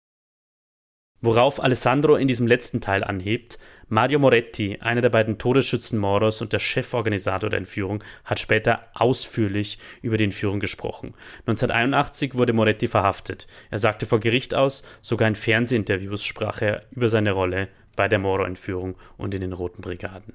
Worauf 1.27 1.59
Alessandro 1.59 2.17
in 2.17 2.29
diesem 2.29 2.47
letzten 2.47 2.83
Teil 2.83 3.03
anhebt, 3.03 3.59
Mario 3.89 4.19
Moretti, 4.19 4.77
einer 4.83 5.01
der 5.01 5.09
beiden 5.09 5.39
Todesschützen 5.39 5.99
Moros 5.99 6.43
und 6.43 6.53
der 6.53 6.61
Cheforganisator 6.61 7.49
der 7.49 7.61
Entführung, 7.61 8.05
hat 8.27 8.41
später 8.41 8.89
ausführlich 8.93 9.79
über 10.03 10.19
die 10.19 10.25
Entführung 10.25 10.61
gesprochen. 10.61 11.15
1981 11.47 12.35
wurde 12.35 12.53
Moretti 12.53 12.89
verhaftet. 12.89 13.47
Er 13.71 13.79
sagte 13.79 14.05
vor 14.05 14.21
Gericht 14.21 14.55
aus, 14.55 14.83
sogar 15.01 15.27
in 15.27 15.35
Fernsehinterviews 15.35 16.23
sprach 16.23 16.61
er 16.61 16.83
über 16.91 17.09
seine 17.09 17.33
Rolle 17.33 17.69
bei 17.97 18.07
der 18.07 18.19
Moro-Entführung 18.19 18.99
und 19.17 19.35
in 19.35 19.41
den 19.41 19.55
Roten 19.55 19.81
Brigaden. 19.81 20.35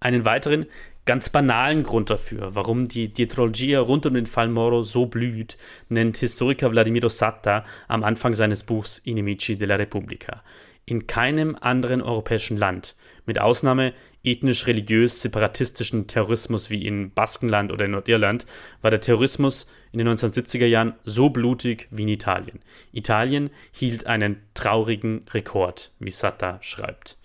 Einen 0.00 0.24
weiteren, 0.24 0.66
ganz 1.08 1.30
banalen 1.30 1.84
Grund 1.84 2.10
dafür, 2.10 2.54
warum 2.54 2.86
die 2.86 3.10
Dietrologia 3.10 3.80
rund 3.80 4.04
um 4.04 4.12
den 4.12 4.26
Fall 4.26 4.48
Moro 4.48 4.82
so 4.82 5.06
blüht, 5.06 5.56
nennt 5.88 6.18
Historiker 6.18 6.68
Vladimiro 6.68 7.08
Satta 7.08 7.64
am 7.88 8.04
Anfang 8.04 8.34
seines 8.34 8.62
Buchs 8.62 8.98
Inimici 8.98 9.56
della 9.56 9.76
Repubblica. 9.76 10.42
In 10.84 11.06
keinem 11.06 11.56
anderen 11.58 12.02
europäischen 12.02 12.58
Land, 12.58 12.94
mit 13.24 13.40
Ausnahme 13.40 13.94
ethnisch-religiös-separatistischen 14.22 16.08
Terrorismus 16.08 16.68
wie 16.68 16.84
in 16.84 17.10
Baskenland 17.10 17.72
oder 17.72 17.86
in 17.86 17.92
Nordirland, 17.92 18.44
war 18.82 18.90
der 18.90 19.00
Terrorismus 19.00 19.66
in 19.92 20.00
den 20.00 20.08
1970er 20.08 20.66
Jahren 20.66 20.92
so 21.04 21.30
blutig 21.30 21.88
wie 21.90 22.02
in 22.02 22.08
Italien. 22.08 22.60
Italien 22.92 23.48
hielt 23.72 24.06
einen 24.06 24.42
traurigen 24.52 25.24
Rekord, 25.32 25.90
wie 26.00 26.10
Satta 26.10 26.58
schreibt. 26.60 27.16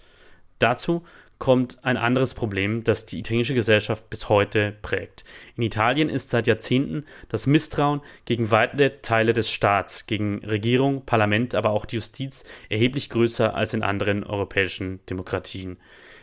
Dazu 0.60 1.04
kommt 1.44 1.84
ein 1.84 1.98
anderes 1.98 2.36
Problem, 2.36 2.86
das 2.86 3.06
die 3.06 3.20
italienische 3.20 3.54
Gesellschaft 3.54 4.10
bis 4.10 4.30
heute 4.30 4.78
prägt. 4.82 5.26
In 5.58 5.64
Italien 5.64 6.08
ist 6.08 6.30
seit 6.30 6.48
Jahrzehnten 6.48 7.04
das 7.28 7.48
Misstrauen 7.48 8.00
gegen 8.24 8.50
weite 8.50 9.02
Teile 9.02 9.34
des 9.34 9.50
Staats, 9.50 10.08
gegen 10.08 10.40
Regierung, 10.46 11.06
Parlament, 11.06 11.54
aber 11.54 11.72
auch 11.72 11.86
die 11.86 11.98
Justiz 11.98 12.46
erheblich 12.70 13.10
größer 13.10 13.56
als 13.56 13.74
in 13.74 13.84
anderen 13.84 14.24
europäischen 14.24 15.06
Demokratien. 15.10 15.80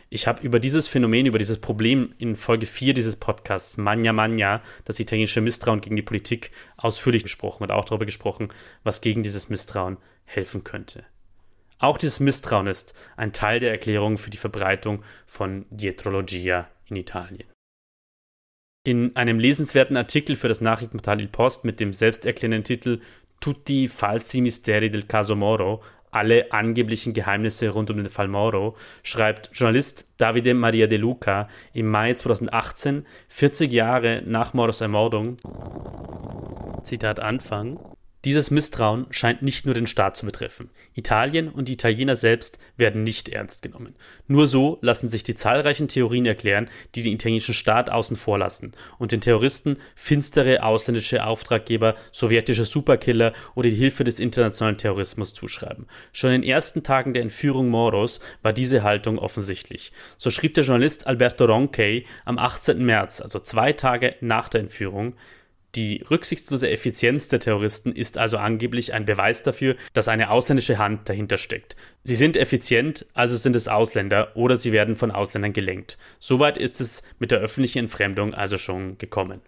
Ich 0.09 0.25
habe 0.25 0.41
über 0.41 0.59
dieses 0.59 0.87
Phänomen, 0.87 1.27
über 1.27 1.37
dieses 1.37 1.59
Problem 1.59 2.15
in 2.17 2.35
Folge 2.35 2.65
4 2.65 2.95
dieses 2.95 3.15
Podcasts, 3.15 3.77
Magna 3.77 4.13
Magna, 4.13 4.63
das 4.85 4.99
italienische 4.99 5.41
Misstrauen 5.41 5.81
gegen 5.81 5.97
die 5.97 6.01
Politik, 6.01 6.49
ausführlich 6.77 7.21
gesprochen 7.21 7.61
und 7.61 7.69
auch 7.69 7.85
darüber 7.85 8.07
gesprochen, 8.07 8.47
was 8.83 9.01
gegen 9.01 9.21
dieses 9.21 9.49
Misstrauen 9.49 9.97
helfen 10.25 10.63
könnte. 10.63 11.05
Auch 11.81 11.97
dieses 11.97 12.19
Misstrauen 12.19 12.67
ist 12.67 12.93
ein 13.17 13.33
Teil 13.33 13.59
der 13.59 13.71
Erklärung 13.71 14.19
für 14.19 14.29
die 14.29 14.37
Verbreitung 14.37 15.03
von 15.25 15.65
Dietrologia 15.71 16.69
in 16.85 16.95
Italien. 16.95 17.49
In 18.85 19.15
einem 19.15 19.39
lesenswerten 19.39 19.97
Artikel 19.97 20.35
für 20.35 20.47
das 20.47 20.61
Nachrichtenportal 20.61 21.21
Il 21.21 21.27
Post 21.27 21.65
mit 21.65 21.79
dem 21.79 21.91
selbsterklärenden 21.91 22.63
Titel 22.63 23.01
Tutti 23.39 23.87
falsi 23.87 24.41
misteri 24.41 24.91
del 24.91 25.03
caso 25.03 25.35
Moro, 25.35 25.81
alle 26.11 26.51
angeblichen 26.51 27.13
Geheimnisse 27.13 27.69
rund 27.69 27.89
um 27.89 27.97
den 27.97 28.09
Fall 28.09 28.27
Moro, 28.27 28.75
schreibt 29.01 29.49
Journalist 29.53 30.05
Davide 30.17 30.53
Maria 30.53 30.85
De 30.85 30.99
Luca 30.99 31.47
im 31.73 31.89
Mai 31.89 32.13
2018, 32.13 33.07
40 33.29 33.71
Jahre 33.71 34.21
nach 34.25 34.53
Moros 34.53 34.81
Ermordung, 34.81 35.37
Zitat 36.83 37.19
Anfang, 37.19 37.79
dieses 38.23 38.51
Misstrauen 38.51 39.07
scheint 39.09 39.41
nicht 39.41 39.65
nur 39.65 39.73
den 39.73 39.87
Staat 39.87 40.15
zu 40.15 40.25
betreffen. 40.25 40.69
Italien 40.93 41.49
und 41.49 41.67
die 41.67 41.73
Italiener 41.73 42.15
selbst 42.15 42.59
werden 42.77 43.03
nicht 43.03 43.29
ernst 43.29 43.63
genommen. 43.63 43.95
Nur 44.27 44.47
so 44.47 44.77
lassen 44.81 45.09
sich 45.09 45.23
die 45.23 45.33
zahlreichen 45.33 45.87
Theorien 45.87 46.27
erklären, 46.27 46.69
die 46.93 47.01
den 47.01 47.13
italienischen 47.13 47.55
Staat 47.55 47.89
außen 47.89 48.15
vor 48.15 48.37
lassen 48.37 48.73
und 48.99 49.11
den 49.11 49.21
Terroristen 49.21 49.77
finstere 49.95 50.63
ausländische 50.63 51.25
Auftraggeber, 51.25 51.95
sowjetische 52.11 52.65
Superkiller 52.65 53.33
oder 53.55 53.69
die 53.69 53.75
Hilfe 53.75 54.03
des 54.03 54.19
internationalen 54.19 54.77
Terrorismus 54.77 55.33
zuschreiben. 55.33 55.87
Schon 56.13 56.31
in 56.31 56.41
den 56.41 56.49
ersten 56.49 56.83
Tagen 56.83 57.13
der 57.13 57.23
Entführung 57.23 57.69
Moros 57.69 58.19
war 58.43 58.53
diese 58.53 58.83
Haltung 58.83 59.17
offensichtlich. 59.17 59.91
So 60.19 60.29
schrieb 60.29 60.53
der 60.53 60.63
Journalist 60.63 61.07
Alberto 61.07 61.45
Roncai 61.45 62.05
am 62.25 62.37
18. 62.37 62.85
März, 62.85 63.19
also 63.19 63.39
zwei 63.39 63.73
Tage 63.73 64.15
nach 64.21 64.47
der 64.47 64.61
Entführung, 64.61 65.15
die 65.75 66.03
rücksichtslose 66.09 66.69
Effizienz 66.69 67.29
der 67.29 67.39
Terroristen 67.39 67.93
ist 67.93 68.17
also 68.17 68.37
angeblich 68.37 68.93
ein 68.93 69.05
Beweis 69.05 69.43
dafür, 69.43 69.75
dass 69.93 70.09
eine 70.09 70.29
ausländische 70.29 70.77
Hand 70.77 71.07
dahinter 71.07 71.37
steckt. 71.37 71.75
Sie 72.03 72.15
sind 72.15 72.35
effizient, 72.35 73.05
also 73.13 73.37
sind 73.37 73.55
es 73.55 73.67
Ausländer 73.67 74.35
oder 74.35 74.57
sie 74.57 74.71
werden 74.71 74.95
von 74.95 75.11
Ausländern 75.11 75.53
gelenkt. 75.53 75.97
Soweit 76.19 76.57
ist 76.57 76.81
es 76.81 77.03
mit 77.19 77.31
der 77.31 77.39
öffentlichen 77.39 77.79
Entfremdung 77.79 78.33
also 78.33 78.57
schon 78.57 78.97
gekommen. 78.97 79.41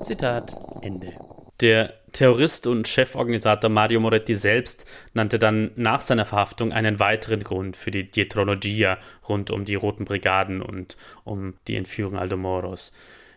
Zitat 0.00 0.56
Ende. 0.80 1.12
Der 1.60 1.94
Terrorist 2.12 2.66
und 2.66 2.88
Cheforganisator 2.88 3.70
Mario 3.70 4.00
Moretti 4.00 4.34
selbst 4.34 4.86
nannte 5.14 5.38
dann 5.38 5.70
nach 5.76 6.00
seiner 6.00 6.24
Verhaftung 6.24 6.72
einen 6.72 6.98
weiteren 6.98 7.44
Grund 7.44 7.76
für 7.76 7.90
die 7.90 8.10
Dietrologia 8.10 8.98
rund 9.28 9.50
um 9.50 9.64
die 9.64 9.74
Roten 9.74 10.04
Brigaden 10.04 10.62
und 10.62 10.96
um 11.24 11.54
die 11.68 11.76
Entführung 11.76 12.16
Aldo 12.16 12.36
Moros. 12.36 12.92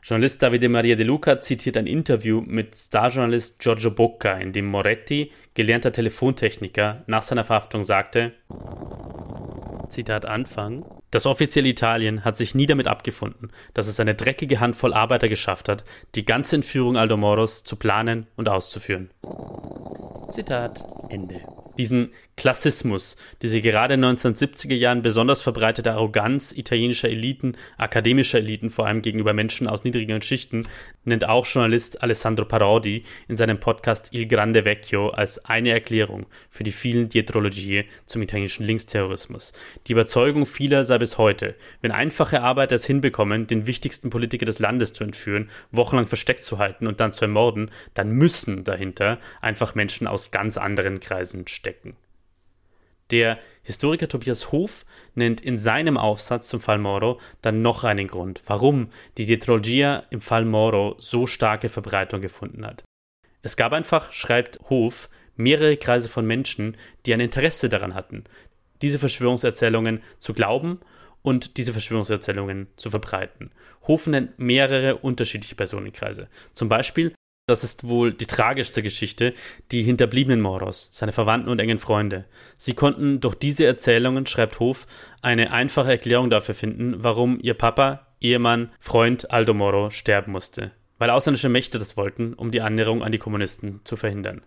Journalist 0.08 0.44
Davide 0.44 0.70
Maria 0.70 0.96
De 0.96 1.04
Luca 1.04 1.42
zitiert 1.42 1.78
ein 1.78 1.88
Interview 1.88 2.40
mit 2.46 2.78
Starjournalist 2.78 3.58
Giorgio 3.58 3.90
Bocca, 3.90 4.34
in 4.34 4.54
dem 4.54 4.68
Moretti, 4.68 5.32
gelernter 5.56 5.92
Telefontechniker, 5.92 7.04
nach 7.08 7.24
seiner 7.24 7.44
Verhaftung 7.44 7.82
sagte, 7.82 8.34
Zitat 9.90 10.28
Anfang. 10.28 10.86
Das 11.10 11.26
offizielle 11.26 11.70
Italien 11.70 12.24
hat 12.24 12.38
sich 12.38 12.54
nie 12.54 12.68
damit 12.68 12.86
abgefunden, 12.86 13.50
dass 13.74 13.88
es 13.88 14.00
eine 14.00 14.14
dreckige 14.14 14.60
Handvoll 14.60 14.94
Arbeiter 14.94 15.28
geschafft 15.28 15.70
hat, 15.70 15.84
die 16.14 16.24
ganze 16.24 16.58
Entführung 16.58 16.98
Aldo 16.98 17.18
Moros 17.18 17.64
zu 17.64 17.76
planen 17.76 18.28
und 18.36 18.48
auszuführen. 18.48 19.10
Zitat 20.30 20.86
Ende. 21.10 21.42
Diesen 21.80 22.12
Klassismus, 22.38 23.16
diese 23.42 23.62
gerade 23.62 23.94
in 23.94 24.02
den 24.02 24.18
1970er 24.18 24.76
Jahren 24.76 25.02
besonders 25.02 25.42
verbreitete 25.42 25.94
Arroganz 25.94 26.52
italienischer 26.52 27.08
Eliten, 27.08 27.56
akademischer 27.78 28.40
Eliten, 28.40 28.70
vor 28.70 28.88
allem 28.88 29.02
gegenüber 29.02 29.32
Menschen 29.32 29.68
aus 29.68 29.86
niedrigeren 29.86 30.22
Schichten, 30.22 30.68
nennt 31.06 31.24
auch 31.24 31.46
Journalist 31.46 32.04
Alessandro 32.04 32.44
Parodi 32.44 33.04
in 33.30 33.38
seinem 33.38 33.58
Podcast 33.58 34.10
Il 34.12 34.28
Grande 34.28 34.66
Vecchio 34.66 35.12
als 35.12 35.46
eine 35.46 35.70
Erklärung 35.70 36.26
für 36.50 36.66
die 36.66 36.74
vielen 36.74 37.08
Dietrologie 37.08 37.86
zum 38.06 38.22
italienischen 38.22 38.66
Linksterrorismus. 38.66 39.54
Die 39.88 39.94
Überzeugung 39.94 40.46
vieler 40.46 40.84
sei 40.84 40.98
bis 40.98 41.18
heute, 41.18 41.56
wenn 41.82 41.94
einfache 41.94 42.42
Arbeiter 42.42 42.76
es 42.76 42.86
hinbekommen, 42.86 43.48
den 43.48 43.66
wichtigsten 43.66 44.10
Politiker 44.10 44.46
des 44.46 44.60
Landes 44.60 44.92
zu 44.92 45.06
entführen, 45.06 45.50
wochenlang 45.72 46.06
versteckt 46.06 46.44
zu 46.44 46.58
halten 46.58 46.86
und 46.86 47.00
dann 47.00 47.14
zu 47.14 47.24
ermorden, 47.24 47.72
dann 47.94 48.12
müssen 48.12 48.66
dahinter 48.66 49.20
einfach 49.42 49.74
Menschen 49.74 50.06
aus 50.06 50.32
ganz 50.32 50.58
anderen 50.58 51.00
Kreisen 51.00 51.48
stecken. 51.48 51.96
Der 53.12 53.38
Historiker 53.64 54.08
Tobias 54.08 54.52
Hof 54.52 54.86
nennt 55.14 55.42
in 55.42 55.58
seinem 55.58 55.98
Aufsatz 55.98 56.48
zum 56.48 56.60
Fall 56.60 56.80
Moro 56.80 57.20
dann 57.42 57.62
noch 57.62 57.84
einen 57.84 58.08
Grund, 58.08 58.42
warum 58.48 58.90
die 59.18 59.26
Dietrologia 59.26 60.04
im 60.10 60.22
Fall 60.22 60.46
Moro 60.46 60.96
so 61.00 61.28
starke 61.28 61.70
Verbreitung 61.70 62.22
gefunden 62.22 62.66
hat. 62.66 62.84
Es 63.42 63.58
gab 63.58 63.74
einfach, 63.74 64.12
schreibt 64.12 64.60
Hof, 64.70 65.10
mehrere 65.36 65.78
Kreise 65.78 66.10
von 66.10 66.26
Menschen, 66.26 66.78
die 67.06 67.14
ein 67.14 67.20
Interesse 67.20 67.70
daran 67.70 67.94
hatten, 67.94 68.24
diese 68.82 69.00
Verschwörungserzählungen 69.00 70.02
zu 70.18 70.34
glauben 70.34 70.80
und 71.22 71.58
diese 71.58 71.74
Verschwörungserzählungen 71.74 72.68
zu 72.76 72.90
verbreiten. 72.90 73.52
Hof 73.88 74.08
nennt 74.08 74.40
mehrere 74.40 74.98
unterschiedliche 74.98 75.56
Personenkreise. 75.56 76.28
Zum 76.54 76.70
Beispiel 76.70 77.14
das 77.48 77.64
ist 77.64 77.88
wohl 77.88 78.12
die 78.12 78.26
tragischste 78.26 78.82
Geschichte, 78.82 79.34
die 79.72 79.84
hinterbliebenen 79.84 80.42
Moros, 80.42 80.90
seine 80.92 81.12
Verwandten 81.12 81.50
und 81.50 81.60
engen 81.60 81.78
Freunde. 81.78 82.26
Sie 82.58 82.74
konnten 82.74 83.20
durch 83.20 83.36
diese 83.36 83.66
Erzählungen, 83.66 84.26
schreibt 84.26 84.60
Hof, 84.60 84.88
eine 85.22 85.52
einfache 85.52 85.92
Erklärung 85.92 86.30
dafür 86.30 86.56
finden, 86.56 87.04
warum 87.04 87.40
ihr 87.40 87.54
Papa, 87.54 88.08
Ehemann, 88.20 88.72
Freund 88.80 89.30
Aldo 89.32 89.54
Moro 89.54 89.92
sterben 89.92 90.32
musste. 90.32 90.72
Weil 90.98 91.12
ausländische 91.12 91.50
Mächte 91.50 91.78
das 91.78 91.98
wollten, 91.98 92.34
um 92.34 92.50
die 92.50 92.62
Annäherung 92.62 93.04
an 93.04 93.12
die 93.12 93.20
Kommunisten 93.20 93.82
zu 93.84 93.96
verhindern. 93.96 94.42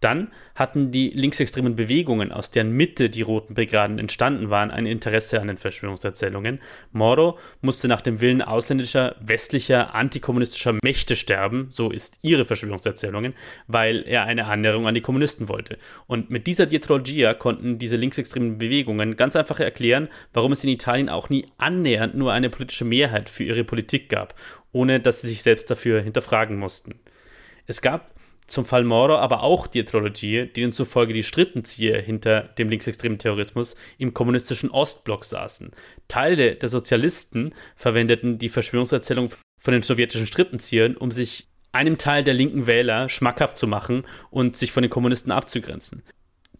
Dann 0.00 0.32
hatten 0.54 0.92
die 0.92 1.10
linksextremen 1.10 1.74
Bewegungen, 1.74 2.30
aus 2.30 2.50
deren 2.50 2.70
Mitte 2.70 3.10
die 3.10 3.22
Roten 3.22 3.54
Brigaden 3.54 3.98
entstanden 3.98 4.48
waren, 4.48 4.70
ein 4.70 4.86
Interesse 4.86 5.40
an 5.40 5.48
den 5.48 5.56
Verschwörungserzählungen. 5.56 6.60
Moro 6.92 7.38
musste 7.62 7.88
nach 7.88 8.00
dem 8.00 8.20
Willen 8.20 8.42
ausländischer, 8.42 9.16
westlicher, 9.20 9.94
antikommunistischer 9.94 10.78
Mächte 10.82 11.16
sterben, 11.16 11.66
so 11.70 11.90
ist 11.90 12.18
ihre 12.22 12.44
Verschwörungserzählungen, 12.44 13.34
weil 13.66 14.04
er 14.06 14.24
eine 14.24 14.46
Annäherung 14.46 14.86
an 14.86 14.94
die 14.94 15.00
Kommunisten 15.00 15.48
wollte. 15.48 15.78
Und 16.06 16.30
mit 16.30 16.46
dieser 16.46 16.66
Dietrologia 16.66 17.34
konnten 17.34 17.78
diese 17.78 17.96
linksextremen 17.96 18.58
Bewegungen 18.58 19.16
ganz 19.16 19.34
einfach 19.34 19.58
erklären, 19.58 20.08
warum 20.32 20.52
es 20.52 20.62
in 20.62 20.70
Italien 20.70 21.08
auch 21.08 21.28
nie 21.28 21.46
annähernd 21.58 22.14
nur 22.14 22.32
eine 22.32 22.50
politische 22.50 22.84
Mehrheit 22.84 23.28
für 23.28 23.44
ihre 23.44 23.64
Politik 23.64 24.08
gab, 24.08 24.34
ohne 24.70 25.00
dass 25.00 25.22
sie 25.22 25.28
sich 25.28 25.42
selbst 25.42 25.70
dafür 25.70 26.00
hinterfragen 26.00 26.56
mussten. 26.56 27.00
Es 27.66 27.82
gab 27.82 28.17
zum 28.48 28.64
Fall 28.64 28.82
Moro 28.82 29.16
aber 29.16 29.42
auch 29.42 29.66
die 29.66 29.78
Dietrologie, 29.78 30.46
denen 30.46 30.72
zufolge 30.72 31.12
die 31.12 31.22
Strippenzieher 31.22 32.00
hinter 32.00 32.42
dem 32.42 32.68
linksextremen 32.68 33.18
Terrorismus 33.18 33.76
im 33.98 34.14
kommunistischen 34.14 34.70
Ostblock 34.70 35.24
saßen. 35.24 35.70
Teile 36.08 36.56
der 36.56 36.68
Sozialisten 36.68 37.54
verwendeten 37.76 38.38
die 38.38 38.48
Verschwörungserzählung 38.48 39.30
von 39.58 39.72
den 39.72 39.82
sowjetischen 39.82 40.26
Strippenziehern, 40.26 40.96
um 40.96 41.12
sich 41.12 41.48
einem 41.72 41.98
Teil 41.98 42.24
der 42.24 42.34
linken 42.34 42.66
Wähler 42.66 43.08
schmackhaft 43.08 43.58
zu 43.58 43.66
machen 43.66 44.04
und 44.30 44.56
sich 44.56 44.72
von 44.72 44.82
den 44.82 44.90
Kommunisten 44.90 45.30
abzugrenzen. 45.30 46.02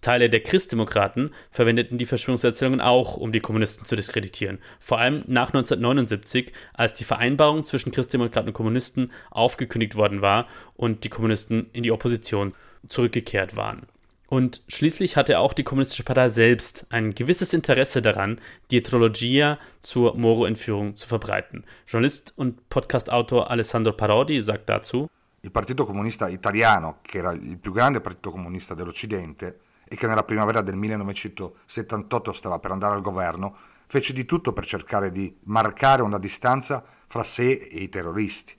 Teile 0.08 0.30
der 0.30 0.40
Christdemokraten 0.40 1.34
verwendeten 1.50 1.98
die 1.98 2.06
Verschwörungserzählungen 2.06 2.80
auch, 2.80 3.18
um 3.18 3.30
die 3.30 3.40
Kommunisten 3.40 3.84
zu 3.84 3.94
diskreditieren. 3.94 4.58
Vor 4.80 4.98
allem 4.98 5.22
nach 5.26 5.48
1979, 5.48 6.50
als 6.72 6.94
die 6.94 7.04
Vereinbarung 7.04 7.66
zwischen 7.66 7.92
Christdemokraten 7.92 8.48
und 8.48 8.54
Kommunisten 8.54 9.12
aufgekündigt 9.30 9.96
worden 9.96 10.22
war 10.22 10.46
und 10.76 11.04
die 11.04 11.10
Kommunisten 11.10 11.68
in 11.74 11.82
die 11.82 11.92
Opposition 11.92 12.54
zurückgekehrt 12.88 13.54
waren. 13.54 13.82
Und 14.28 14.62
schließlich 14.68 15.18
hatte 15.18 15.40
auch 15.40 15.52
die 15.52 15.62
Kommunistische 15.62 16.04
Partei 16.04 16.30
selbst 16.30 16.86
ein 16.88 17.14
gewisses 17.14 17.52
Interesse 17.52 18.00
daran, 18.00 18.40
die 18.70 18.76
Heterologia 18.76 19.58
zur 19.82 20.16
Moro-Entführung 20.16 20.94
zu 20.94 21.06
verbreiten. 21.06 21.64
Journalist 21.86 22.32
und 22.34 22.66
Podcastautor 22.70 23.50
Alessandro 23.50 23.92
Parodi 23.92 24.40
sagt 24.40 24.70
dazu: 24.70 25.10
Il 25.42 25.50
Partito 25.50 25.84
Comunista 25.84 26.30
Italiano, 26.30 27.00
che 27.02 27.18
era 27.18 27.32
il 27.32 27.58
più 27.58 27.74
grande 27.74 28.00
partito 28.00 28.30
comunista 28.30 28.74
dell'Occidente, 28.74 29.67
e 29.88 29.96
che 29.96 30.06
nella 30.06 30.22
primavera 30.22 30.60
del 30.60 30.76
1978 30.76 32.32
stava 32.32 32.58
per 32.58 32.70
andare 32.70 32.94
al 32.94 33.00
governo, 33.00 33.56
fece 33.86 34.12
di 34.12 34.26
tutto 34.26 34.52
per 34.52 34.66
cercare 34.66 35.10
di 35.10 35.34
marcare 35.44 36.02
una 36.02 36.18
distanza 36.18 36.84
fra 37.06 37.24
sé 37.24 37.68
e 37.70 37.82
i 37.82 37.88
terroristi. 37.88 38.54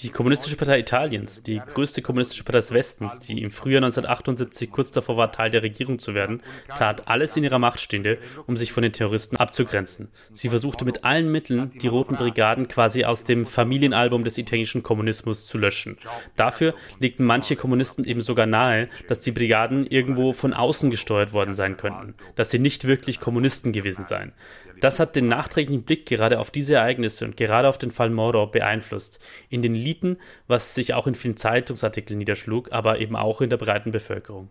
Die 0.00 0.10
Kommunistische 0.10 0.56
Partei 0.56 0.78
Italiens, 0.78 1.42
die 1.42 1.58
größte 1.58 2.00
kommunistische 2.00 2.44
Partei 2.44 2.58
des 2.58 2.72
Westens, 2.72 3.18
die 3.18 3.42
im 3.42 3.50
Frühjahr 3.50 3.82
1978 3.82 4.70
kurz 4.70 4.92
davor 4.92 5.16
war, 5.16 5.32
Teil 5.32 5.50
der 5.50 5.64
Regierung 5.64 5.98
zu 5.98 6.14
werden, 6.14 6.42
tat 6.68 7.08
alles 7.08 7.36
in 7.36 7.42
ihrer 7.42 7.58
Macht 7.58 7.80
Stehende, 7.80 8.18
um 8.46 8.56
sich 8.56 8.70
von 8.70 8.84
den 8.84 8.92
Terroristen 8.92 9.36
abzugrenzen. 9.36 10.12
Sie 10.30 10.48
versuchte 10.48 10.84
mit 10.84 11.02
allen 11.02 11.32
Mitteln, 11.32 11.72
die 11.82 11.88
Roten 11.88 12.14
Brigaden 12.14 12.68
quasi 12.68 13.04
aus 13.04 13.24
dem 13.24 13.46
Familienalbum 13.46 14.22
des 14.22 14.38
italienischen 14.38 14.84
Kommunismus 14.84 15.46
zu 15.46 15.58
löschen. 15.58 15.98
Dafür 16.36 16.74
legten 17.00 17.24
manche 17.24 17.56
Kommunisten 17.56 18.04
eben 18.04 18.20
sogar 18.20 18.46
nahe, 18.46 18.88
dass 19.08 19.22
die 19.22 19.32
Brigaden 19.32 19.88
irgendwo 19.88 20.32
von 20.32 20.52
außen 20.52 20.88
gesteuert 20.88 21.32
worden 21.32 21.54
sein 21.54 21.76
könnten, 21.76 22.14
dass 22.36 22.52
sie 22.52 22.60
nicht 22.60 22.86
wirklich 22.86 23.18
Kommunisten 23.18 23.72
gewesen 23.72 24.04
seien. 24.04 24.32
Das 24.80 25.00
hat 25.00 25.16
den 25.16 25.28
nachträglichen 25.28 25.84
Blick 25.84 26.06
gerade 26.06 26.38
auf 26.38 26.50
diese 26.50 26.74
Ereignisse 26.76 27.24
und 27.24 27.36
gerade 27.36 27.68
auf 27.68 27.78
den 27.78 27.90
Fall 27.90 28.10
Moro 28.10 28.46
beeinflusst. 28.46 29.20
In 29.48 29.62
den 29.62 29.74
Eliten, 29.74 30.18
was 30.46 30.74
sich 30.74 30.94
auch 30.94 31.06
in 31.06 31.14
vielen 31.14 31.36
Zeitungsartikeln 31.36 32.18
niederschlug, 32.18 32.72
aber 32.72 32.98
eben 32.98 33.16
auch 33.16 33.40
in 33.40 33.50
der 33.50 33.56
breiten 33.56 33.90
Bevölkerung. 33.90 34.48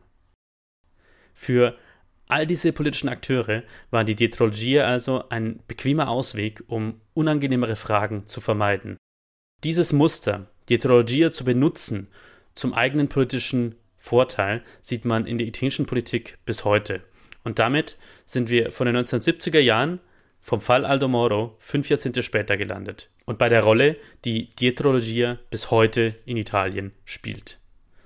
Für 1.33 1.77
all 2.27 2.47
diese 2.47 2.73
politischen 2.73 3.09
Akteure 3.09 3.63
war 3.91 4.03
die 4.03 4.15
Dietrologie 4.15 4.79
also 4.79 5.29
ein 5.29 5.59
bequemer 5.67 6.09
Ausweg, 6.09 6.63
um 6.67 6.99
unangenehmere 7.13 7.75
Fragen 7.75 8.25
zu 8.25 8.41
vermeiden. 8.41 8.97
Dieses 9.63 9.93
Muster, 9.93 10.47
Dietrologie 10.69 11.31
zu 11.31 11.45
benutzen 11.45 12.07
zum 12.53 12.73
eigenen 12.73 13.07
politischen 13.07 13.75
Vorteil, 13.97 14.63
sieht 14.81 15.05
man 15.05 15.25
in 15.25 15.37
der 15.37 15.47
italienischen 15.47 15.85
Politik 15.85 16.37
bis 16.45 16.65
heute. 16.65 17.01
Und 17.43 17.59
damit 17.59 17.97
sind 18.25 18.49
wir 18.49 18.71
von 18.71 18.87
den 18.87 18.97
1970er 18.97 19.59
Jahren 19.59 19.99
vom 20.39 20.61
Fall 20.61 20.85
Aldo 20.85 21.07
Moro 21.07 21.55
fünf 21.59 21.89
Jahrzehnte 21.89 22.23
später 22.23 22.57
gelandet 22.57 23.09
und 23.25 23.37
bei 23.37 23.49
der 23.49 23.63
Rolle, 23.63 23.97
die 24.25 24.55
Dietrologia 24.55 25.37
bis 25.49 25.71
heute 25.71 26.15
in 26.25 26.37
Italien 26.37 26.93
spielt. 27.05 27.59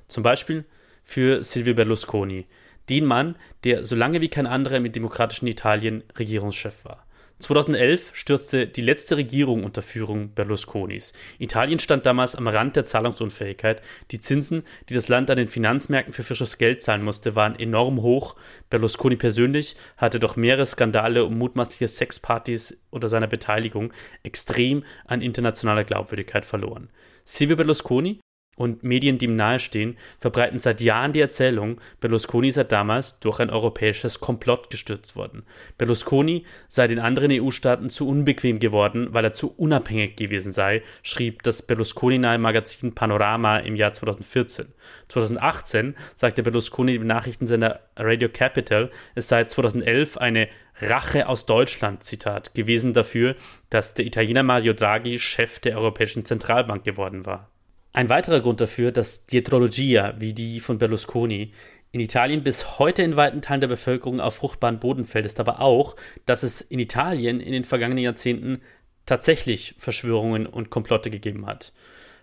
Zum 0.07 0.23
Beispiel 0.23 0.65
für 1.03 1.43
Silvio 1.43 1.73
Berlusconi, 1.73 2.47
den 2.89 3.05
Mann, 3.05 3.35
der 3.63 3.85
so 3.85 3.95
lange 3.95 4.21
wie 4.21 4.29
kein 4.29 4.47
anderer 4.47 4.77
im 4.77 4.91
demokratischen 4.91 5.47
Italien 5.47 6.03
Regierungschef 6.17 6.83
war. 6.85 7.05
2011 7.41 8.11
stürzte 8.13 8.67
die 8.67 8.81
letzte 8.81 9.17
Regierung 9.17 9.63
unter 9.63 9.81
Führung 9.81 10.33
Berlusconis. 10.33 11.13
Italien 11.39 11.79
stand 11.79 12.05
damals 12.05 12.35
am 12.35 12.47
Rand 12.47 12.75
der 12.75 12.85
Zahlungsunfähigkeit. 12.85 13.81
Die 14.11 14.19
Zinsen, 14.19 14.63
die 14.89 14.93
das 14.93 15.07
Land 15.07 15.29
an 15.29 15.37
den 15.37 15.47
Finanzmärkten 15.47 16.13
für 16.13 16.23
frisches 16.23 16.57
Geld 16.57 16.81
zahlen 16.81 17.03
musste, 17.03 17.35
waren 17.35 17.59
enorm 17.59 18.01
hoch. 18.01 18.35
Berlusconi 18.69 19.15
persönlich 19.15 19.75
hatte 19.97 20.19
durch 20.19 20.35
mehrere 20.35 20.65
Skandale 20.65 21.25
um 21.25 21.37
mutmaßliche 21.37 21.87
Sexpartys 21.87 22.83
unter 22.89 23.09
seiner 23.09 23.27
Beteiligung 23.27 23.91
extrem 24.23 24.83
an 25.05 25.21
internationaler 25.21 25.83
Glaubwürdigkeit 25.83 26.45
verloren. 26.45 26.89
Silvio 27.25 27.55
Berlusconi 27.55 28.19
und 28.57 28.83
Medien, 28.83 29.17
die 29.17 29.25
ihm 29.25 29.35
nahestehen, 29.35 29.97
verbreiten 30.19 30.59
seit 30.59 30.81
Jahren 30.81 31.13
die 31.13 31.21
Erzählung, 31.21 31.79
Berlusconi 32.01 32.51
sei 32.51 32.65
damals 32.65 33.19
durch 33.19 33.39
ein 33.39 33.49
europäisches 33.49 34.19
Komplott 34.19 34.69
gestürzt 34.69 35.15
worden. 35.15 35.43
Berlusconi 35.77 36.45
sei 36.67 36.87
den 36.87 36.99
anderen 36.99 37.31
EU-Staaten 37.31 37.89
zu 37.89 38.07
unbequem 38.07 38.59
geworden, 38.59 39.07
weil 39.11 39.23
er 39.23 39.33
zu 39.33 39.53
unabhängig 39.55 40.17
gewesen 40.17 40.51
sei, 40.51 40.83
schrieb 41.01 41.43
das 41.43 41.61
Berlusconi-nahe 41.61 42.37
Magazin 42.37 42.93
Panorama 42.93 43.57
im 43.57 43.75
Jahr 43.75 43.93
2014. 43.93 44.67
2018 45.07 45.95
sagte 46.15 46.43
Berlusconi 46.43 46.95
im 46.95 47.07
Nachrichtensender 47.07 47.79
Radio 47.95 48.29
Capital, 48.29 48.91
es 49.15 49.29
sei 49.29 49.45
2011 49.45 50.17
eine 50.17 50.49
Rache 50.81 51.27
aus 51.27 51.45
Deutschland, 51.45 52.03
Zitat, 52.03 52.53
gewesen 52.53 52.93
dafür, 52.93 53.35
dass 53.69 53.93
der 53.93 54.05
Italiener 54.05 54.43
Mario 54.43 54.73
Draghi 54.73 55.19
Chef 55.19 55.59
der 55.59 55.77
Europäischen 55.77 56.25
Zentralbank 56.25 56.83
geworden 56.83 57.25
war. 57.25 57.49
Ein 57.93 58.09
weiterer 58.09 58.39
Grund 58.39 58.61
dafür, 58.61 58.91
dass 58.91 59.25
Dietrologia, 59.25 60.15
wie 60.19 60.33
die 60.33 60.59
von 60.61 60.77
Berlusconi, 60.77 61.51
in 61.91 61.99
Italien 61.99 62.41
bis 62.41 62.79
heute 62.79 63.03
in 63.03 63.17
weiten 63.17 63.41
Teilen 63.41 63.61
der 63.61 63.67
Bevölkerung 63.67 64.21
auf 64.21 64.35
fruchtbaren 64.35 64.79
Boden 64.79 65.03
fällt, 65.03 65.25
ist 65.25 65.41
aber 65.41 65.59
auch, 65.59 65.97
dass 66.25 66.43
es 66.43 66.61
in 66.61 66.79
Italien 66.79 67.41
in 67.41 67.51
den 67.51 67.65
vergangenen 67.65 68.03
Jahrzehnten 68.03 68.61
tatsächlich 69.05 69.75
Verschwörungen 69.77 70.45
und 70.45 70.69
Komplotte 70.69 71.09
gegeben 71.09 71.47
hat. 71.47 71.73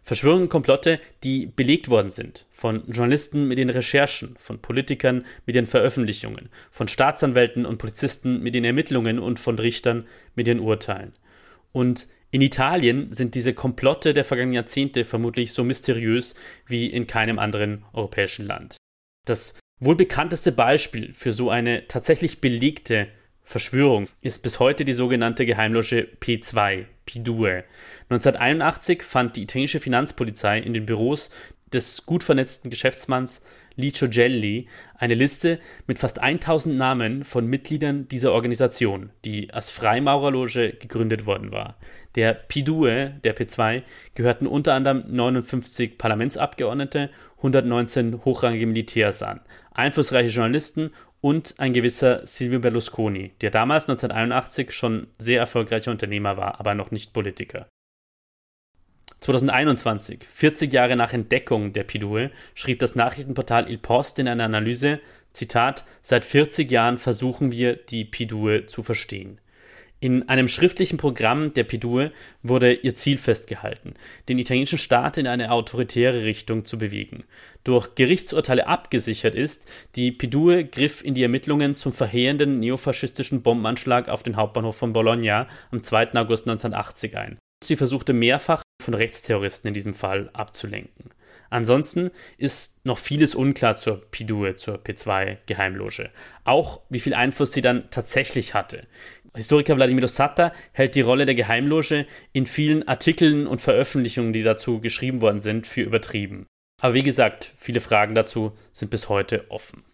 Verschwörungen 0.04 0.44
und 0.44 0.48
Komplotte, 0.48 1.00
die 1.22 1.44
belegt 1.44 1.90
worden 1.90 2.08
sind 2.08 2.46
von 2.50 2.82
Journalisten 2.90 3.46
mit 3.46 3.58
den 3.58 3.68
Recherchen, 3.68 4.36
von 4.38 4.58
Politikern 4.58 5.26
mit 5.44 5.54
den 5.54 5.66
Veröffentlichungen, 5.66 6.48
von 6.70 6.88
Staatsanwälten 6.88 7.66
und 7.66 7.76
Polizisten 7.76 8.42
mit 8.42 8.54
den 8.54 8.64
Ermittlungen 8.64 9.18
und 9.18 9.38
von 9.38 9.58
Richtern 9.58 10.06
mit 10.34 10.46
den 10.46 10.60
Urteilen. 10.60 11.12
Und 11.72 12.08
in 12.30 12.42
Italien 12.42 13.12
sind 13.12 13.34
diese 13.34 13.54
Komplotte 13.54 14.12
der 14.12 14.24
vergangenen 14.24 14.54
Jahrzehnte 14.54 15.04
vermutlich 15.04 15.52
so 15.52 15.64
mysteriös 15.64 16.34
wie 16.66 16.86
in 16.86 17.06
keinem 17.06 17.38
anderen 17.38 17.84
europäischen 17.92 18.46
Land. 18.46 18.76
Das 19.26 19.54
wohl 19.80 19.96
bekannteste 19.96 20.52
Beispiel 20.52 21.12
für 21.14 21.32
so 21.32 21.50
eine 21.50 21.86
tatsächlich 21.88 22.40
belegte 22.40 23.08
Verschwörung 23.42 24.08
ist 24.20 24.42
bis 24.42 24.60
heute 24.60 24.84
die 24.84 24.92
sogenannte 24.92 25.46
Geheimloge 25.46 26.06
P2, 26.20 26.84
P2. 27.08 27.64
1981 28.10 29.02
fand 29.02 29.36
die 29.36 29.44
italienische 29.44 29.80
Finanzpolizei 29.80 30.58
in 30.58 30.74
den 30.74 30.84
Büros 30.84 31.30
des 31.72 32.06
gut 32.06 32.24
vernetzten 32.24 32.70
Geschäftsmanns 32.70 33.42
Licio 33.78 34.08
Gelli 34.08 34.66
eine 34.96 35.14
Liste 35.14 35.60
mit 35.86 36.00
fast 36.00 36.18
1000 36.18 36.76
Namen 36.76 37.22
von 37.22 37.46
Mitgliedern 37.46 38.08
dieser 38.08 38.32
Organisation, 38.32 39.10
die 39.24 39.54
als 39.54 39.70
Freimaurerloge 39.70 40.72
gegründet 40.72 41.26
worden 41.26 41.52
war. 41.52 41.76
Der 42.16 42.48
P2, 42.48 43.20
der 43.20 43.36
P2, 43.36 43.82
gehörten 44.16 44.48
unter 44.48 44.74
anderem 44.74 45.04
59 45.06 45.96
Parlamentsabgeordnete, 45.96 47.10
119 47.36 48.24
hochrangige 48.24 48.66
Militärs 48.66 49.22
an, 49.22 49.40
einflussreiche 49.70 50.30
Journalisten 50.30 50.90
und 51.20 51.54
ein 51.58 51.72
gewisser 51.72 52.26
Silvio 52.26 52.58
Berlusconi, 52.58 53.32
der 53.40 53.50
damals 53.50 53.84
1981 53.88 54.72
schon 54.72 55.06
sehr 55.18 55.38
erfolgreicher 55.38 55.92
Unternehmer 55.92 56.36
war, 56.36 56.58
aber 56.58 56.74
noch 56.74 56.90
nicht 56.90 57.12
Politiker. 57.12 57.68
2021, 59.20 60.24
40 60.28 60.72
Jahre 60.72 60.96
nach 60.96 61.12
Entdeckung 61.12 61.72
der 61.72 61.84
Pidue, 61.84 62.30
schrieb 62.54 62.78
das 62.78 62.94
Nachrichtenportal 62.94 63.70
Il 63.70 63.78
Post 63.78 64.18
in 64.18 64.28
einer 64.28 64.44
Analyse, 64.44 65.00
Zitat, 65.32 65.84
seit 66.02 66.24
40 66.24 66.70
Jahren 66.70 66.98
versuchen 66.98 67.52
wir, 67.52 67.76
die 67.76 68.04
Pidue 68.04 68.66
zu 68.66 68.82
verstehen. 68.82 69.40
In 70.00 70.28
einem 70.28 70.46
schriftlichen 70.46 70.96
Programm 70.96 71.54
der 71.54 71.64
Pidue 71.64 72.12
wurde 72.44 72.72
ihr 72.72 72.94
Ziel 72.94 73.18
festgehalten, 73.18 73.94
den 74.28 74.38
italienischen 74.38 74.78
Staat 74.78 75.18
in 75.18 75.26
eine 75.26 75.50
autoritäre 75.50 76.22
Richtung 76.22 76.64
zu 76.64 76.78
bewegen. 76.78 77.24
Durch 77.64 77.96
Gerichtsurteile 77.96 78.68
abgesichert 78.68 79.34
ist, 79.34 79.68
die 79.96 80.12
Pidue 80.12 80.64
griff 80.64 81.02
in 81.02 81.14
die 81.14 81.24
Ermittlungen 81.24 81.74
zum 81.74 81.92
verheerenden 81.92 82.60
neofaschistischen 82.60 83.42
Bombenanschlag 83.42 84.08
auf 84.08 84.22
den 84.22 84.36
Hauptbahnhof 84.36 84.76
von 84.76 84.92
Bologna 84.92 85.48
am 85.72 85.82
2. 85.82 86.14
August 86.14 86.46
1980 86.46 87.16
ein. 87.16 87.38
Sie 87.64 87.74
versuchte 87.74 88.12
mehrfach 88.12 88.62
von 88.80 88.94
Rechtsterroristen 88.94 89.68
in 89.68 89.74
diesem 89.74 89.94
Fall 89.94 90.30
abzulenken. 90.32 91.10
Ansonsten 91.50 92.10
ist 92.36 92.84
noch 92.84 92.98
vieles 92.98 93.34
unklar 93.34 93.76
zur 93.76 94.02
Pidue, 94.10 94.56
zur 94.56 94.76
P2 94.76 95.38
Geheimloge. 95.46 96.10
Auch 96.44 96.80
wie 96.90 97.00
viel 97.00 97.14
Einfluss 97.14 97.52
sie 97.52 97.62
dann 97.62 97.90
tatsächlich 97.90 98.54
hatte. 98.54 98.86
Historiker 99.34 99.76
Vladimir 99.76 100.08
Satta 100.08 100.52
hält 100.72 100.94
die 100.94 101.00
Rolle 101.00 101.24
der 101.24 101.34
Geheimloge 101.34 102.06
in 102.32 102.46
vielen 102.46 102.86
Artikeln 102.86 103.46
und 103.46 103.60
Veröffentlichungen, 103.60 104.32
die 104.32 104.42
dazu 104.42 104.80
geschrieben 104.80 105.20
worden 105.20 105.40
sind, 105.40 105.66
für 105.66 105.82
übertrieben. 105.82 106.46
Aber 106.80 106.94
wie 106.94 107.02
gesagt, 107.02 107.52
viele 107.56 107.80
Fragen 107.80 108.14
dazu 108.14 108.52
sind 108.72 108.90
bis 108.90 109.08
heute 109.08 109.50
offen. 109.50 109.84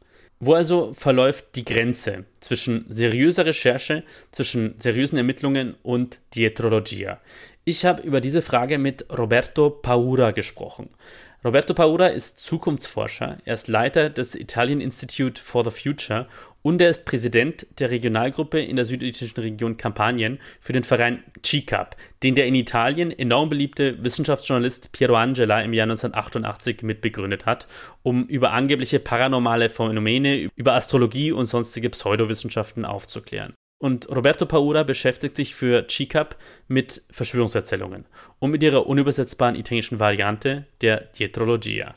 Wo 0.40 0.54
also 0.54 0.92
verläuft 0.92 1.54
die 1.54 1.64
Grenze 1.64 2.24
zwischen 2.40 2.84
seriöser 2.88 3.46
Recherche, 3.46 4.02
zwischen 4.30 4.74
seriösen 4.78 5.16
Ermittlungen 5.16 5.74
und 5.82 6.20
Dietrologia? 6.34 7.20
Ich 7.66 7.86
habe 7.86 8.02
über 8.02 8.20
diese 8.20 8.42
Frage 8.42 8.76
mit 8.76 9.06
Roberto 9.10 9.70
Paura 9.70 10.32
gesprochen. 10.32 10.90
Roberto 11.42 11.72
Paura 11.72 12.08
ist 12.08 12.38
Zukunftsforscher, 12.40 13.38
er 13.42 13.54
ist 13.54 13.68
Leiter 13.68 14.10
des 14.10 14.34
Italian 14.34 14.82
Institute 14.82 15.40
for 15.40 15.64
the 15.64 15.70
Future 15.70 16.26
und 16.60 16.78
er 16.82 16.90
ist 16.90 17.06
Präsident 17.06 17.66
der 17.78 17.90
Regionalgruppe 17.90 18.60
in 18.60 18.76
der 18.76 18.84
süditalienischen 18.84 19.40
Region 19.40 19.76
Kampanien 19.78 20.40
für 20.60 20.74
den 20.74 20.84
Verein 20.84 21.24
CICAP, 21.42 21.96
den 22.22 22.34
der 22.34 22.46
in 22.46 22.54
Italien 22.54 23.10
enorm 23.10 23.48
beliebte 23.48 24.02
Wissenschaftsjournalist 24.04 24.92
Piero 24.92 25.16
Angela 25.16 25.62
im 25.62 25.72
Jahr 25.72 25.84
1988 25.84 26.82
mitbegründet 26.82 27.46
hat, 27.46 27.66
um 28.02 28.26
über 28.26 28.52
angebliche 28.52 29.00
paranormale 29.00 29.70
Phänomene, 29.70 30.50
über 30.54 30.74
Astrologie 30.74 31.32
und 31.32 31.46
sonstige 31.46 31.88
Pseudowissenschaften 31.88 32.84
aufzuklären. 32.84 33.54
Und 33.84 34.08
Roberto 34.08 34.46
Paura 34.46 34.82
beschäftigt 34.82 35.36
sich 35.36 35.54
für 35.54 35.86
CICAP 35.86 36.36
mit 36.68 37.02
Verschwörungserzählungen 37.10 38.06
und 38.38 38.50
mit 38.50 38.62
ihrer 38.62 38.86
unübersetzbaren 38.86 39.56
italienischen 39.56 40.00
Variante 40.00 40.64
der 40.80 41.10
Dietrologia. 41.18 41.94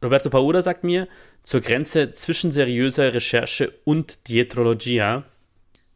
Roberto 0.00 0.30
Paura 0.30 0.62
sagt 0.62 0.84
mir, 0.84 1.08
zur 1.42 1.62
Grenze 1.62 2.12
zwischen 2.12 2.52
seriöser 2.52 3.12
Recherche 3.12 3.72
und 3.82 4.28
Dietrologia 4.28 5.24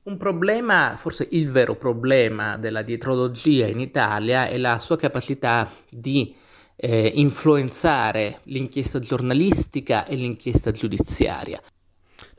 un 0.03 0.17
problema, 0.17 0.97
forse 0.97 1.29
il 1.31 1.49
vero 1.49 1.77
problema 1.77 2.57
della 2.57 2.83
dietrologia 2.83 3.69
in 3.69 3.79
Italia 3.79 4.49
è 4.49 4.59
la 4.59 4.81
sua 4.81 4.97
capacità 4.97 5.71
di 5.89 6.35
eh, 6.75 7.13
influenzare 7.15 8.41
l'inchiesta 8.47 8.99
giornalistica 8.99 10.07
e 10.07 10.17
l'inchiesta 10.17 10.73
giudiziaria. 10.73 11.63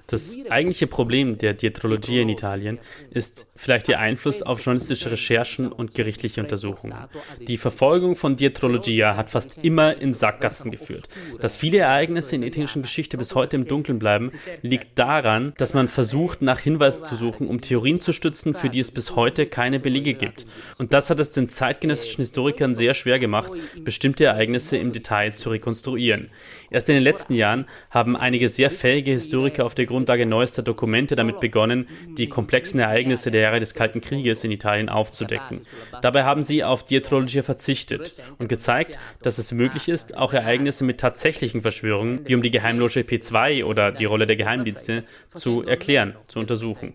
Das 0.08 0.38
eigentliche 0.50 0.88
Problem 0.88 1.38
der 1.38 1.54
Dietrologie 1.54 2.22
in 2.22 2.30
Italien 2.30 2.80
ist 3.10 3.48
vielleicht 3.56 3.90
ihr 3.90 4.00
Einfluss 4.00 4.44
auf 4.44 4.60
journalistische 4.64 5.12
Recherchen 5.12 5.72
und 5.72 5.96
gerichtliche 5.96 6.42
Untersuchungen. 6.42 6.96
Die 7.40 7.58
Verfolgung 7.58 8.16
von 8.16 8.36
Dietrologia 8.36 9.16
hat 9.16 9.30
fast 9.30 9.64
immer 9.64 10.00
in 10.00 10.14
Sackgassen 10.14 10.70
geführt. 10.70 11.08
Dass 11.40 11.56
viele 11.56 11.80
Ereignisse 11.80 12.36
in 12.36 12.44
italienischen 12.44 12.84
Geschichte 12.84 13.18
bis 13.18 13.34
heute 13.34 13.56
im 13.56 13.68
Dunkeln 13.68 13.98
bleiben, 13.98 14.32
liegt 14.62 15.00
daran, 15.00 15.54
dass 15.58 15.74
man 15.74 15.88
versucht, 15.88 16.42
nach 16.42 16.60
Hinweisen 16.60 17.06
zu 17.06 17.16
suchen, 17.16 17.48
um 17.48 17.62
Theorien 17.62 18.00
zu 18.00 18.14
stützen, 18.14 18.54
für 18.54 18.70
die 18.70 18.80
es 18.80 18.92
bis 18.92 19.16
heute 19.16 19.48
keine 19.48 19.80
Belege 19.80 20.14
gibt. 20.14 20.46
Und 20.78 20.94
das 20.94 21.10
hat 21.10 21.20
es 21.20 21.32
den 21.32 21.50
zeitgenössischen 21.50 22.22
Historikern 22.22 22.76
sehr 22.76 22.94
schwer 22.94 23.20
gemacht, 23.20 23.52
bestimmte 23.84 24.26
Ereignisse 24.26 24.78
im 24.78 24.92
Detail 24.92 25.36
zu 25.36 25.50
rekonstruieren. 25.50 26.30
Erst 26.70 26.90
in 26.90 26.96
den 26.96 27.04
letzten 27.04 27.34
Jahren 27.34 27.66
haben 27.90 28.16
einige 28.16 28.50
sehr 28.50 28.72
fähige 28.72 29.12
Historiker 29.12 29.66
auf 29.66 29.76
der 29.76 29.86
Grundlage 29.86 30.26
neuester 30.26 30.64
Dokumente 30.64 31.16
damit 31.16 31.40
begonnen, 31.40 31.88
die 32.18 32.28
komplexen 32.28 32.80
Ereignisse 32.80 33.32
der 33.32 33.42
Jahre 33.42 33.60
des 33.60 33.74
Kalten 33.74 34.02
Krieges 34.02 34.44
in 34.44 34.52
Italien 34.52 34.90
aufzudecken. 34.90 35.62
Dabei 36.02 36.24
haben 36.24 36.44
sie 36.44 36.64
auf 36.64 36.84
Dietrologie 36.84 37.42
verzichtet 37.42 38.14
und 38.38 38.50
gezeigt, 38.50 38.98
dass 39.22 39.38
es 39.38 39.52
möglich 39.52 39.90
ist, 39.90 40.18
auch 40.18 40.34
Ereignisse 40.34 40.84
mit 40.84 41.00
tatsächlichen 41.00 41.62
Verschwörungen, 41.62 42.28
wie 42.28 42.36
um 42.36 42.42
die 42.42 42.52
Geheimloge 42.52 43.02
P2 43.02 43.66
oder 43.66 43.92
die 43.92 44.06
Rolle 44.06 44.26
der 44.26 44.36
Geheimdienste, 44.36 45.04
zu 45.34 45.64
erklären, 45.64 46.16
zu 46.28 46.40
untersuchen 46.40 46.94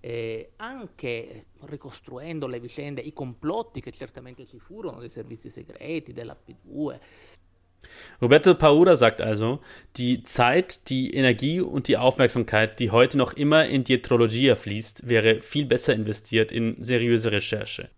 eh, 0.00 0.52
anche 0.56 1.46
ricostruendo 1.60 2.46
le 2.46 2.60
vicende, 2.60 3.00
i 3.00 3.12
complotti 3.12 3.80
che 3.80 3.92
certamente 3.92 4.46
ci 4.46 4.58
furono 4.58 4.98
dei 4.98 5.10
servizi 5.10 5.50
segreti, 5.50 6.12
della 6.12 6.36
P2. 6.36 6.98
Roberto 8.20 8.54
Paura 8.56 8.94
sagt 8.94 9.20
also, 9.20 9.60
die 9.96 10.22
Zeit, 10.22 10.88
die 10.90 11.14
Energie 11.14 11.60
und 11.60 11.88
die 11.88 11.96
Aufmerksamkeit, 11.96 12.78
die 12.78 12.90
heute 12.90 13.16
noch 13.16 13.32
immer 13.32 13.66
in 13.66 13.84
Dietrologia 13.84 14.54
fließt, 14.54 15.08
wäre 15.08 15.40
viel 15.40 15.64
besser 15.64 15.94
investiert 15.94 16.52
in 16.52 16.76
seriöse 16.82 17.32
Recherche. 17.32 17.90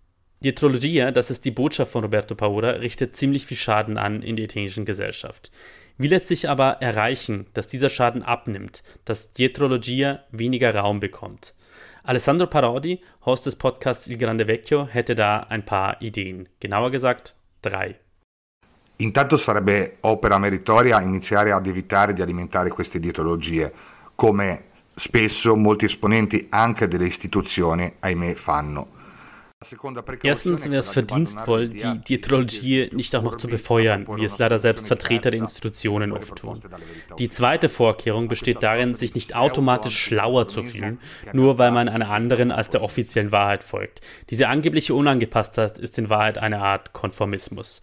Dietrologia, 0.42 1.12
das 1.12 1.30
ist 1.30 1.44
die 1.44 1.50
Botschaft 1.50 1.92
von 1.92 2.02
Roberto 2.02 2.34
Paura, 2.34 2.70
richtet 2.70 3.14
ziemlich 3.14 3.46
viel 3.46 3.56
Schaden 3.56 3.96
an 3.96 4.22
in 4.22 4.36
der 4.36 4.46
italienischen 4.46 4.84
Gesellschaft. 4.84 5.50
Wie 5.98 6.08
lässt 6.08 6.28
sich 6.28 6.48
aber 6.48 6.78
erreichen, 6.80 7.46
dass 7.52 7.68
dieser 7.68 7.90
Schaden 7.90 8.22
abnimmt, 8.22 8.82
dass 9.04 9.32
Dietrologia 9.32 10.24
weniger 10.30 10.74
Raum 10.74 11.00
bekommt? 11.00 11.54
Alessandro 12.04 12.48
Parodi, 12.48 13.00
Host 13.20 13.44
des 13.44 13.54
Podcasts 13.54 14.08
Il 14.08 14.16
Grande 14.16 14.44
Vecchio, 14.44 14.88
hätte 14.90 15.14
da 15.14 15.46
ein 15.48 15.64
paar 15.64 15.96
Ideen. 16.00 16.48
Genauer 16.58 16.90
gesagt, 16.90 17.32
3. 17.60 18.00
Intanto 18.96 19.36
sarebbe 19.36 19.98
opera 20.00 20.38
meritoria 20.38 21.00
iniziare 21.00 21.52
ad 21.52 21.64
evitare 21.66 22.12
di 22.12 22.20
alimentare 22.20 22.70
queste 22.70 22.98
dietrologie, 22.98 23.72
come 24.16 24.64
spesso 24.96 25.54
molti 25.54 25.84
esponenti 25.84 26.48
anche 26.50 26.88
delle 26.88 27.06
istituzioni, 27.06 27.94
ahimè, 28.00 28.34
fanno. 28.34 29.00
Erstens 30.22 30.64
wäre 30.68 30.78
es 30.78 30.88
verdienstvoll, 30.88 31.68
die 31.68 31.98
Dietrologie 31.98 32.90
nicht 32.92 33.14
auch 33.16 33.22
noch 33.22 33.36
zu 33.36 33.48
befeuern, 33.48 34.06
wie 34.16 34.24
es 34.24 34.38
leider 34.38 34.58
selbst 34.58 34.86
Vertreter 34.86 35.30
der 35.30 35.40
Institutionen 35.40 36.12
oft 36.12 36.36
tun. 36.36 36.62
Die 37.18 37.28
zweite 37.28 37.68
Vorkehrung 37.68 38.28
besteht 38.28 38.62
darin, 38.62 38.94
sich 38.94 39.14
nicht 39.14 39.34
automatisch 39.34 39.98
schlauer 39.98 40.48
zu 40.48 40.62
fühlen, 40.62 40.98
nur 41.32 41.58
weil 41.58 41.70
man 41.70 41.88
einer 41.88 42.10
anderen 42.10 42.50
als 42.50 42.70
der 42.70 42.82
offiziellen 42.82 43.32
Wahrheit 43.32 43.62
folgt. 43.62 44.00
Diese 44.30 44.48
angebliche 44.48 44.94
Unangepasstheit 44.94 45.78
ist 45.78 45.98
in 45.98 46.10
Wahrheit 46.10 46.38
eine 46.38 46.60
Art 46.60 46.92
Konformismus. 46.92 47.82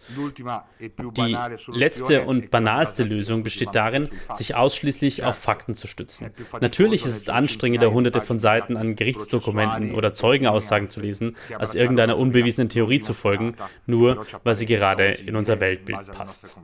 Die 0.80 1.36
letzte 1.68 2.22
und 2.24 2.50
banalste 2.50 3.04
Lösung 3.04 3.42
besteht 3.42 3.74
darin, 3.74 4.08
sich 4.32 4.54
ausschließlich 4.54 5.24
auf 5.24 5.36
Fakten 5.36 5.74
zu 5.74 5.86
stützen. 5.86 6.30
Natürlich 6.60 7.04
ist 7.04 7.16
es 7.16 7.28
anstrengender, 7.28 7.92
hunderte 7.92 8.20
von 8.20 8.38
Seiten 8.38 8.76
an 8.76 8.96
Gerichtsdokumenten 8.96 9.94
oder 9.94 10.12
Zeugenaussagen 10.12 10.88
zu 10.88 11.00
lesen, 11.00 11.36
als 11.58 11.69
als 11.70 11.76
irgendeiner 11.76 12.18
unbewiesenen 12.18 12.68
Theorie 12.68 13.00
zu 13.00 13.14
folgen, 13.14 13.56
nur 13.86 14.26
weil 14.44 14.54
sie 14.54 14.66
gerade 14.66 15.06
in 15.12 15.36
unser 15.36 15.60
Weltbild 15.60 16.10
passt. 16.12 16.56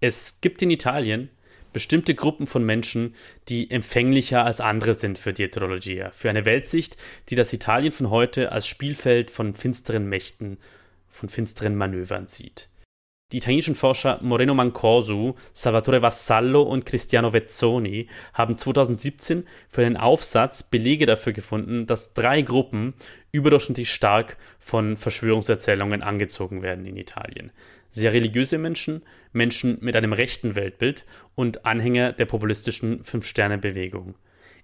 Es 0.00 0.40
gibt 0.40 0.62
in 0.62 0.70
Italien 0.70 1.30
bestimmte 1.72 2.14
Gruppen 2.14 2.46
von 2.46 2.64
Menschen, 2.64 3.14
die 3.48 3.70
empfänglicher 3.70 4.44
als 4.44 4.60
andere 4.60 4.94
sind 4.94 5.18
für 5.18 5.32
Dietrologia, 5.32 6.10
für 6.10 6.30
eine 6.30 6.44
Weltsicht, 6.44 6.96
die 7.28 7.36
das 7.36 7.52
Italien 7.52 7.92
von 7.92 8.10
heute 8.10 8.50
als 8.50 8.66
Spielfeld 8.66 9.30
von 9.30 9.54
finsteren 9.54 10.08
Mächten, 10.08 10.58
von 11.08 11.28
finsteren 11.28 11.76
Manövern 11.76 12.26
sieht. 12.26 12.69
Die 13.32 13.36
italienischen 13.36 13.76
Forscher 13.76 14.18
Moreno 14.22 14.54
Mancosu, 14.54 15.34
Salvatore 15.52 16.02
Vassallo 16.02 16.62
und 16.62 16.84
Cristiano 16.84 17.32
Vezzoni 17.32 18.08
haben 18.34 18.56
2017 18.56 19.46
für 19.68 19.86
einen 19.86 19.96
Aufsatz 19.96 20.64
Belege 20.64 21.06
dafür 21.06 21.32
gefunden, 21.32 21.86
dass 21.86 22.12
drei 22.12 22.42
Gruppen 22.42 22.94
überdurchschnittlich 23.30 23.92
stark 23.92 24.36
von 24.58 24.96
Verschwörungserzählungen 24.96 26.02
angezogen 26.02 26.62
werden 26.62 26.86
in 26.86 26.96
Italien. 26.96 27.52
Sehr 27.90 28.12
religiöse 28.12 28.58
Menschen, 28.58 29.02
Menschen 29.32 29.78
mit 29.80 29.94
einem 29.94 30.12
rechten 30.12 30.56
Weltbild 30.56 31.06
und 31.36 31.64
Anhänger 31.64 32.12
der 32.12 32.26
populistischen 32.26 33.04
Fünf-Sterne-Bewegung. 33.04 34.16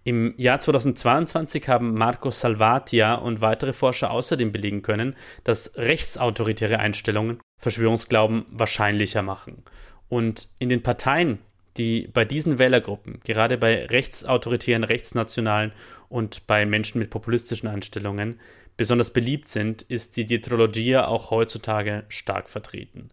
Im 0.07 0.35
Jahr 0.37 0.61
2022 0.61 1.69
haben 1.69 1.95
Marco 1.95 2.31
Salvatia 2.31 3.17
und 3.17 3.41
weitere 3.41 3.73
Forscher 3.73 4.13
außerdem 4.13 4.53
belegen 4.53 4.83
können, 4.83 5.17
dass 5.43 5.73
rechtsautoritäre 5.75 6.79
Einstellungen 6.79 7.41
Verschwörungsglauben 7.61 8.47
wahrscheinlicher 8.51 9.23
machen. 9.23 9.65
Und 10.09 10.47
in 10.61 10.69
den 10.69 10.85
Parteien, 10.85 11.41
die 11.77 12.09
bei 12.15 12.25
diesen 12.25 12.61
Wählergruppen, 12.61 13.19
gerade 13.25 13.59
bei 13.59 13.87
rechtsautoritären, 13.87 14.85
rechtsnationalen 14.85 15.73
und 16.09 16.47
bei 16.47 16.67
Menschen 16.67 17.01
mit 17.01 17.11
populistischen 17.11 17.69
Einstellungen, 17.69 18.39
besonders 18.77 19.13
beliebt 19.13 19.49
sind, 19.49 19.83
ist 19.83 20.17
die 20.17 20.25
Dietrologia 20.25 21.09
auch 21.09 21.33
heutzutage 21.33 22.05
stark 22.11 22.49
vertreten. 22.49 23.11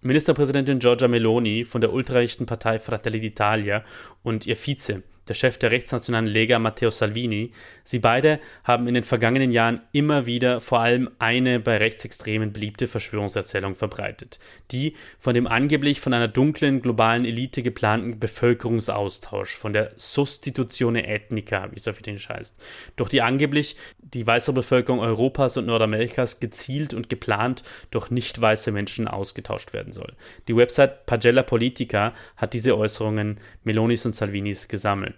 Ministerpräsidentin 0.00 0.78
Giorgia 0.78 1.08
Meloni 1.08 1.64
von 1.64 1.80
der 1.80 1.92
ultrarechten 1.92 2.46
Partei 2.46 2.78
Fratelli 2.78 3.18
d'Italia 3.18 3.82
und 4.22 4.46
ihr 4.46 4.54
Vize, 4.54 5.02
der 5.28 5.34
Chef 5.34 5.58
der 5.58 5.70
rechtsnationalen 5.70 6.26
Lega 6.26 6.58
Matteo 6.58 6.90
Salvini. 6.90 7.52
Sie 7.84 7.98
beide 7.98 8.40
haben 8.64 8.86
in 8.88 8.94
den 8.94 9.04
vergangenen 9.04 9.50
Jahren 9.50 9.80
immer 9.92 10.26
wieder 10.26 10.60
vor 10.60 10.80
allem 10.80 11.10
eine 11.18 11.60
bei 11.60 11.76
Rechtsextremen 11.76 12.52
beliebte 12.52 12.86
Verschwörungserzählung 12.86 13.74
verbreitet, 13.74 14.38
die 14.70 14.94
von 15.18 15.34
dem 15.34 15.46
angeblich 15.46 16.00
von 16.00 16.12
einer 16.12 16.28
dunklen 16.28 16.82
globalen 16.82 17.24
Elite 17.24 17.62
geplanten 17.62 18.18
Bevölkerungsaustausch, 18.18 19.54
von 19.54 19.72
der 19.72 19.92
Sostitutione 19.96 21.06
Ethnica, 21.06 21.68
wie 21.70 21.76
es 21.76 21.88
auf 21.88 21.98
Italienisch 21.98 22.28
heißt, 22.28 22.62
durch 22.96 23.08
die 23.08 23.22
angeblich 23.22 23.76
die 23.98 24.26
weiße 24.26 24.52
Bevölkerung 24.52 25.00
Europas 25.00 25.56
und 25.56 25.66
Nordamerikas 25.66 26.40
gezielt 26.40 26.94
und 26.94 27.08
geplant 27.08 27.62
durch 27.90 28.10
nicht 28.10 28.40
weiße 28.40 28.70
Menschen 28.70 29.08
ausgetauscht 29.08 29.72
werden 29.72 29.92
soll. 29.92 30.14
Die 30.48 30.56
Website 30.56 31.06
Pagella 31.06 31.42
Politica 31.42 32.12
hat 32.36 32.54
diese 32.54 32.76
Äußerungen 32.76 33.38
Melonis 33.64 34.06
und 34.06 34.14
Salvinis 34.14 34.68
gesammelt. 34.68 35.15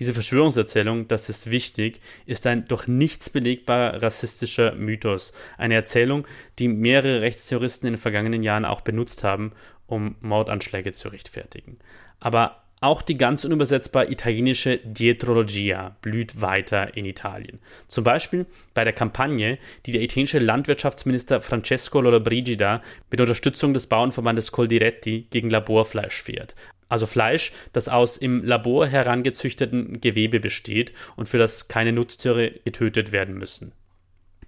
Diese 0.00 0.14
Verschwörungserzählung, 0.14 1.06
das 1.06 1.28
ist 1.28 1.50
wichtig, 1.50 2.00
ist 2.24 2.46
ein 2.46 2.66
durch 2.66 2.88
nichts 2.88 3.30
belegbarer 3.30 4.02
rassistischer 4.02 4.74
Mythos. 4.74 5.32
Eine 5.58 5.74
Erzählung, 5.74 6.26
die 6.58 6.68
mehrere 6.68 7.20
Rechtstheoristen 7.20 7.86
in 7.86 7.94
den 7.94 8.00
vergangenen 8.00 8.42
Jahren 8.42 8.64
auch 8.64 8.80
benutzt 8.80 9.22
haben, 9.22 9.52
um 9.86 10.16
Mordanschläge 10.20 10.92
zu 10.92 11.08
rechtfertigen. 11.08 11.78
Aber 12.20 12.62
auch 12.80 13.00
die 13.00 13.16
ganz 13.16 13.44
unübersetzbar 13.44 14.10
italienische 14.10 14.78
Dietrologia 14.78 15.94
blüht 16.02 16.40
weiter 16.40 16.96
in 16.96 17.04
Italien. 17.04 17.60
Zum 17.86 18.02
Beispiel 18.02 18.46
bei 18.74 18.82
der 18.82 18.92
Kampagne, 18.92 19.58
die 19.86 19.92
der 19.92 20.02
italienische 20.02 20.40
Landwirtschaftsminister 20.40 21.40
Francesco 21.40 22.00
Lollobrigida 22.00 22.82
mit 23.08 23.20
Unterstützung 23.20 23.72
des 23.72 23.86
Bauernverbandes 23.86 24.50
Coldiretti 24.50 25.28
gegen 25.30 25.48
Laborfleisch 25.48 26.22
fährt 26.22 26.56
also 26.92 27.06
Fleisch, 27.06 27.52
das 27.72 27.88
aus 27.88 28.18
im 28.18 28.44
Labor 28.44 28.86
herangezüchteten 28.86 30.00
Gewebe 30.00 30.40
besteht 30.40 30.92
und 31.16 31.28
für 31.28 31.38
das 31.38 31.66
keine 31.66 31.92
Nutztiere 31.92 32.52
getötet 32.64 33.12
werden 33.12 33.38
müssen. 33.38 33.72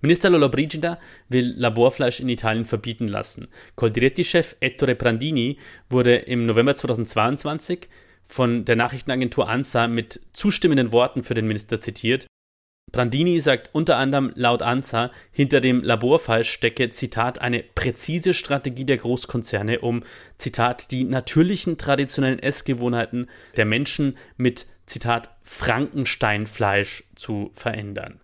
Minister 0.03 0.29
Lollobrigida 0.29 0.99
will 1.31 1.55
Laborfleisch 1.57 2.21
in 2.21 2.29
Italien 2.29 2.67
verbieten 2.67 3.09
lassen. 3.09 3.49
Coldiretti-Chef 3.77 4.57
Ettore 4.61 4.95
Prandini 4.95 5.57
wurde 5.89 6.17
im 6.17 6.45
November 6.45 6.75
2022 6.75 7.89
von 8.27 8.67
der 8.67 8.77
Nachrichtenagentur 8.77 9.49
ANSA 9.49 9.89
mit 9.89 10.21
zustimmenden 10.35 10.93
Worten 10.93 11.23
für 11.23 11.33
den 11.33 11.47
Minister 11.47 11.81
zitiert 11.81 12.27
Brandini 12.95 13.41
sagt 13.41 13.71
unter 13.73 13.97
anderem 13.97 14.31
laut 14.37 14.63
ANSA, 14.63 15.11
hinter 15.33 15.61
dem 15.61 15.83
Laborfall 15.83 16.45
stecke, 16.45 16.91
Zitat, 16.91 17.41
eine 17.41 17.65
präzise 17.65 18.35
Strategie 18.35 18.85
der 18.85 18.99
Großkonzerne, 18.99 19.81
um, 19.81 20.05
Zitat, 20.39 20.93
die 20.93 21.03
natürlichen 21.03 21.77
traditionellen 21.77 22.39
Essgewohnheiten 22.39 23.29
der 23.57 23.65
Menschen 23.65 24.17
mit, 24.37 24.69
Zitat, 24.87 25.31
Frankensteinfleisch 25.43 27.03
zu 27.17 27.51
verändern. 27.53 28.21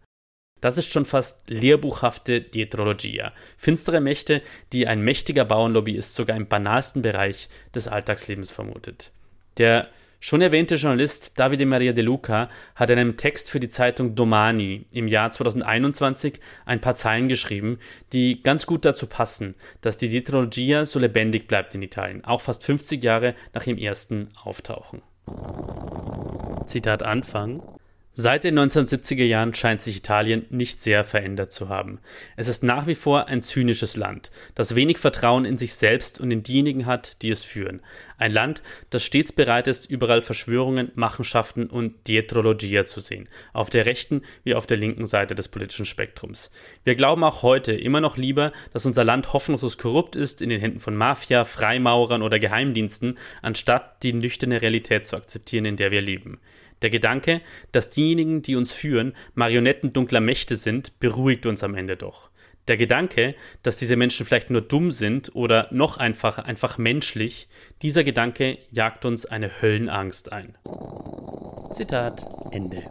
Das 0.60 0.78
ist 0.78 0.92
schon 0.92 1.04
fast 1.04 1.50
lehrbuchhafte 1.50 2.40
Dietrologia. 2.40 3.32
Finstere 3.56 4.00
Mächte, 4.00 4.40
die 4.72 4.86
ein 4.86 5.00
mächtiger 5.00 5.44
Bauernlobbyist 5.44 6.14
sogar 6.14 6.36
im 6.36 6.46
banalsten 6.46 7.02
Bereich 7.02 7.48
des 7.74 7.88
Alltagslebens 7.88 8.52
vermutet. 8.52 9.10
Der 9.58 9.88
Schon 10.22 10.42
erwähnte 10.42 10.74
Journalist 10.74 11.38
Davide 11.38 11.64
Maria 11.64 11.92
De 11.92 12.04
Luca 12.04 12.50
hat 12.74 12.90
in 12.90 12.98
einem 12.98 13.16
Text 13.16 13.50
für 13.50 13.58
die 13.58 13.70
Zeitung 13.70 14.14
Domani 14.14 14.84
im 14.92 15.08
Jahr 15.08 15.32
2021 15.32 16.38
ein 16.66 16.82
paar 16.82 16.94
Zeilen 16.94 17.28
geschrieben, 17.28 17.78
die 18.12 18.42
ganz 18.42 18.66
gut 18.66 18.84
dazu 18.84 19.06
passen, 19.06 19.54
dass 19.80 19.96
die 19.96 20.10
Dietrologia 20.10 20.84
so 20.84 20.98
lebendig 20.98 21.48
bleibt 21.48 21.74
in 21.74 21.80
Italien, 21.80 22.22
auch 22.22 22.42
fast 22.42 22.62
50 22.64 23.02
Jahre 23.02 23.34
nach 23.54 23.66
ihrem 23.66 23.78
ersten 23.78 24.28
Auftauchen. 24.44 25.00
Zitat 26.66 27.02
Anfang. 27.02 27.62
Seit 28.22 28.44
den 28.44 28.58
1970er 28.58 29.24
Jahren 29.24 29.54
scheint 29.54 29.80
sich 29.80 29.96
Italien 29.96 30.44
nicht 30.50 30.78
sehr 30.78 31.04
verändert 31.04 31.54
zu 31.54 31.70
haben. 31.70 32.00
Es 32.36 32.48
ist 32.48 32.62
nach 32.62 32.86
wie 32.86 32.94
vor 32.94 33.28
ein 33.28 33.40
zynisches 33.40 33.96
Land, 33.96 34.30
das 34.54 34.74
wenig 34.74 34.98
Vertrauen 34.98 35.46
in 35.46 35.56
sich 35.56 35.72
selbst 35.72 36.20
und 36.20 36.30
in 36.30 36.42
diejenigen 36.42 36.84
hat, 36.84 37.22
die 37.22 37.30
es 37.30 37.44
führen. 37.44 37.80
Ein 38.18 38.30
Land, 38.30 38.62
das 38.90 39.04
stets 39.04 39.32
bereit 39.32 39.68
ist, 39.68 39.88
überall 39.88 40.20
Verschwörungen, 40.20 40.92
Machenschaften 40.94 41.68
und 41.68 42.08
Dietrologia 42.08 42.84
zu 42.84 43.00
sehen, 43.00 43.26
auf 43.54 43.70
der 43.70 43.86
rechten 43.86 44.20
wie 44.44 44.54
auf 44.54 44.66
der 44.66 44.76
linken 44.76 45.06
Seite 45.06 45.34
des 45.34 45.48
politischen 45.48 45.86
Spektrums. 45.86 46.52
Wir 46.84 46.96
glauben 46.96 47.24
auch 47.24 47.42
heute 47.42 47.72
immer 47.72 48.02
noch 48.02 48.18
lieber, 48.18 48.52
dass 48.74 48.84
unser 48.84 49.02
Land 49.02 49.32
hoffnungslos 49.32 49.78
korrupt 49.78 50.14
ist 50.14 50.42
in 50.42 50.50
den 50.50 50.60
Händen 50.60 50.80
von 50.80 50.94
Mafia, 50.94 51.46
Freimaurern 51.46 52.20
oder 52.20 52.38
Geheimdiensten, 52.38 53.16
anstatt 53.40 54.02
die 54.02 54.12
nüchterne 54.12 54.60
Realität 54.60 55.06
zu 55.06 55.16
akzeptieren, 55.16 55.64
in 55.64 55.76
der 55.76 55.90
wir 55.90 56.02
leben. 56.02 56.38
Der 56.82 56.90
Gedanke, 56.90 57.42
dass 57.72 57.90
diejenigen, 57.90 58.40
die 58.40 58.56
uns 58.56 58.72
führen, 58.72 59.14
Marionetten 59.34 59.92
dunkler 59.92 60.20
Mächte 60.20 60.56
sind, 60.56 60.98
beruhigt 60.98 61.44
uns 61.44 61.62
am 61.62 61.74
Ende 61.74 61.96
doch. 61.96 62.30
Der 62.68 62.76
Gedanke, 62.76 63.34
dass 63.62 63.78
diese 63.78 63.96
Menschen 63.96 64.24
vielleicht 64.24 64.48
nur 64.50 64.62
dumm 64.62 64.90
sind 64.90 65.34
oder 65.34 65.68
noch 65.72 65.98
einfacher, 65.98 66.46
einfach 66.46 66.78
menschlich, 66.78 67.48
dieser 67.82 68.04
Gedanke 68.04 68.58
jagt 68.70 69.04
uns 69.04 69.26
eine 69.26 69.60
Höllenangst 69.60 70.32
ein. 70.32 70.56
Zitat 71.70 72.26
Ende. 72.50 72.84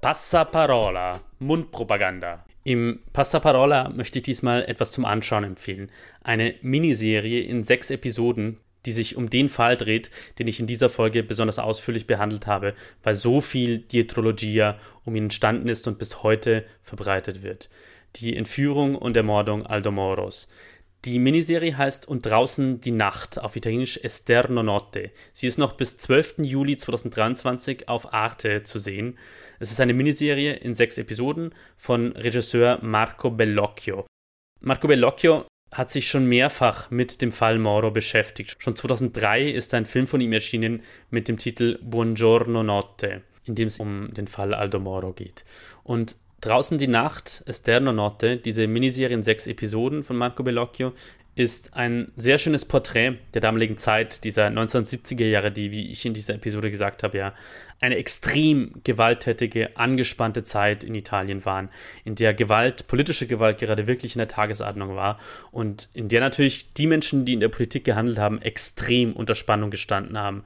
Passaparola, 0.00 1.20
Mundpropaganda. 1.38 2.44
Im 2.62 3.00
Passaparola 3.12 3.88
möchte 3.90 4.18
ich 4.18 4.24
diesmal 4.24 4.64
etwas 4.64 4.90
zum 4.90 5.04
Anschauen 5.04 5.44
empfehlen. 5.44 5.90
Eine 6.22 6.54
Miniserie 6.60 7.40
in 7.40 7.64
sechs 7.64 7.90
Episoden, 7.90 8.58
die 8.86 8.92
sich 8.92 9.16
um 9.16 9.30
den 9.30 9.48
Fall 9.48 9.76
dreht, 9.76 10.10
den 10.38 10.46
ich 10.46 10.60
in 10.60 10.66
dieser 10.66 10.88
Folge 10.88 11.22
besonders 11.22 11.58
ausführlich 11.58 12.06
behandelt 12.06 12.46
habe, 12.46 12.74
weil 13.02 13.14
so 13.14 13.40
viel 13.40 13.78
Dietrologia 13.78 14.78
um 15.04 15.16
ihn 15.16 15.24
entstanden 15.24 15.68
ist 15.68 15.86
und 15.88 15.98
bis 15.98 16.22
heute 16.22 16.64
verbreitet 16.82 17.42
wird. 17.42 17.70
Die 18.16 18.36
Entführung 18.36 18.96
und 18.96 19.16
Ermordung 19.16 19.66
Aldo 19.66 19.90
Moros. 19.90 20.48
Die 21.06 21.18
Miniserie 21.18 21.78
heißt 21.78 22.08
Und 22.08 22.26
draußen 22.26 22.82
die 22.82 22.90
Nacht, 22.90 23.40
auf 23.40 23.56
Italienisch 23.56 23.98
Esterno 24.02 24.62
Notte. 24.62 25.10
Sie 25.32 25.46
ist 25.46 25.58
noch 25.58 25.72
bis 25.72 25.96
12. 25.96 26.40
Juli 26.42 26.76
2023 26.76 27.88
auf 27.88 28.12
Arte 28.12 28.64
zu 28.64 28.78
sehen. 28.78 29.16
Es 29.62 29.70
ist 29.70 29.78
eine 29.78 29.92
Miniserie 29.92 30.54
in 30.54 30.74
sechs 30.74 30.96
Episoden 30.96 31.54
von 31.76 32.12
Regisseur 32.12 32.78
Marco 32.80 33.30
Bellocchio. 33.30 34.06
Marco 34.60 34.88
Bellocchio 34.88 35.44
hat 35.70 35.90
sich 35.90 36.08
schon 36.08 36.24
mehrfach 36.24 36.90
mit 36.90 37.20
dem 37.20 37.30
Fall 37.30 37.58
Moro 37.58 37.90
beschäftigt. 37.90 38.56
Schon 38.58 38.74
2003 38.74 39.50
ist 39.50 39.74
ein 39.74 39.84
Film 39.84 40.06
von 40.06 40.22
ihm 40.22 40.32
erschienen 40.32 40.82
mit 41.10 41.28
dem 41.28 41.36
Titel 41.36 41.78
Buongiorno 41.82 42.62
Notte, 42.62 43.20
in 43.44 43.54
dem 43.54 43.68
es 43.68 43.78
um 43.78 44.14
den 44.14 44.28
Fall 44.28 44.54
Aldo 44.54 44.80
Moro 44.80 45.12
geht. 45.12 45.44
Und 45.82 46.16
Draußen 46.40 46.78
die 46.78 46.86
Nacht, 46.86 47.42
Esterno 47.44 47.92
Notte, 47.92 48.38
diese 48.38 48.66
Miniserie 48.66 49.14
in 49.14 49.22
sechs 49.22 49.46
Episoden 49.46 50.02
von 50.02 50.16
Marco 50.16 50.42
Bellocchio, 50.42 50.94
ist 51.40 51.74
ein 51.74 52.12
sehr 52.16 52.38
schönes 52.38 52.66
Porträt 52.66 53.14
der 53.32 53.40
damaligen 53.40 53.78
Zeit, 53.78 54.24
dieser 54.24 54.48
1970er 54.48 55.24
Jahre, 55.24 55.50
die, 55.50 55.72
wie 55.72 55.90
ich 55.90 56.04
in 56.04 56.12
dieser 56.12 56.34
Episode 56.34 56.70
gesagt 56.70 57.02
habe, 57.02 57.16
ja, 57.16 57.34
eine 57.80 57.96
extrem 57.96 58.74
gewalttätige, 58.84 59.74
angespannte 59.78 60.44
Zeit 60.44 60.84
in 60.84 60.94
Italien 60.94 61.46
waren, 61.46 61.70
in 62.04 62.14
der 62.14 62.34
Gewalt, 62.34 62.86
politische 62.88 63.26
Gewalt 63.26 63.58
gerade 63.58 63.86
wirklich 63.86 64.14
in 64.14 64.18
der 64.18 64.28
Tagesordnung 64.28 64.96
war 64.96 65.18
und 65.50 65.88
in 65.94 66.10
der 66.10 66.20
natürlich 66.20 66.74
die 66.74 66.86
Menschen, 66.86 67.24
die 67.24 67.32
in 67.32 67.40
der 67.40 67.48
Politik 67.48 67.84
gehandelt 67.84 68.18
haben, 68.18 68.42
extrem 68.42 69.14
unter 69.14 69.34
Spannung 69.34 69.70
gestanden 69.70 70.18
haben 70.18 70.44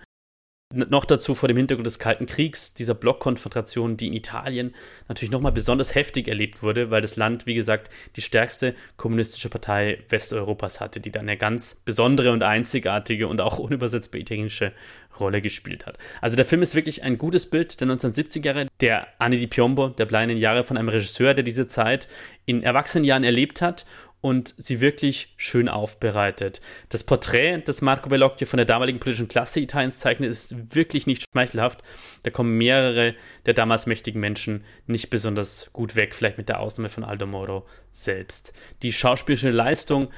noch 0.72 1.04
dazu 1.04 1.34
vor 1.34 1.48
dem 1.48 1.56
Hintergrund 1.56 1.86
des 1.86 1.98
Kalten 1.98 2.26
Kriegs, 2.26 2.74
dieser 2.74 2.94
Blockkonfrontation, 2.94 3.96
die 3.96 4.08
in 4.08 4.12
Italien 4.12 4.74
natürlich 5.08 5.30
nochmal 5.30 5.52
besonders 5.52 5.94
heftig 5.94 6.26
erlebt 6.26 6.62
wurde, 6.62 6.90
weil 6.90 7.00
das 7.00 7.16
Land, 7.16 7.46
wie 7.46 7.54
gesagt, 7.54 7.92
die 8.16 8.22
stärkste 8.22 8.74
kommunistische 8.96 9.48
Partei 9.48 10.02
Westeuropas 10.08 10.80
hatte, 10.80 11.00
die 11.00 11.12
da 11.12 11.20
eine 11.20 11.36
ganz 11.36 11.74
besondere 11.84 12.32
und 12.32 12.42
einzigartige 12.42 13.28
und 13.28 13.40
auch 13.40 13.58
unübersetzbar 13.58 14.20
italienische 14.20 14.72
Rolle 15.20 15.40
gespielt 15.40 15.86
hat. 15.86 15.98
Also 16.20 16.34
der 16.34 16.44
Film 16.44 16.62
ist 16.62 16.74
wirklich 16.74 17.04
ein 17.04 17.18
gutes 17.18 17.48
Bild 17.48 17.80
der 17.80 17.88
1970er 17.88 18.44
Jahre, 18.44 18.66
der 18.80 19.06
Anni 19.18 19.38
di 19.38 19.46
Piombo, 19.46 19.88
der 19.88 20.06
bleinen 20.06 20.36
Jahre 20.36 20.64
von 20.64 20.76
einem 20.76 20.88
Regisseur, 20.88 21.34
der 21.34 21.44
diese 21.44 21.68
Zeit 21.68 22.08
in 22.46 22.62
Erwachsenenjahren 22.62 23.24
erlebt 23.24 23.62
hat 23.62 23.84
und 24.24 24.54
sie 24.56 24.80
wirklich 24.80 25.34
schön 25.36 25.68
aufbereitet. 25.68 26.62
Das 26.88 27.04
Porträt, 27.04 27.60
das 27.66 27.82
Marco 27.82 28.08
Bellocchio 28.08 28.46
von 28.46 28.56
der 28.56 28.64
damaligen 28.64 28.98
politischen 28.98 29.28
Klasse 29.28 29.60
Italiens 29.60 29.98
zeichnet, 29.98 30.30
ist 30.30 30.74
wirklich 30.74 31.06
nicht 31.06 31.26
schmeichelhaft. 31.30 31.82
Da 32.22 32.30
kommen 32.30 32.56
mehrere 32.56 33.14
der 33.44 33.52
damals 33.52 33.84
mächtigen 33.84 34.22
Menschen 34.22 34.64
nicht 34.86 35.10
besonders 35.10 35.68
gut 35.74 35.94
weg, 35.94 36.14
vielleicht 36.14 36.38
mit 36.38 36.48
der 36.48 36.60
Ausnahme 36.60 36.88
von 36.88 37.04
Aldo 37.04 37.26
Moro 37.26 37.66
selbst. 37.92 38.54
Die 38.80 38.94
schauspielerische 38.94 39.50
Leistung 39.50 40.08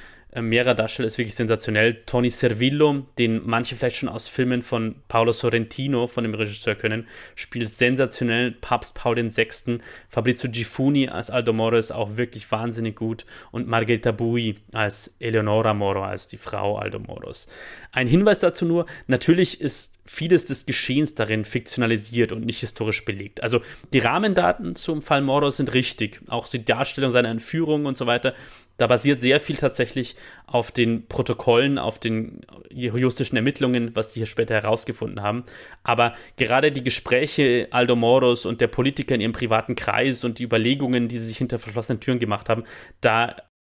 mehrerer 0.42 0.74
Darsteller 0.74 1.06
ist 1.06 1.18
wirklich 1.18 1.34
sensationell. 1.34 2.02
Tony 2.06 2.30
Servillo, 2.30 3.06
den 3.18 3.42
manche 3.44 3.74
vielleicht 3.74 3.96
schon 3.96 4.08
aus 4.08 4.28
Filmen 4.28 4.62
von 4.62 4.96
Paolo 5.08 5.32
Sorrentino, 5.32 6.06
von 6.06 6.24
dem 6.24 6.34
Regisseur 6.34 6.74
können, 6.74 7.06
spielt 7.34 7.70
sensationell. 7.70 8.52
Papst 8.52 8.94
Paul 8.94 9.16
VI. 9.16 9.78
Fabrizio 10.08 10.50
Gifuni 10.50 11.08
als 11.08 11.30
Aldo 11.30 11.52
Moro 11.52 11.76
ist 11.76 11.92
auch 11.92 12.16
wirklich 12.16 12.50
wahnsinnig 12.50 12.96
gut. 12.96 13.24
Und 13.50 13.66
Margherita 13.68 14.12
Bui 14.12 14.56
als 14.72 15.16
Eleonora 15.20 15.74
Moro, 15.74 16.04
als 16.04 16.26
die 16.26 16.36
Frau 16.36 16.76
Aldo 16.76 16.98
Moros. 16.98 17.48
Ein 17.92 18.08
Hinweis 18.08 18.38
dazu 18.38 18.66
nur, 18.66 18.86
natürlich 19.06 19.60
ist 19.60 19.96
vieles 20.04 20.44
des 20.44 20.66
Geschehens 20.66 21.14
darin 21.14 21.44
fiktionalisiert 21.44 22.32
und 22.32 22.44
nicht 22.46 22.60
historisch 22.60 23.04
belegt. 23.04 23.42
Also 23.42 23.60
die 23.92 23.98
Rahmendaten 23.98 24.76
zum 24.76 25.02
Fall 25.02 25.20
Moro 25.20 25.50
sind 25.50 25.74
richtig. 25.74 26.20
Auch 26.28 26.48
die 26.48 26.64
Darstellung 26.64 27.10
seiner 27.10 27.28
Entführung 27.28 27.86
und 27.86 27.96
so 27.96 28.06
weiter 28.06 28.34
da 28.76 28.86
basiert 28.86 29.20
sehr 29.20 29.40
viel 29.40 29.56
tatsächlich 29.56 30.16
auf 30.46 30.70
den 30.70 31.06
Protokollen, 31.06 31.78
auf 31.78 31.98
den 31.98 32.42
juristischen 32.70 33.36
Ermittlungen, 33.36 33.94
was 33.94 34.12
die 34.12 34.20
hier 34.20 34.26
später 34.26 34.54
herausgefunden 34.54 35.22
haben. 35.22 35.44
Aber 35.82 36.14
gerade 36.36 36.72
die 36.72 36.84
Gespräche 36.84 37.68
Aldo 37.70 37.96
Moros 37.96 38.46
und 38.46 38.60
der 38.60 38.68
Politiker 38.68 39.14
in 39.14 39.20
ihrem 39.20 39.32
privaten 39.32 39.74
Kreis 39.74 40.24
und 40.24 40.38
die 40.38 40.44
Überlegungen, 40.44 41.08
die 41.08 41.18
sie 41.18 41.28
sich 41.28 41.38
hinter 41.38 41.58
verschlossenen 41.58 42.00
Türen 42.00 42.18
gemacht 42.18 42.48
haben, 42.48 42.64
da 43.00 43.36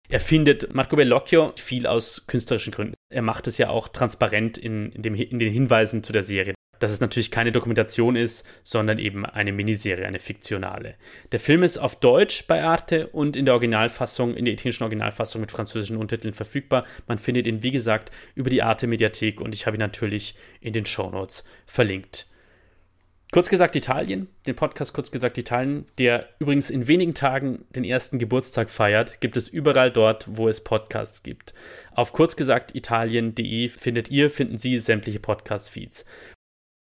erfindet 0.10 0.74
Marco 0.74 0.96
Bellocchio 0.96 1.54
viel 1.56 1.86
aus 1.86 2.26
künstlerischen 2.28 2.74
Gründen. 2.74 2.96
Er 3.14 3.22
macht 3.22 3.48
es 3.48 3.58
ja 3.58 3.70
auch 3.70 3.88
transparent 3.88 4.58
in, 4.58 4.92
in, 4.92 5.04
dem, 5.04 5.16
in 5.16 5.40
den 5.40 5.54
Hinweisen 5.54 6.04
zu 6.04 6.12
der 6.12 6.24
Serie 6.24 6.56
dass 6.80 6.92
es 6.92 7.02
natürlich 7.02 7.32
keine 7.32 7.52
Dokumentation 7.52 8.16
ist, 8.16 8.46
sondern 8.64 9.00
eben 9.00 9.26
eine 9.26 9.52
Miniserie, 9.52 10.08
eine 10.08 10.20
fiktionale. 10.20 10.96
Der 11.32 11.40
Film 11.40 11.64
ist 11.64 11.78
auf 11.78 12.00
Deutsch 12.00 12.48
bei 12.48 12.64
Arte 12.64 13.08
und 13.08 13.36
in 13.36 13.46
der 13.46 13.54
Originalfassung, 13.54 14.36
in 14.36 14.46
der 14.46 14.54
italienischen 14.54 14.84
Originalfassung 14.84 15.42
mit 15.42 15.52
französischen 15.52 15.98
Untertiteln 15.98 16.34
verfügbar. 16.34 16.86
Man 17.08 17.20
findet 17.20 17.48
ihn, 17.48 17.64
wie 17.64 17.72
gesagt, 17.72 18.12
über 18.36 18.50
die 18.50 18.64
Arte 18.64 18.88
Mediathek 18.88 19.42
und 19.42 19.54
ich 19.54 19.66
habe 19.66 19.78
ihn 19.78 19.82
natürlich 19.82 20.36
in 20.62 20.74
den 20.74 20.86
Shownotes 20.86 21.44
verlinkt. 21.66 22.28
Kurz 23.32 23.48
gesagt 23.48 23.76
Italien, 23.76 24.28
den 24.48 24.56
Podcast 24.56 24.92
Kurz 24.92 25.12
gesagt 25.12 25.38
Italien, 25.38 25.86
der 26.00 26.30
übrigens 26.40 26.72
in 26.72 26.88
wenigen 26.88 27.14
Tagen 27.14 27.64
den 27.70 27.84
ersten 27.84 28.18
Geburtstag 28.18 28.72
feiert, 28.72 29.22
gibt 29.22 29.38
es 29.38 29.48
überall 29.48 29.92
dort, 29.92 30.26
wo 30.36 30.48
es 30.48 30.64
Podcasts 30.64 31.22
gibt. 31.22 31.54
Auf 31.94 32.12
kurzgesagtitalien.de 32.12 33.70
findet 33.70 34.10
ihr, 34.10 34.32
finden 34.32 34.58
Sie 34.58 34.80
sämtliche 34.80 35.20
Podcast-Feeds. 35.20 36.06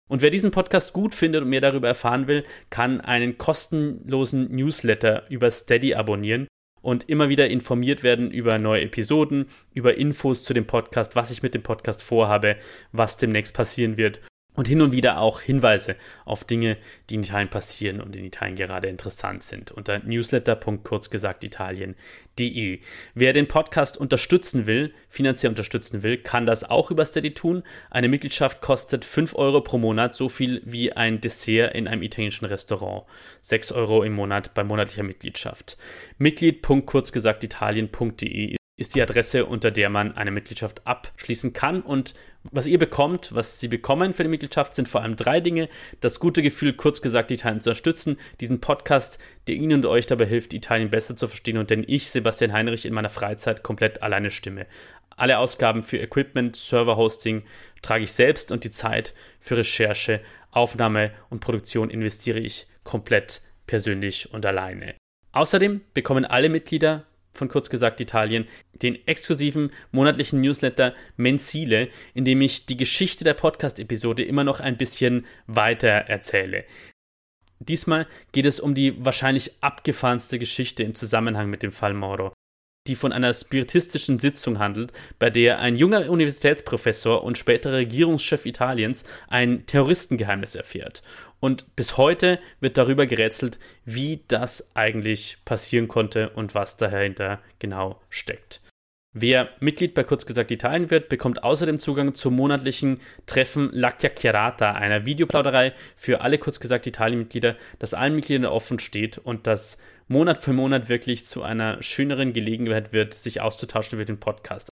Und 0.10 0.22
wer 0.22 0.30
diesen 0.30 0.52
Podcast 0.52 0.92
gut 0.92 1.16
findet 1.16 1.44
und 1.44 1.50
mehr 1.50 1.62
darüber 1.62 1.88
erfahren 1.88 2.28
will, 2.28 2.44
kann 2.70 3.00
einen 3.00 3.38
kostenlosen 3.38 4.54
Newsletter 4.54 5.30
über 5.30 5.50
Steady 5.52 5.96
abonnieren 5.96 6.50
und 6.82 7.08
immer 7.08 7.30
wieder 7.30 7.50
informiert 7.50 8.04
werden 8.04 8.32
über 8.32 8.60
neue 8.60 8.82
Episoden, 8.82 9.46
über 9.74 9.96
Infos 9.96 10.44
zu 10.44 10.54
dem 10.54 10.68
Podcast, 10.68 11.16
was 11.16 11.32
ich 11.32 11.42
mit 11.42 11.54
dem 11.54 11.64
Podcast 11.64 12.04
vorhabe, 12.04 12.58
was 12.92 13.16
demnächst 13.16 13.56
passieren 13.56 13.96
wird 13.96 14.20
und 14.60 14.68
hin 14.68 14.82
und 14.82 14.92
wieder 14.92 15.20
auch 15.20 15.40
Hinweise 15.40 15.96
auf 16.26 16.44
Dinge, 16.44 16.76
die 17.10 17.16
in 17.16 17.24
Italien 17.24 17.50
passieren 17.50 18.02
und 18.02 18.14
in 18.14 18.26
Italien 18.26 18.58
gerade 18.58 18.90
interessant 18.90 19.42
sind. 19.42 19.72
Unter 19.72 20.00
newsletter.kurzgesagtitalien.de. 20.00 22.82
Wer 23.16 23.34
den 23.34 23.48
Podcast 23.48 23.98
unterstützen 23.98 24.66
will, 24.66 24.94
finanziell 25.08 25.52
unterstützen 25.52 26.04
will, 26.04 26.18
kann 26.18 26.46
das 26.46 26.66
auch 26.66 26.92
über 26.92 27.06
Steady 27.06 27.34
tun. 27.34 27.64
Eine 27.90 28.10
Mitgliedschaft 28.10 28.60
kostet 28.60 29.06
5 29.06 29.34
Euro 29.36 29.62
pro 29.62 29.78
Monat, 29.78 30.14
so 30.14 30.28
viel 30.28 30.62
wie 30.66 30.92
ein 30.92 31.22
Dessert 31.22 31.74
in 31.74 31.88
einem 31.88 32.04
italienischen 32.04 32.44
Restaurant. 32.44 33.06
6 33.42 33.72
Euro 33.72 34.04
im 34.04 34.12
Monat 34.12 34.54
bei 34.54 34.66
monatlicher 34.66 35.04
Mitgliedschaft. 35.04 35.78
Mitglied.kurzgesagtitalien.de 36.18 38.60
ist 38.80 38.96
die 38.96 39.02
Adresse, 39.02 39.46
unter 39.46 39.72
der 39.72 39.90
man 39.90 40.16
eine 40.16 40.32
Mitgliedschaft 40.32 40.88
abschließen 40.88 41.52
kann. 41.52 41.82
Und 41.82 42.14
was 42.44 42.68
ihr 42.68 42.80
bekommt, 42.80 43.34
was 43.34 43.60
Sie 43.60 43.68
bekommen 43.68 44.14
für 44.14 44.24
die 44.24 44.30
Mitgliedschaft, 44.30 44.74
sind 44.74 44.88
vor 44.88 45.02
allem 45.02 45.16
drei 45.16 45.42
Dinge. 45.42 45.70
Das 46.00 46.20
gute 46.20 46.42
Gefühl, 46.42 46.74
kurz 46.74 47.02
gesagt, 47.02 47.32
Italien 47.32 47.60
zu 47.60 47.70
unterstützen. 47.70 48.18
Diesen 48.40 48.62
Podcast, 48.62 49.20
der 49.48 49.56
Ihnen 49.56 49.74
und 49.74 49.86
euch 49.86 50.06
dabei 50.06 50.26
hilft, 50.26 50.54
Italien 50.54 50.90
besser 50.90 51.16
zu 51.16 51.28
verstehen 51.28 51.58
und 51.58 51.70
den 51.70 51.84
ich, 51.86 52.10
Sebastian 52.10 52.54
Heinrich, 52.54 52.86
in 52.86 52.94
meiner 52.94 53.10
Freizeit 53.10 53.64
komplett 53.64 54.02
alleine 54.02 54.32
stimme. 54.32 54.68
Alle 55.18 55.38
Ausgaben 55.38 55.84
für 55.84 55.98
Equipment, 55.98 56.56
Server-Hosting 56.56 57.44
trage 57.82 58.06
ich 58.06 58.14
selbst 58.14 58.54
und 58.54 58.64
die 58.64 58.70
Zeit 58.70 59.14
für 59.42 59.58
Recherche, 59.58 60.22
Aufnahme 60.52 61.12
und 61.30 61.42
Produktion 61.42 61.90
investiere 61.90 62.40
ich 62.40 62.68
komplett 62.84 63.42
persönlich 63.68 64.34
und 64.34 64.46
alleine. 64.46 64.96
Außerdem 65.34 65.82
bekommen 65.94 66.26
alle 66.26 66.50
Mitglieder 66.50 67.06
von 67.40 67.48
kurz 67.48 67.72
gesagt 67.72 68.00
Italien, 68.00 68.48
den 68.84 68.96
exklusiven 69.08 69.72
monatlichen 69.92 70.42
Newsletter 70.42 70.94
Mensile, 71.18 71.90
in 72.14 72.26
dem 72.26 72.42
ich 72.42 72.68
die 72.68 72.78
Geschichte 72.78 73.24
der 73.24 73.34
Podcast-Episode 73.34 74.24
immer 74.24 74.44
noch 74.44 74.60
ein 74.60 74.78
bisschen 74.78 75.26
weiter 75.48 75.90
erzähle. 75.90 76.66
Diesmal 77.60 78.08
geht 78.32 78.46
es 78.46 78.60
um 78.60 78.76
die 78.76 79.04
wahrscheinlich 79.04 79.52
abgefahrenste 79.62 80.40
Geschichte 80.40 80.84
im 80.84 80.96
Zusammenhang 80.96 81.50
mit 81.50 81.64
dem 81.64 81.72
Fall 81.72 81.94
Moro 81.94 82.32
die 82.90 82.96
von 82.96 83.14
einer 83.14 83.34
spiritistischen 83.34 84.20
Sitzung 84.20 84.60
handelt, 84.60 84.92
bei 85.20 85.30
der 85.30 85.60
ein 85.60 85.78
junger 85.78 86.10
Universitätsprofessor 86.10 87.24
und 87.24 87.38
späterer 87.38 87.78
Regierungschef 87.78 88.46
Italiens 88.46 89.06
ein 89.28 89.66
Terroristengeheimnis 89.68 90.56
erfährt. 90.56 91.04
Und 91.40 91.76
bis 91.76 91.98
heute 91.98 92.40
wird 92.60 92.78
darüber 92.78 93.06
gerätselt, 93.06 93.60
wie 93.86 94.24
das 94.28 94.76
eigentlich 94.76 95.38
passieren 95.46 95.88
konnte 95.88 96.32
und 96.32 96.56
was 96.56 96.78
dahinter 96.78 97.40
genau 97.60 98.02
steckt. 98.10 98.62
Wer 99.14 99.50
Mitglied 99.60 99.96
bei 99.96 100.04
Kurz 100.04 100.26
gesagt 100.26 100.52
Italien 100.52 100.92
wird, 100.92 101.10
bekommt 101.10 101.44
außerdem 101.44 101.80
Zugang 101.80 102.14
zum 102.14 102.36
monatlichen 102.36 103.00
Treffen 103.26 103.70
La 103.72 103.92
Chiacchierata, 103.92 104.74
einer 104.74 105.06
Videoplauderei 105.06 105.74
für 105.96 106.22
alle 106.22 106.38
Kurz 106.38 106.60
gesagt 106.60 106.86
Italien-Mitglieder, 106.86 107.56
das 107.80 107.94
allen 107.94 108.16
Mitgliedern 108.16 108.46
offen 108.46 108.78
steht 108.78 109.18
und 109.18 109.48
das 109.48 109.80
Monat 110.10 110.38
für 110.40 110.54
Monat 110.54 110.90
wirklich 110.90 111.24
zu 111.24 111.44
einer 111.44 111.84
schöneren 111.84 112.34
Gelegenheit 112.34 112.92
wird, 112.92 113.14
sich 113.14 113.42
auszutauschen 113.42 113.98
über 113.98 114.06
den 114.06 114.20
Podcast. 114.20 114.70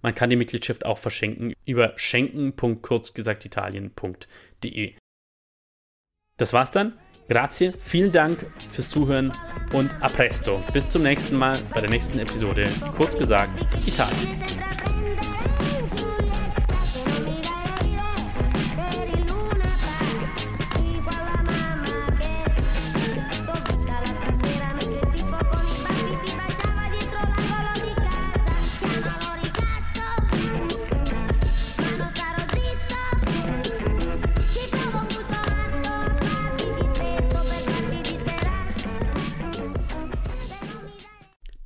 Man 0.00 0.14
kann 0.14 0.30
die 0.30 0.36
Mitgliedschaft 0.36 0.86
auch 0.86 0.96
verschenken 0.96 1.52
über 1.66 1.92
schenken.kurzgesagtitalien.de. 1.96 4.94
Das 6.38 6.54
war's 6.54 6.70
dann. 6.70 6.98
Grazie, 7.28 7.74
vielen 7.78 8.12
Dank 8.12 8.46
fürs 8.70 8.88
Zuhören 8.88 9.32
und 9.72 9.94
a 10.02 10.08
presto. 10.08 10.62
Bis 10.72 10.88
zum 10.88 11.02
nächsten 11.02 11.36
Mal 11.36 11.58
bei 11.72 11.82
der 11.82 11.90
nächsten 11.90 12.18
Episode. 12.18 12.66
Kurz 12.96 13.16
gesagt, 13.16 13.64
Italien. 13.86 14.93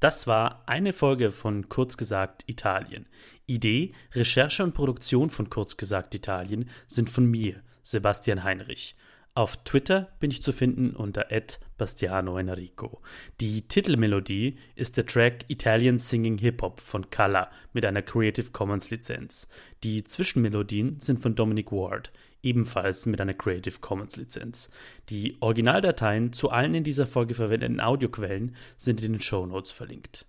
Das 0.00 0.28
war 0.28 0.62
eine 0.66 0.92
Folge 0.92 1.32
von 1.32 1.68
Kurz 1.68 1.96
gesagt 1.96 2.44
Italien. 2.46 3.06
Idee, 3.46 3.92
Recherche 4.12 4.62
und 4.62 4.72
Produktion 4.74 5.28
von 5.28 5.50
Kurz 5.50 5.76
gesagt 5.76 6.14
Italien 6.14 6.70
sind 6.86 7.10
von 7.10 7.26
mir, 7.26 7.62
Sebastian 7.82 8.44
Heinrich. 8.44 8.94
Auf 9.34 9.56
Twitter 9.64 10.08
bin 10.20 10.30
ich 10.30 10.42
zu 10.42 10.52
finden 10.52 10.96
unter 10.96 11.26
Bastiano 11.76 12.38
Enrico. 12.38 13.00
Die 13.40 13.62
Titelmelodie 13.62 14.58
ist 14.74 14.96
der 14.96 15.06
Track 15.06 15.44
Italian 15.48 15.98
Singing 15.98 16.38
Hip 16.38 16.62
Hop 16.62 16.80
von 16.80 17.10
Kalla 17.10 17.50
mit 17.72 17.84
einer 17.84 18.02
Creative 18.02 18.50
Commons 18.50 18.90
Lizenz. 18.90 19.48
Die 19.84 20.04
Zwischenmelodien 20.04 21.00
sind 21.00 21.20
von 21.20 21.34
Dominic 21.34 21.72
Ward 21.72 22.12
ebenfalls 22.42 23.06
mit 23.06 23.20
einer 23.20 23.34
Creative 23.34 23.78
Commons 23.80 24.16
Lizenz. 24.16 24.70
Die 25.08 25.36
Originaldateien 25.40 26.32
zu 26.32 26.50
allen 26.50 26.74
in 26.74 26.84
dieser 26.84 27.06
Folge 27.06 27.34
verwendeten 27.34 27.80
Audioquellen 27.80 28.54
sind 28.76 29.02
in 29.02 29.12
den 29.12 29.22
Show 29.22 29.46
Notes 29.46 29.70
verlinkt. 29.70 30.26